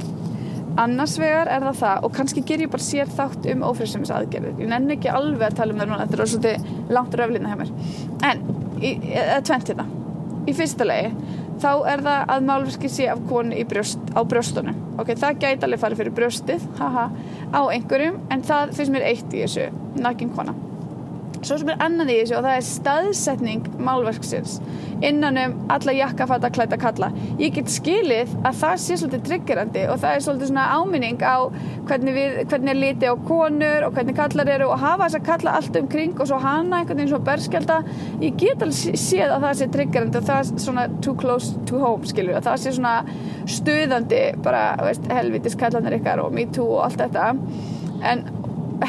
Annars 0.81 1.13
vegar 1.21 1.47
er 1.53 1.61
það 1.67 1.77
það 1.83 2.07
og 2.07 2.15
kannski 2.17 2.41
ger 2.49 2.63
ég 2.65 2.71
bara 2.73 2.83
sér 2.83 3.11
þátt 3.13 3.45
um 3.51 3.61
ófriðsefnis 3.67 4.11
aðgerðir. 4.15 4.55
Ég 4.63 4.71
nenni 4.71 4.97
ekki 4.97 5.11
alveg 5.13 5.51
að 5.51 5.59
tala 5.59 5.75
um 5.75 5.83
það 5.83 5.91
núna, 5.91 6.07
þetta 6.07 6.17
er 6.17 6.31
svolítið 6.31 6.91
langt 6.97 7.17
röflina 7.19 7.51
hjá 7.51 7.59
mér. 7.61 7.71
En, 8.31 8.43
eða 8.81 9.37
tvent 9.45 9.71
hérna. 9.71 9.87
Í 10.49 10.57
fyrsta 10.57 10.89
legi, 10.89 11.13
þá 11.63 11.69
er 11.93 12.03
það 12.09 12.33
að 12.35 12.49
málverki 12.49 12.91
sé 12.91 13.07
af 13.13 13.23
konu 13.29 13.63
brjóst, 13.69 14.11
á 14.17 14.21
brjóstunum. 14.33 14.83
Ok, 14.99 15.13
það 15.13 15.39
gæti 15.45 15.69
alveg 15.69 15.85
farið 15.85 16.03
fyrir 16.03 16.17
brjóstið, 16.17 16.67
haha, 16.81 17.07
á 17.53 17.61
einhverjum, 17.69 18.19
en 18.33 18.45
það 18.49 18.75
finnst 18.79 18.97
mér 18.97 19.09
eitt 19.13 19.29
í 19.29 19.45
þessu 19.45 19.69
nakin 20.01 20.33
kona 20.33 20.57
svo 21.47 21.57
sem 21.59 21.71
er 21.73 21.81
annað 21.83 22.11
í 22.13 22.17
þessu 22.21 22.37
og 22.37 22.45
það 22.45 22.57
er 22.57 22.65
staðsetning 22.67 23.69
málverksins. 23.83 24.57
Innan 25.03 25.39
um 25.41 25.55
alla 25.73 25.93
jakkafata 25.95 26.49
klæta 26.53 26.77
kalla. 26.79 27.09
Ég 27.41 27.55
get 27.57 27.71
skilið 27.71 28.31
að 28.47 28.59
það 28.61 28.77
sé 28.83 28.97
svolítið 28.99 29.25
triggerandi 29.27 29.83
og 29.91 29.99
það 30.03 30.15
er 30.15 30.23
svolítið 30.25 30.51
svona 30.51 30.67
áminning 30.77 31.25
á 31.25 31.37
hvernig, 31.89 32.15
við, 32.15 32.37
hvernig 32.51 32.73
er 32.73 32.79
liti 32.79 33.09
á 33.11 33.15
konur 33.27 33.87
og 33.87 33.97
hvernig 33.97 34.17
kallar 34.17 34.51
eru 34.55 34.69
og 34.71 34.79
hafa 34.83 35.09
þess 35.09 35.19
að 35.19 35.27
kalla 35.31 35.55
allt 35.59 35.79
um 35.79 35.89
kring 35.91 36.15
og 36.15 36.29
svo 36.29 36.39
hana 36.43 36.79
einhvern 36.79 37.01
veginn 37.01 37.11
svo 37.11 37.21
berskjálta 37.27 37.81
ég 38.23 38.39
get 38.39 38.63
alveg 38.63 38.99
séð 39.01 39.35
að 39.35 39.47
það 39.47 39.59
sé 39.59 39.69
triggerandi 39.75 40.21
og 40.21 40.29
það 40.29 40.39
er 40.39 40.63
svona 40.67 40.87
too 41.03 41.17
close 41.19 41.65
to 41.69 41.81
home 41.83 42.07
skilur 42.07 42.39
og 42.39 42.47
það 42.47 42.63
sé 42.63 42.75
svona 42.77 42.95
stuðandi 43.49 44.23
bara 44.45 44.63
veist, 44.85 45.11
helvitis 45.11 45.59
kallanir 45.59 45.99
ykkar 45.99 46.23
og 46.23 46.31
me 46.35 46.47
too 46.53 46.69
og 46.77 46.87
allt 46.87 47.03
þetta. 47.03 47.33
En 48.03 48.23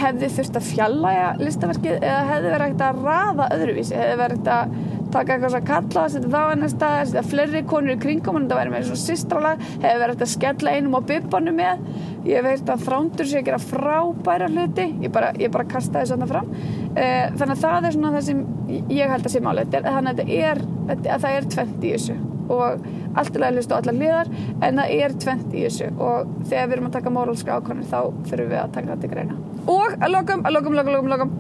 hefði 0.00 0.30
þurft 0.36 0.58
að 0.58 0.66
fjallaja 0.70 1.30
listaverkið 1.40 1.96
eða 2.00 2.24
hefði 2.30 2.50
verið 2.52 2.66
ekkert 2.66 2.84
að 2.88 3.00
raða 3.08 3.48
öðruvísi, 3.54 3.96
hefði 3.98 4.18
verið 4.20 4.38
ekkert 4.38 4.52
að 4.54 4.76
taka 5.14 5.34
eitthvað 5.36 5.56
að 5.58 5.66
kalla, 5.68 6.04
setja 6.10 6.30
það 6.32 6.48
á 6.48 6.52
ennast 6.54 6.76
stað 6.76 6.96
setja 7.10 7.24
fleiri 7.28 7.62
konur 7.70 7.94
í 7.94 8.00
kringum 8.02 8.38
en 8.40 8.48
það 8.50 8.60
væri 8.60 8.74
með 8.74 8.88
svona 8.88 9.02
sýstrálag, 9.04 9.64
hefði 9.84 10.02
verið 10.02 10.14
ekkert 10.14 10.26
að 10.26 10.32
skella 10.34 10.74
einum 10.74 10.98
á 10.98 11.00
bybbanum 11.10 11.58
með, 11.60 11.86
ég 12.26 12.46
veit 12.48 12.74
að 12.74 12.84
þrándur 12.88 13.30
sé 13.30 13.40
að 13.40 13.48
gera 13.48 13.62
frábæra 13.62 14.50
hluti. 14.50 14.88
Ég 15.04 15.14
bara, 15.14 15.30
ég 15.38 15.54
bara 15.54 15.68
kasta 15.70 16.00
þessu 16.02 16.16
þarna 16.16 16.30
fram. 16.32 16.52
Uh, 16.94 17.24
þannig 17.38 17.54
að 17.54 17.64
það 17.64 17.88
er 17.90 17.98
svona 17.98 18.14
það 18.16 18.28
sem 18.30 18.44
ég 18.90 19.14
held 19.14 19.26
að 19.28 19.34
sé 19.36 19.44
málið, 19.44 19.80
þannig 19.86 20.14
að 20.14 20.38
er 20.42 20.64
að 20.94 21.26
það 21.26 21.34
er 21.34 21.52
tvent 21.54 21.84
í 21.84 21.96
þessu 21.96 22.22
og 22.52 22.84
allt 23.14 23.36
er 23.38 23.46
aðlust 23.48 23.72
á 23.72 23.78
allar 23.78 23.96
liðar 23.96 24.30
en 24.60 24.82
það 24.82 24.94
er 24.98 25.16
tvent 25.24 25.54
í 25.54 25.64
þessu 25.64 25.90
og 25.94 26.36
þegar 26.50 26.68
við 26.68 26.76
erum 26.76 26.90
að 26.90 26.96
taka 26.98 27.14
móralska 27.14 27.58
ákvæmni 27.58 27.88
þá 27.88 28.00
fyrir 28.28 28.52
við 28.52 28.60
að 28.60 28.76
taka 28.76 28.94
þetta 28.94 29.08
í 29.08 29.14
greina 29.14 29.40
og 29.64 29.98
að 29.98 30.14
lokum, 30.16 30.44
að 30.44 30.56
lokum, 30.58 30.78
lokum, 30.78 31.12
lokum, 31.14 31.34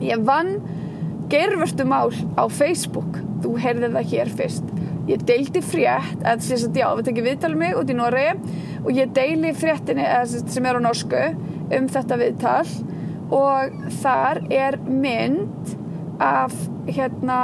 Ég 0.00 0.24
vann 0.24 0.58
gerfurstu 1.30 1.86
mál 1.88 2.12
á 2.36 2.44
Facebook. 2.52 3.20
Þú 3.42 3.56
heyrði 3.62 3.92
það 3.94 4.10
hér 4.12 4.32
fyrst. 4.38 4.74
Ég 5.06 5.22
deildi 5.26 5.62
frétt, 5.62 6.18
eða 6.24 6.36
þess 6.42 6.66
að 6.66 6.80
já, 6.80 6.86
við 6.98 7.08
tekjum 7.08 7.28
viðtalið 7.28 7.60
mig 7.60 7.76
út 7.78 7.90
í 7.90 7.96
Noregi 7.96 8.54
og 8.82 8.90
ég 8.96 9.12
deili 9.14 9.52
fréttinni 9.54 10.02
eða, 10.02 10.42
sem 10.50 10.66
er 10.66 10.78
á 10.78 10.80
norsku 10.82 11.22
um 11.76 11.86
þetta 11.94 12.18
viðtal 12.18 12.66
og 13.34 13.76
þar 14.02 14.40
er 14.54 14.78
mynd 14.86 15.74
af 16.22 16.54
hérna 16.90 17.38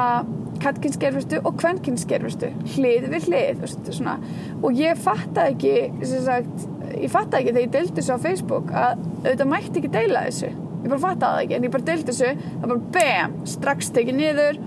kattkynskerfistu 0.63 1.41
og 1.43 1.57
kvenkynskerfistu 1.61 2.51
hlið 2.75 3.09
við 3.13 3.29
hlið 3.29 3.65
svona. 3.89 4.19
og 4.63 4.79
ég 4.79 4.99
fattaði 5.01 5.55
ekki 5.55 6.11
sagt, 6.27 6.67
ég 6.97 7.13
fattaði 7.13 7.43
ekki 7.43 7.55
þegar 7.55 7.65
ég 7.65 7.73
deildi 7.77 7.97
þessu 7.99 8.17
á 8.17 8.25
Facebook 8.27 8.71
að 8.73 9.03
auðvitað 9.23 9.51
mætti 9.53 9.83
ekki 9.83 9.93
deila 9.97 10.25
þessu 10.29 10.51
ég 10.53 10.89
bara 10.89 11.03
fattaði 11.07 11.33
það 11.33 11.43
ekki 11.45 11.59
en 11.59 11.67
ég 11.67 11.75
bara 11.77 11.89
deildi 11.91 12.13
þessu 12.13 12.31
það 12.45 12.69
bara 12.73 12.85
bam, 12.97 13.37
strax 13.55 13.93
tekið 13.97 14.19
niður 14.19 14.63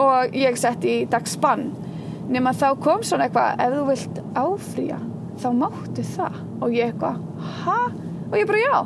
og 0.00 0.36
ég 0.38 0.58
sett 0.60 0.86
í 0.86 0.96
dagspann 1.10 1.70
nema 2.30 2.54
þá 2.54 2.68
kom 2.82 3.02
svona 3.06 3.26
eitthvað 3.26 3.64
ef 3.64 3.74
þú 3.74 3.86
vilt 3.88 4.22
áfrýja 4.38 5.00
þá 5.40 5.50
máttu 5.56 6.06
það 6.14 6.40
og 6.60 6.74
ég 6.76 6.90
eitthvað, 6.92 7.20
ha? 7.64 7.80
og 8.30 8.36
ég 8.38 8.50
bara 8.50 8.62
já, 8.62 8.76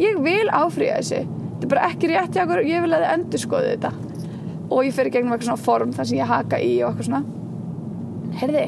ég 0.00 0.20
vil 0.24 0.46
áfrýja 0.48 1.00
þessu 1.00 1.22
þetta 1.24 1.66
er 1.66 1.72
bara 1.74 1.88
ekki 1.90 2.10
rétt 2.10 2.36
hjá 2.36 2.44
okkur 2.44 2.64
ég 2.68 2.84
vil 2.84 2.92
að 2.94 3.04
þið 3.04 3.14
endur 3.14 3.42
skoðu 3.42 3.72
þetta 3.74 4.13
og 4.70 4.84
ég 4.86 4.94
fer 4.96 5.10
í 5.10 5.12
gegnum 5.14 5.34
eitthvað 5.34 5.50
svona 5.52 5.66
form 5.66 5.92
þar 5.96 6.08
sem 6.08 6.20
ég 6.20 6.30
haka 6.30 6.62
í 6.62 6.72
og 6.82 6.92
eitthvað 6.92 7.10
svona. 7.10 7.24
Heyrði, 8.40 8.64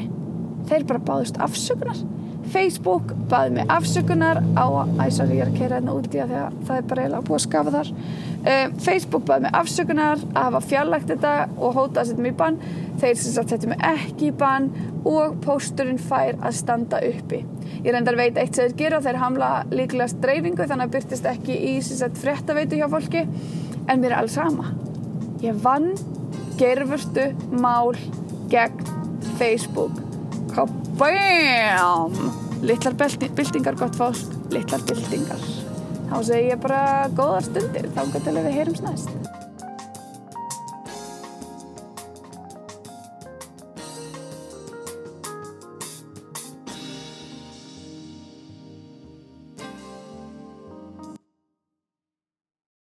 þeir 0.69 0.87
bara 0.91 1.03
báðust 1.09 1.41
afsökunar. 1.43 2.05
Facebook 2.47 3.11
baði 3.27 3.57
mig 3.57 3.71
afsökunar 3.71 4.39
á 4.55 4.65
æ, 5.03 5.09
sorry, 5.11 5.35
ég 5.35 5.43
er 5.43 5.49
að 5.51 5.57
kera 5.57 5.79
hérna 5.79 5.95
úti 5.97 6.21
að 6.23 6.31
það 6.63 6.77
er 6.77 6.85
bara 6.87 7.03
eiginlega 7.03 7.27
búið 7.27 7.37
að 7.37 7.43
skafa 7.43 7.73
þar. 7.73 7.89
Um, 8.37 8.77
Facebook 8.85 9.25
baði 9.27 9.43
mig 9.43 9.57
afsökunar 9.59 10.23
að 10.29 10.45
hafa 10.45 10.61
fjarlægt 10.69 11.11
þetta 11.11 11.33
og 11.57 11.75
hóta 11.75 12.03
að 12.03 12.11
setja 12.11 12.23
mig 12.23 12.35
í 12.35 12.39
bann. 12.39 12.61
Þeir 13.01 13.19
sem 13.19 13.35
sagt 13.35 13.53
setja 13.53 13.71
mig 13.73 13.83
ekki 13.89 14.31
í 14.31 14.37
bann 14.39 14.71
og 15.03 15.37
pósturinn 15.43 15.99
fær 15.99 16.39
að 16.39 16.57
standa 16.61 17.03
uppi. 17.09 17.43
Ég 17.83 17.91
reyndar 17.91 18.19
veit 18.19 18.39
eitt 18.39 18.55
sem 18.55 18.69
þeir 18.69 18.79
gera 18.79 19.03
þeir 19.03 19.23
hamla 19.25 19.53
líklegast 19.73 20.23
dreifingu 20.23 20.63
þannig 20.63 20.87
að 20.87 20.97
byrtist 20.97 21.31
ekki 21.35 21.61
í 21.73 21.77
sem 21.83 21.99
sagt 21.99 22.19
fréttaveitu 22.23 22.79
hjá 22.79 22.87
fólki 22.91 23.27
en 23.27 23.99
mér 23.99 24.13
er 24.13 24.21
alls 24.21 24.39
sama 24.39 24.71
ég 25.41 25.61
vann 25.61 25.93
gerfurstu 26.57 27.29
mál 27.61 27.95
gegn 28.49 28.83
Facebook 29.37 30.01
Kabam! 30.53 32.13
Littlar 32.61 32.93
byltingar 33.35 33.75
gott 33.77 33.95
fólk, 33.95 34.31
littlar 34.49 34.81
byltingar. 34.87 35.41
Þá 36.07 36.15
segi 36.25 36.47
ég 36.49 36.61
bara 36.63 37.09
góðar 37.13 37.45
stundir, 37.45 37.89
þá 37.93 38.01
að 38.39 38.47
við 38.47 38.55
heyrums 38.57 38.81
næst. 38.81 39.11